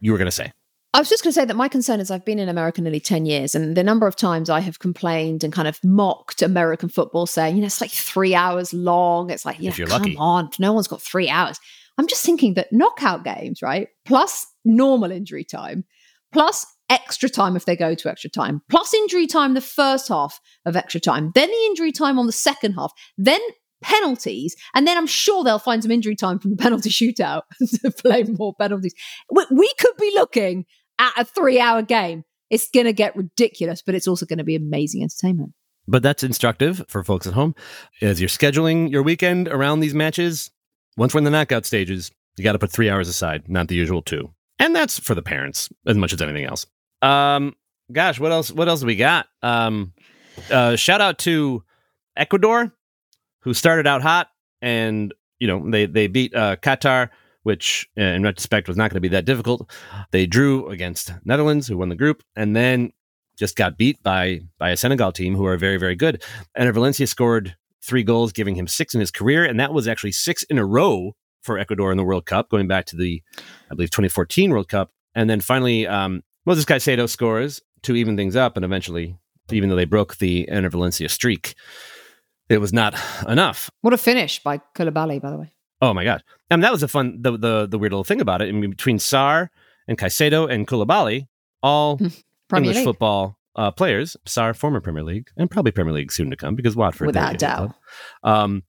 You 0.00 0.12
were 0.12 0.18
going 0.18 0.26
to 0.26 0.30
say. 0.32 0.52
I 0.94 0.98
was 0.98 1.08
just 1.08 1.24
going 1.24 1.32
to 1.32 1.40
say 1.40 1.46
that 1.46 1.56
my 1.56 1.68
concern 1.68 2.00
is 2.00 2.10
I've 2.10 2.24
been 2.26 2.38
in 2.38 2.50
America 2.50 2.82
nearly 2.82 3.00
10 3.00 3.24
years, 3.24 3.54
and 3.54 3.74
the 3.74 3.82
number 3.82 4.06
of 4.06 4.14
times 4.14 4.50
I 4.50 4.60
have 4.60 4.78
complained 4.78 5.42
and 5.42 5.50
kind 5.50 5.66
of 5.66 5.78
mocked 5.82 6.42
American 6.42 6.90
football, 6.90 7.24
saying, 7.26 7.54
you 7.56 7.62
know, 7.62 7.66
it's 7.66 7.80
like 7.80 7.90
three 7.90 8.34
hours 8.34 8.74
long. 8.74 9.30
It's 9.30 9.46
like, 9.46 9.58
you 9.58 9.68
If 9.68 9.74
know, 9.78 9.78
you're 9.78 9.86
come 9.86 10.02
lucky. 10.02 10.16
on, 10.18 10.50
no 10.58 10.74
one's 10.74 10.88
got 10.88 11.00
three 11.00 11.30
hours. 11.30 11.58
I'm 11.96 12.06
just 12.06 12.26
thinking 12.26 12.54
that 12.54 12.74
knockout 12.74 13.24
games, 13.24 13.62
right? 13.62 13.88
Plus 14.04 14.46
normal 14.66 15.10
injury 15.12 15.44
time, 15.44 15.84
plus 16.30 16.66
extra 16.90 17.28
time 17.28 17.56
if 17.56 17.64
they 17.64 17.76
go 17.76 17.94
to 17.94 18.10
extra 18.10 18.30
time, 18.30 18.62
plus 18.70 18.92
injury 18.94 19.26
time 19.26 19.54
the 19.54 19.60
first 19.60 20.08
half 20.08 20.40
of 20.66 20.76
extra 20.76 21.00
time, 21.00 21.32
then 21.34 21.48
the 21.48 21.64
injury 21.66 21.92
time 21.92 22.18
on 22.18 22.26
the 22.26 22.32
second 22.32 22.72
half, 22.74 22.92
then 23.16 23.40
penalties, 23.82 24.56
and 24.74 24.86
then 24.86 24.96
I'm 24.96 25.06
sure 25.06 25.44
they'll 25.44 25.58
find 25.58 25.82
some 25.82 25.90
injury 25.90 26.16
time 26.16 26.38
from 26.38 26.52
the 26.52 26.56
penalty 26.62 26.90
shootout 26.90 27.42
to 27.82 27.90
play 27.90 28.24
more 28.24 28.54
penalties. 28.54 28.94
We, 29.30 29.44
we 29.50 29.72
could 29.78 29.96
be 29.98 30.12
looking 30.14 30.64
at 30.98 31.12
a 31.18 31.24
three 31.24 31.60
hour 31.60 31.82
game. 31.82 32.24
It's 32.50 32.68
going 32.68 32.86
to 32.86 32.92
get 32.92 33.16
ridiculous, 33.16 33.82
but 33.82 33.94
it's 33.94 34.06
also 34.06 34.26
going 34.26 34.38
to 34.38 34.44
be 34.44 34.54
amazing 34.54 35.02
entertainment. 35.02 35.52
But 35.88 36.02
that's 36.02 36.22
instructive 36.22 36.84
for 36.88 37.02
folks 37.02 37.26
at 37.26 37.32
home. 37.32 37.54
As 38.00 38.20
you're 38.20 38.28
scheduling 38.28 38.90
your 38.90 39.02
weekend 39.02 39.48
around 39.48 39.80
these 39.80 39.94
matches, 39.94 40.50
once 40.96 41.14
we're 41.14 41.18
in 41.18 41.24
the 41.24 41.30
knockout 41.30 41.66
stages, 41.66 42.10
you 42.36 42.44
got 42.44 42.52
to 42.52 42.58
put 42.58 42.70
three 42.70 42.90
hours 42.90 43.08
aside, 43.08 43.48
not 43.48 43.68
the 43.68 43.74
usual 43.74 44.02
two. 44.02 44.32
And 44.62 44.76
that's 44.76 45.00
for 45.00 45.16
the 45.16 45.22
parents 45.22 45.70
as 45.88 45.96
much 45.96 46.12
as 46.12 46.22
anything 46.22 46.44
else. 46.44 46.66
Um, 47.02 47.56
gosh, 47.90 48.20
what 48.20 48.30
else? 48.30 48.52
What 48.52 48.68
else 48.68 48.84
we 48.84 48.94
got? 48.94 49.26
Um, 49.42 49.92
uh, 50.52 50.76
shout 50.76 51.00
out 51.00 51.18
to 51.20 51.64
Ecuador, 52.16 52.72
who 53.40 53.54
started 53.54 53.88
out 53.88 54.02
hot, 54.02 54.28
and 54.60 55.12
you 55.40 55.48
know 55.48 55.68
they 55.68 55.86
they 55.86 56.06
beat 56.06 56.32
uh, 56.32 56.54
Qatar, 56.54 57.08
which 57.42 57.88
uh, 57.98 58.02
in 58.02 58.22
retrospect 58.22 58.68
was 58.68 58.76
not 58.76 58.90
going 58.90 58.98
to 58.98 59.00
be 59.00 59.08
that 59.08 59.24
difficult. 59.24 59.68
They 60.12 60.26
drew 60.26 60.68
against 60.68 61.12
Netherlands, 61.24 61.66
who 61.66 61.76
won 61.76 61.88
the 61.88 61.96
group, 61.96 62.22
and 62.36 62.54
then 62.54 62.92
just 63.36 63.56
got 63.56 63.76
beat 63.76 64.00
by 64.04 64.42
by 64.58 64.70
a 64.70 64.76
Senegal 64.76 65.10
team 65.10 65.34
who 65.34 65.44
are 65.44 65.56
very 65.56 65.76
very 65.76 65.96
good. 65.96 66.22
And 66.54 66.72
Valencia 66.72 67.08
scored 67.08 67.56
three 67.82 68.04
goals, 68.04 68.30
giving 68.30 68.54
him 68.54 68.68
six 68.68 68.94
in 68.94 69.00
his 69.00 69.10
career, 69.10 69.44
and 69.44 69.58
that 69.58 69.72
was 69.72 69.88
actually 69.88 70.12
six 70.12 70.44
in 70.44 70.56
a 70.56 70.64
row 70.64 71.16
for 71.42 71.58
Ecuador 71.58 71.90
in 71.90 71.96
the 71.96 72.04
World 72.04 72.26
Cup, 72.26 72.48
going 72.48 72.68
back 72.68 72.86
to 72.86 72.96
the 72.96 73.22
I 73.70 73.74
believe 73.74 73.90
2014 73.90 74.50
World 74.50 74.68
Cup. 74.68 74.90
And 75.14 75.28
then 75.28 75.40
finally, 75.40 75.86
um, 75.86 76.22
Moses 76.46 76.64
Caicedo 76.64 77.08
scores 77.08 77.60
to 77.82 77.96
even 77.96 78.16
things 78.16 78.36
up, 78.36 78.56
and 78.56 78.64
eventually, 78.64 79.16
even 79.50 79.68
though 79.68 79.76
they 79.76 79.84
broke 79.84 80.16
the 80.16 80.48
Enner 80.50 80.70
Valencia 80.70 81.08
streak, 81.08 81.54
it 82.48 82.58
was 82.58 82.72
not 82.72 82.94
enough. 83.28 83.70
What 83.82 83.92
a 83.92 83.98
finish 83.98 84.42
by 84.42 84.60
Koulibaly, 84.74 85.20
by 85.20 85.30
the 85.30 85.38
way. 85.38 85.52
Oh 85.80 85.92
my 85.92 86.04
god! 86.04 86.22
I 86.50 86.56
mean, 86.56 86.62
that 86.62 86.72
was 86.72 86.80
the 86.80 86.88
fun, 86.88 87.18
the 87.20 87.36
the, 87.36 87.66
the 87.66 87.78
weird 87.78 87.92
little 87.92 88.04
thing 88.04 88.20
about 88.20 88.40
it. 88.40 88.48
I 88.48 88.52
mean, 88.52 88.70
between 88.70 88.98
Sarr 88.98 89.48
and 89.88 89.98
Caicedo 89.98 90.50
and 90.50 90.66
Koulibaly, 90.66 91.26
all 91.62 92.00
English 92.54 92.76
League. 92.76 92.84
football 92.84 93.38
uh, 93.56 93.70
players. 93.70 94.16
Sarr, 94.26 94.56
former 94.56 94.80
Premier 94.80 95.02
League, 95.02 95.28
and 95.36 95.50
probably 95.50 95.72
Premier 95.72 95.92
League 95.92 96.12
soon 96.12 96.30
to 96.30 96.36
come 96.36 96.54
because 96.54 96.76
Watford. 96.76 97.06
Without 97.06 97.32
a 97.32 97.34
a 97.34 97.38
doubt. 97.38 97.74
Um, 98.22 98.62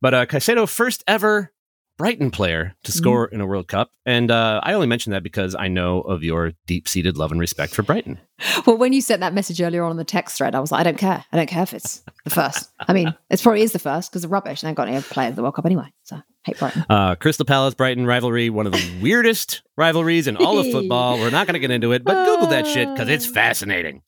but 0.00 0.14
uh, 0.14 0.26
Caicedo 0.26 0.68
first 0.68 1.02
ever 1.06 1.52
Brighton 1.98 2.30
player 2.30 2.74
to 2.84 2.92
score 2.92 3.28
mm. 3.28 3.32
in 3.34 3.40
a 3.40 3.46
World 3.46 3.68
Cup. 3.68 3.90
And 4.06 4.30
uh, 4.30 4.60
I 4.62 4.72
only 4.72 4.86
mention 4.86 5.12
that 5.12 5.22
because 5.22 5.54
I 5.54 5.68
know 5.68 6.00
of 6.00 6.22
your 6.22 6.52
deep 6.66 6.88
seated 6.88 7.16
love 7.16 7.30
and 7.30 7.40
respect 7.40 7.74
for 7.74 7.82
Brighton. 7.82 8.18
Well, 8.66 8.76
when 8.76 8.92
you 8.92 9.00
sent 9.00 9.20
that 9.20 9.34
message 9.34 9.60
earlier 9.60 9.84
on 9.84 9.92
in 9.92 9.96
the 9.96 10.04
text 10.04 10.36
thread, 10.36 10.56
I 10.56 10.60
was 10.60 10.72
like, 10.72 10.80
I 10.80 10.82
don't 10.82 10.98
care. 10.98 11.24
I 11.32 11.36
don't 11.36 11.46
care 11.46 11.62
if 11.62 11.72
it's 11.72 12.02
the 12.24 12.30
first. 12.30 12.70
I 12.80 12.92
mean, 12.92 13.14
it 13.30 13.40
probably 13.40 13.62
is 13.62 13.70
the 13.70 13.78
first 13.78 14.10
because 14.10 14.22
they're 14.22 14.28
rubbish 14.28 14.62
and 14.62 14.68
they've 14.68 14.76
got 14.76 14.88
any 14.88 15.00
player 15.00 15.28
of 15.28 15.36
the 15.36 15.42
World 15.42 15.54
Cup 15.54 15.64
anyway. 15.64 15.92
So 16.02 16.20
hate 16.44 16.58
Brighton. 16.58 16.84
Uh, 16.90 17.14
Crystal 17.14 17.46
Palace 17.46 17.74
Brighton 17.74 18.04
rivalry, 18.04 18.50
one 18.50 18.66
of 18.66 18.72
the 18.72 18.98
weirdest 19.00 19.62
rivalries 19.76 20.26
in 20.26 20.36
all 20.36 20.58
of 20.58 20.66
football. 20.72 21.18
We're 21.18 21.30
not 21.30 21.46
going 21.46 21.54
to 21.54 21.60
get 21.60 21.70
into 21.70 21.92
it, 21.92 22.04
but 22.04 22.24
Google 22.24 22.48
that 22.48 22.66
shit 22.66 22.88
because 22.92 23.08
it's 23.08 23.26
fascinating. 23.26 24.02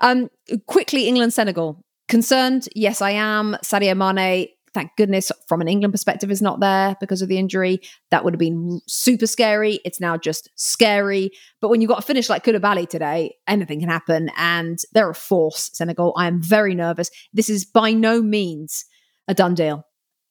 um, 0.00 0.28
quickly, 0.66 1.08
England 1.08 1.32
Senegal. 1.32 1.82
Concerned? 2.08 2.68
Yes, 2.74 3.02
I 3.02 3.10
am. 3.12 3.56
Sadio 3.64 3.96
Mane 3.96 4.48
thank 4.76 4.94
goodness 4.96 5.32
from 5.48 5.62
an 5.62 5.68
England 5.68 5.94
perspective 5.94 6.30
is 6.30 6.42
not 6.42 6.60
there 6.60 6.96
because 7.00 7.22
of 7.22 7.28
the 7.28 7.38
injury. 7.38 7.80
That 8.10 8.24
would 8.24 8.34
have 8.34 8.38
been 8.38 8.82
super 8.86 9.26
scary. 9.26 9.80
It's 9.86 10.00
now 10.00 10.18
just 10.18 10.50
scary. 10.54 11.30
But 11.62 11.70
when 11.70 11.80
you've 11.80 11.88
got 11.88 12.00
a 12.00 12.06
finish 12.06 12.28
like 12.28 12.44
Koulibaly 12.44 12.86
today, 12.86 13.36
anything 13.48 13.80
can 13.80 13.88
happen. 13.88 14.30
And 14.36 14.78
they're 14.92 15.08
a 15.08 15.14
force, 15.14 15.70
Senegal. 15.72 16.12
I 16.14 16.26
am 16.26 16.42
very 16.42 16.74
nervous. 16.74 17.10
This 17.32 17.48
is 17.48 17.64
by 17.64 17.92
no 17.92 18.20
means 18.20 18.84
a 19.26 19.32
done 19.32 19.54
deal. 19.54 19.82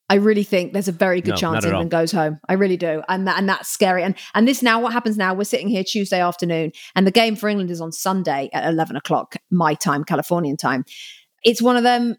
I 0.10 0.16
really 0.16 0.44
think 0.44 0.74
there's 0.74 0.88
a 0.88 0.92
very 0.92 1.22
good 1.22 1.32
no, 1.32 1.38
chance 1.38 1.66
England 1.66 1.90
goes 1.90 2.12
home. 2.12 2.40
I 2.48 2.54
really 2.54 2.78
do, 2.78 3.02
and 3.10 3.28
that, 3.28 3.40
and 3.40 3.50
that's 3.50 3.68
scary. 3.68 4.04
And 4.04 4.14
and 4.36 4.48
this 4.48 4.62
now, 4.62 4.80
what 4.80 4.94
happens 4.94 5.18
now? 5.18 5.34
We're 5.34 5.46
sitting 5.46 5.68
here 5.68 5.84
Tuesday 5.84 6.22
afternoon, 6.22 6.74
and 6.96 7.08
the 7.08 7.12
game 7.12 7.36
for 7.36 7.50
England 7.50 7.72
is 7.72 7.82
on 7.82 7.92
Sunday 7.92 8.52
at 8.54 8.72
eleven 8.72 8.96
o'clock 8.96 9.38
my 9.50 9.74
time, 9.74 10.04
Californian 10.04 10.58
time. 10.58 10.86
It's 11.44 11.60
one 11.60 11.76
of 11.76 11.82
them 11.82 12.18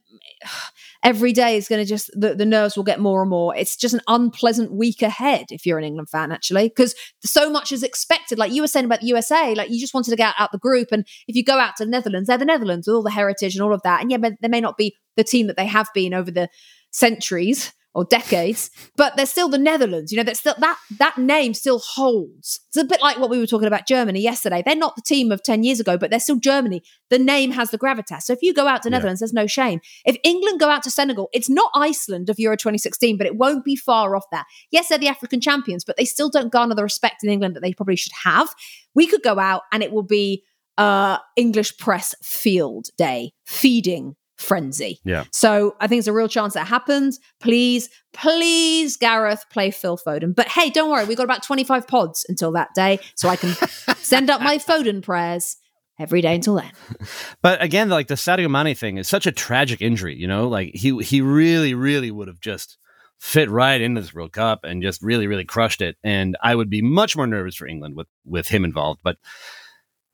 every 1.06 1.32
day 1.32 1.56
is 1.56 1.68
going 1.68 1.80
to 1.80 1.88
just 1.88 2.10
the, 2.14 2.34
the 2.34 2.44
nerves 2.44 2.76
will 2.76 2.82
get 2.82 2.98
more 2.98 3.22
and 3.22 3.30
more. 3.30 3.54
It's 3.54 3.76
just 3.76 3.94
an 3.94 4.00
unpleasant 4.08 4.72
week 4.72 5.02
ahead 5.02 5.46
if 5.50 5.64
you're 5.64 5.78
an 5.78 5.84
england 5.84 6.10
fan 6.10 6.32
actually 6.32 6.68
because 6.68 6.96
so 7.24 7.48
much 7.48 7.70
is 7.70 7.84
expected. 7.84 8.40
Like 8.40 8.52
you 8.52 8.60
were 8.60 8.66
saying 8.66 8.86
about 8.86 9.02
the 9.02 9.06
usa 9.06 9.54
like 9.54 9.70
you 9.70 9.78
just 9.78 9.94
wanted 9.94 10.10
to 10.10 10.16
get 10.16 10.34
out 10.36 10.50
the 10.50 10.58
group 10.58 10.88
and 10.90 11.06
if 11.28 11.36
you 11.36 11.44
go 11.44 11.60
out 11.60 11.76
to 11.76 11.84
the 11.84 11.90
netherlands 11.90 12.26
they're 12.26 12.36
the 12.36 12.44
netherlands 12.44 12.88
with 12.88 12.96
all 12.96 13.04
the 13.04 13.10
heritage 13.10 13.54
and 13.54 13.62
all 13.62 13.72
of 13.72 13.82
that 13.82 14.00
and 14.00 14.10
yeah 14.10 14.18
they 14.18 14.48
may 14.48 14.60
not 14.60 14.76
be 14.76 14.96
the 15.16 15.22
team 15.22 15.46
that 15.46 15.56
they 15.56 15.66
have 15.66 15.88
been 15.94 16.12
over 16.12 16.32
the 16.32 16.48
centuries 16.90 17.72
or 17.96 18.04
decades, 18.04 18.70
but 18.94 19.16
they're 19.16 19.24
still 19.24 19.48
the 19.48 19.56
Netherlands. 19.56 20.12
You 20.12 20.18
know, 20.18 20.24
that 20.24 20.36
still 20.36 20.54
that 20.58 20.78
that 20.98 21.16
name 21.16 21.54
still 21.54 21.78
holds. 21.78 22.60
It's 22.68 22.76
a 22.76 22.84
bit 22.84 23.00
like 23.00 23.18
what 23.18 23.30
we 23.30 23.38
were 23.38 23.46
talking 23.46 23.66
about 23.66 23.88
Germany 23.88 24.20
yesterday. 24.20 24.62
They're 24.64 24.76
not 24.76 24.96
the 24.96 25.02
team 25.02 25.32
of 25.32 25.42
10 25.42 25.64
years 25.64 25.80
ago, 25.80 25.96
but 25.96 26.10
they're 26.10 26.20
still 26.20 26.36
Germany. 26.36 26.82
The 27.08 27.18
name 27.18 27.52
has 27.52 27.70
the 27.70 27.78
gravitas. 27.78 28.24
So 28.24 28.34
if 28.34 28.42
you 28.42 28.52
go 28.52 28.68
out 28.68 28.82
to 28.82 28.90
Netherlands, 28.90 29.20
yeah. 29.20 29.24
there's 29.24 29.32
no 29.32 29.46
shame. 29.46 29.80
If 30.04 30.18
England 30.24 30.60
go 30.60 30.68
out 30.68 30.82
to 30.82 30.90
Senegal, 30.90 31.30
it's 31.32 31.48
not 31.48 31.70
Iceland 31.74 32.28
of 32.28 32.38
Euro 32.38 32.54
2016, 32.54 33.16
but 33.16 33.26
it 33.26 33.36
won't 33.36 33.64
be 33.64 33.76
far 33.76 34.14
off 34.14 34.24
that. 34.30 34.44
Yes, 34.70 34.88
they're 34.88 34.98
the 34.98 35.08
African 35.08 35.40
champions, 35.40 35.82
but 35.82 35.96
they 35.96 36.04
still 36.04 36.28
don't 36.28 36.52
garner 36.52 36.74
the 36.74 36.82
respect 36.82 37.24
in 37.24 37.30
England 37.30 37.56
that 37.56 37.60
they 37.60 37.72
probably 37.72 37.96
should 37.96 38.12
have. 38.24 38.54
We 38.94 39.06
could 39.06 39.22
go 39.22 39.38
out 39.38 39.62
and 39.72 39.82
it 39.82 39.90
will 39.90 40.02
be 40.02 40.44
uh 40.76 41.16
English 41.36 41.78
press 41.78 42.14
field 42.22 42.88
day, 42.98 43.32
feeding 43.46 44.16
frenzy. 44.36 45.00
Yeah. 45.04 45.24
So 45.32 45.76
I 45.80 45.86
think 45.86 46.00
it's 46.00 46.08
a 46.08 46.12
real 46.12 46.28
chance 46.28 46.54
that 46.54 46.66
happens. 46.66 47.18
Please, 47.40 47.88
please, 48.12 48.96
Gareth, 48.96 49.44
play 49.50 49.70
Phil 49.70 49.98
Foden. 49.98 50.34
But 50.34 50.48
hey, 50.48 50.70
don't 50.70 50.90
worry, 50.90 51.04
we've 51.04 51.16
got 51.16 51.24
about 51.24 51.42
25 51.42 51.86
pods 51.86 52.24
until 52.28 52.52
that 52.52 52.68
day. 52.74 53.00
So 53.14 53.28
I 53.28 53.36
can 53.36 53.50
send 53.96 54.30
up 54.30 54.40
my 54.40 54.58
Foden 54.58 55.02
prayers 55.02 55.56
every 55.98 56.20
day 56.20 56.34
until 56.34 56.56
then. 56.56 56.70
But 57.42 57.62
again, 57.62 57.88
like 57.88 58.08
the 58.08 58.14
Sadio 58.14 58.50
Mane 58.50 58.74
thing 58.74 58.98
is 58.98 59.08
such 59.08 59.26
a 59.26 59.32
tragic 59.32 59.80
injury, 59.80 60.16
you 60.16 60.26
know, 60.26 60.48
like 60.48 60.74
he 60.74 60.98
he 61.02 61.20
really, 61.20 61.74
really 61.74 62.10
would 62.10 62.28
have 62.28 62.40
just 62.40 62.76
fit 63.18 63.48
right 63.50 63.80
into 63.80 64.00
this 64.00 64.12
World 64.12 64.32
Cup 64.32 64.64
and 64.64 64.82
just 64.82 65.00
really, 65.00 65.26
really 65.26 65.44
crushed 65.44 65.80
it. 65.80 65.96
And 66.02 66.36
I 66.42 66.54
would 66.54 66.68
be 66.68 66.82
much 66.82 67.16
more 67.16 67.26
nervous 67.26 67.54
for 67.54 67.66
England 67.66 67.96
with 67.96 68.08
with 68.24 68.48
him 68.48 68.64
involved, 68.64 69.00
but 69.04 69.16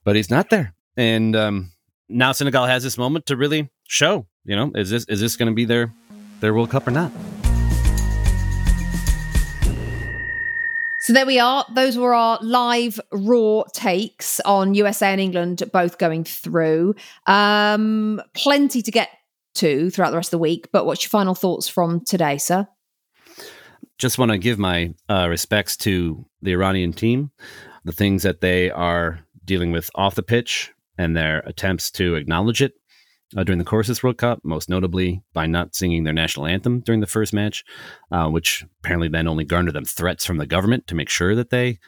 but 0.04 0.14
he's 0.14 0.30
not 0.30 0.50
there. 0.50 0.74
And 0.96 1.34
um 1.34 1.72
now 2.08 2.32
Senegal 2.32 2.66
has 2.66 2.82
this 2.82 2.98
moment 2.98 3.26
to 3.26 3.36
really 3.36 3.70
show, 3.92 4.26
you 4.44 4.56
know, 4.56 4.72
is 4.74 4.90
this 4.90 5.04
is 5.04 5.20
this 5.20 5.36
going 5.36 5.48
to 5.50 5.54
be 5.54 5.64
their 5.64 5.92
their 6.40 6.54
World 6.54 6.70
Cup 6.70 6.88
or 6.88 6.90
not? 6.90 7.12
So 11.02 11.12
there 11.12 11.26
we 11.26 11.40
are. 11.40 11.66
Those 11.74 11.98
were 11.98 12.14
our 12.14 12.38
live 12.42 13.00
raw 13.12 13.64
takes 13.74 14.38
on 14.40 14.74
USA 14.74 15.08
and 15.08 15.20
England 15.20 15.62
both 15.72 15.98
going 15.98 16.24
through. 16.24 16.94
Um, 17.26 18.22
plenty 18.34 18.82
to 18.82 18.90
get 18.90 19.08
to 19.56 19.90
throughout 19.90 20.10
the 20.10 20.16
rest 20.16 20.28
of 20.28 20.38
the 20.38 20.38
week. 20.38 20.68
But 20.72 20.86
what's 20.86 21.02
your 21.02 21.10
final 21.10 21.34
thoughts 21.34 21.66
from 21.68 22.02
today, 22.04 22.38
sir? 22.38 22.68
Just 23.98 24.16
want 24.16 24.30
to 24.30 24.38
give 24.38 24.58
my 24.58 24.94
uh, 25.08 25.26
respects 25.28 25.76
to 25.78 26.24
the 26.40 26.52
Iranian 26.52 26.92
team, 26.92 27.32
the 27.84 27.92
things 27.92 28.22
that 28.22 28.40
they 28.40 28.70
are 28.70 29.20
dealing 29.44 29.72
with 29.72 29.90
off 29.96 30.14
the 30.14 30.22
pitch, 30.22 30.72
and 30.96 31.16
their 31.16 31.40
attempts 31.40 31.90
to 31.92 32.14
acknowledge 32.14 32.62
it 32.62 32.74
uh, 33.36 33.44
during 33.44 33.58
the 33.58 33.64
course 33.64 33.88
of 33.88 33.92
this 33.92 34.02
World 34.02 34.18
Cup, 34.18 34.40
most 34.42 34.68
notably 34.68 35.22
by 35.32 35.46
not 35.46 35.74
singing 35.74 36.04
their 36.04 36.12
national 36.12 36.46
anthem 36.46 36.80
during 36.80 37.00
the 37.00 37.06
first 37.06 37.32
match, 37.32 37.64
uh, 38.10 38.28
which 38.28 38.64
apparently 38.80 39.08
then 39.08 39.28
only 39.28 39.44
garnered 39.44 39.74
them 39.74 39.84
threats 39.84 40.24
from 40.24 40.38
the 40.38 40.46
government 40.46 40.86
to 40.86 40.94
make 40.94 41.08
sure 41.08 41.34
that 41.34 41.50
they 41.50 41.78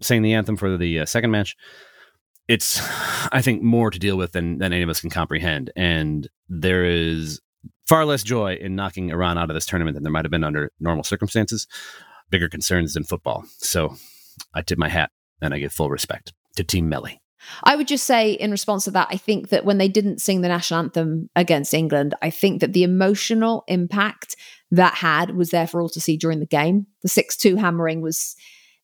sang 0.00 0.22
the 0.22 0.34
anthem 0.34 0.56
for 0.56 0.76
the 0.76 1.00
uh, 1.00 1.06
second 1.06 1.30
match. 1.30 1.56
It's, 2.48 2.80
I 3.32 3.42
think, 3.42 3.62
more 3.62 3.90
to 3.90 3.98
deal 3.98 4.16
with 4.16 4.32
than, 4.32 4.58
than 4.58 4.72
any 4.72 4.82
of 4.82 4.88
us 4.88 5.00
can 5.00 5.10
comprehend. 5.10 5.72
And 5.76 6.28
there 6.48 6.84
is 6.84 7.40
far 7.86 8.04
less 8.04 8.22
joy 8.22 8.54
in 8.54 8.74
knocking 8.74 9.10
Iran 9.10 9.38
out 9.38 9.50
of 9.50 9.54
this 9.54 9.66
tournament 9.66 9.94
than 9.94 10.02
there 10.02 10.12
might 10.12 10.24
have 10.24 10.32
been 10.32 10.44
under 10.44 10.70
normal 10.80 11.04
circumstances. 11.04 11.66
Bigger 12.30 12.48
concerns 12.48 12.94
than 12.94 13.04
football. 13.04 13.44
So 13.58 13.96
I 14.54 14.62
tip 14.62 14.78
my 14.78 14.88
hat 14.88 15.10
and 15.40 15.52
I 15.52 15.58
give 15.58 15.72
full 15.72 15.90
respect 15.90 16.32
to 16.56 16.64
Team 16.64 16.90
Melli. 16.90 17.18
I 17.62 17.76
would 17.76 17.88
just 17.88 18.04
say, 18.04 18.32
in 18.32 18.50
response 18.50 18.84
to 18.84 18.90
that, 18.92 19.08
I 19.10 19.16
think 19.16 19.48
that 19.48 19.64
when 19.64 19.78
they 19.78 19.88
didn't 19.88 20.20
sing 20.20 20.40
the 20.40 20.48
national 20.48 20.80
anthem 20.80 21.30
against 21.36 21.74
England, 21.74 22.14
I 22.22 22.30
think 22.30 22.60
that 22.60 22.72
the 22.72 22.82
emotional 22.82 23.64
impact 23.68 24.36
that 24.70 24.94
had 24.94 25.36
was 25.36 25.50
there 25.50 25.66
for 25.66 25.80
all 25.80 25.88
to 25.90 26.00
see 26.00 26.16
during 26.16 26.40
the 26.40 26.46
game. 26.46 26.86
The 27.02 27.08
6 27.08 27.36
2 27.36 27.56
hammering 27.56 28.00
was 28.00 28.36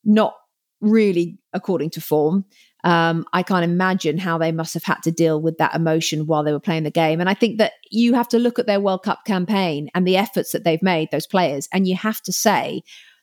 not 0.05 0.35
really 0.81 1.39
according 1.53 1.91
to 1.91 2.01
form. 2.01 2.45
Um, 2.83 3.27
I 3.33 3.43
can't 3.43 3.65
imagine 3.65 4.17
how 4.17 4.39
they 4.39 4.53
must 4.53 4.73
have 4.75 4.85
had 4.85 5.03
to 5.03 5.11
deal 5.11 5.41
with 5.41 5.59
that 5.59 5.75
emotion 5.75 6.27
while 6.27 6.43
they 6.43 6.53
were 6.53 6.61
playing 6.61 6.85
the 6.85 6.91
game. 6.91 7.21
And 7.21 7.29
I 7.29 7.35
think 7.35 7.59
that 7.59 7.73
you 7.91 8.15
have 8.15 8.29
to 8.29 8.39
look 8.39 8.59
at 8.59 8.67
their 8.67 8.81
World 8.81 9.03
Cup 9.03 9.25
campaign 9.27 9.91
and 9.95 10.07
the 10.07 10.17
efforts 10.17 10.53
that 10.53 10.65
they've 10.65 10.83
made, 10.83 11.11
those 11.11 11.27
players, 11.27 11.69
and 11.73 11.87
you 11.87 11.95
have 11.97 12.23
to 12.23 12.33
say 12.33 12.83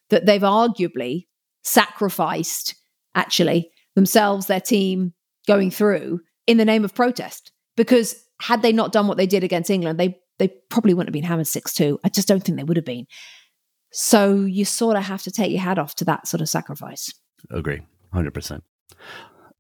that 0.10 0.26
they've 0.26 0.42
arguably 0.42 1.26
sacrificed, 1.64 2.76
actually, 3.16 3.72
themselves, 3.96 4.46
their 4.46 4.62
team, 4.62 5.14
going 5.48 5.72
through 5.72 6.22
in 6.46 6.58
the 6.58 6.66
name 6.66 6.84
of 6.86 6.94
protest. 6.94 7.52
Because 7.76 8.16
had 8.42 8.62
they 8.62 8.72
not 8.72 8.92
done 8.92 9.08
what 9.08 9.18
they 9.18 9.28
did 9.28 9.44
against 9.44 9.70
England, 9.70 10.00
they 10.00 10.20
they 10.40 10.50
probably 10.70 10.94
wouldn't 10.94 11.10
have 11.10 11.14
been 11.14 11.24
hammered 11.24 11.48
6 11.48 11.74
2. 11.74 12.00
I 12.04 12.10
just 12.10 12.28
don't 12.28 12.44
think 12.44 12.58
they 12.58 12.64
would 12.64 12.78
have 12.78 12.86
been. 12.86 13.08
So 13.92 14.36
you 14.36 14.66
sort 14.66 14.98
of 14.98 15.04
have 15.04 15.24
to 15.24 15.32
take 15.32 15.52
your 15.52 15.62
hat 15.62 15.80
off 15.80 15.96
to 15.96 16.06
that 16.06 16.28
sort 16.28 16.42
of 16.42 16.50
sacrifice. 16.50 17.12
Agree, 17.50 17.82
100%. 18.14 18.62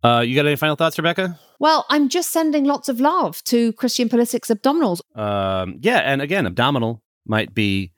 Uh, 0.04 0.24
you 0.26 0.36
got 0.36 0.46
any 0.46 0.56
final 0.56 0.76
thoughts, 0.76 0.98
Rebecca? 0.98 1.40
Well, 1.60 1.86
I'm 1.90 2.10
just 2.10 2.32
sending 2.32 2.66
lots 2.66 2.88
of 2.88 3.00
love 3.00 3.44
to 3.46 3.74
Christian 3.74 4.10
Pulisic's 4.10 4.50
abdominals. 4.50 5.00
Um, 5.16 5.78
yeah, 5.82 6.00
and 6.00 6.22
again, 6.22 6.46
abdominal 6.46 7.02
might 7.26 7.54
be 7.54 7.94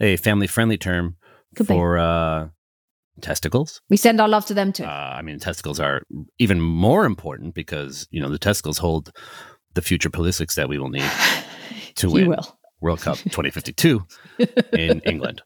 a 0.00 0.16
family 0.16 0.46
friendly 0.46 0.78
term 0.78 1.16
Could 1.54 1.66
for 1.66 1.98
uh, 1.98 2.48
testicles. 3.20 3.80
We 3.88 3.96
send 3.96 4.20
our 4.20 4.28
love 4.28 4.46
to 4.46 4.54
them 4.54 4.72
too. 4.72 4.84
Uh, 4.84 5.14
I 5.18 5.22
mean, 5.22 5.38
testicles 5.38 5.78
are 5.80 6.02
even 6.38 6.60
more 6.60 7.04
important 7.04 7.54
because 7.54 8.06
you 8.10 8.20
know 8.20 8.30
the 8.30 8.38
testicles 8.38 8.78
hold 8.78 9.12
the 9.74 9.82
future 9.82 10.10
Pulisics 10.10 10.54
that 10.54 10.68
we 10.68 10.78
will 10.78 10.88
need 10.90 11.10
to 11.96 12.10
win 12.10 12.28
will. 12.28 12.58
World 12.80 13.00
Cup 13.00 13.18
2052 13.18 14.04
in 14.72 15.00
England. 15.00 15.42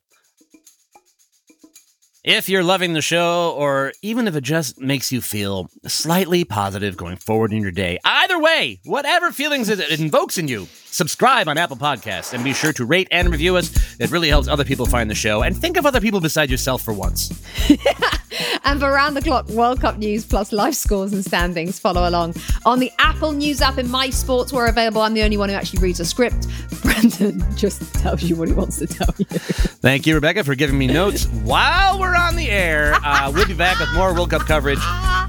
If 2.26 2.48
you're 2.48 2.64
loving 2.64 2.92
the 2.92 3.00
show, 3.00 3.54
or 3.56 3.92
even 4.02 4.26
if 4.26 4.34
it 4.34 4.40
just 4.40 4.80
makes 4.80 5.12
you 5.12 5.20
feel 5.20 5.70
slightly 5.86 6.42
positive 6.42 6.96
going 6.96 7.18
forward 7.18 7.52
in 7.52 7.62
your 7.62 7.70
day, 7.70 8.00
either 8.04 8.36
way, 8.40 8.80
whatever 8.84 9.30
feelings 9.30 9.68
it 9.68 10.00
invokes 10.00 10.36
in 10.36 10.48
you, 10.48 10.66
subscribe 10.86 11.46
on 11.46 11.56
Apple 11.56 11.76
Podcasts 11.76 12.34
and 12.34 12.42
be 12.42 12.52
sure 12.52 12.72
to 12.72 12.84
rate 12.84 13.06
and 13.12 13.30
review 13.30 13.54
us. 13.54 13.72
It 14.00 14.10
really 14.10 14.28
helps 14.28 14.48
other 14.48 14.64
people 14.64 14.86
find 14.86 15.08
the 15.08 15.14
show. 15.14 15.42
And 15.42 15.56
think 15.56 15.76
of 15.76 15.86
other 15.86 16.00
people 16.00 16.20
besides 16.20 16.50
yourself 16.50 16.82
for 16.82 16.92
once. 16.92 17.30
and 18.64 18.80
for 18.80 18.90
round 18.90 19.16
the 19.16 19.22
clock 19.22 19.48
World 19.48 19.80
Cup 19.80 19.98
news 19.98 20.24
plus 20.24 20.52
live 20.52 20.76
scores 20.76 21.12
and 21.12 21.24
standings, 21.24 21.78
follow 21.78 22.08
along 22.08 22.34
on 22.64 22.78
the 22.78 22.90
Apple 22.98 23.32
News 23.32 23.60
app 23.60 23.78
in 23.78 23.90
My 23.90 24.10
Sports. 24.10 24.52
We're 24.52 24.68
available. 24.68 25.00
I'm 25.02 25.14
the 25.14 25.22
only 25.22 25.36
one 25.36 25.48
who 25.48 25.54
actually 25.54 25.80
reads 25.80 26.00
a 26.00 26.04
script. 26.04 26.46
Brendan 26.82 27.44
just 27.56 27.94
tells 27.94 28.22
you 28.22 28.36
what 28.36 28.48
he 28.48 28.54
wants 28.54 28.78
to 28.78 28.86
tell 28.86 29.14
you. 29.18 29.24
Thank 29.26 30.06
you, 30.06 30.14
Rebecca, 30.14 30.44
for 30.44 30.54
giving 30.54 30.78
me 30.78 30.86
notes 30.86 31.26
while 31.26 31.98
we're 31.98 32.14
on 32.14 32.36
the 32.36 32.48
air. 32.48 32.94
Uh, 33.04 33.30
we'll 33.34 33.46
be 33.46 33.54
back 33.54 33.78
with 33.78 33.92
more 33.94 34.14
World 34.14 34.30
Cup 34.30 34.42
coverage 34.42 34.80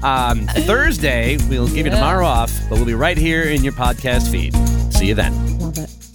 um, 0.02 0.46
Thursday. 0.66 1.36
We'll 1.48 1.68
give 1.68 1.86
you 1.86 1.90
tomorrow 1.90 2.26
off, 2.26 2.52
but 2.68 2.76
we'll 2.76 2.86
be 2.86 2.94
right 2.94 3.18
here 3.18 3.42
in 3.44 3.62
your 3.64 3.72
podcast 3.72 4.30
feed. 4.30 4.54
See 4.92 5.06
you 5.06 5.14
then. 5.14 5.58
Love 5.58 5.78
it. 5.78 6.07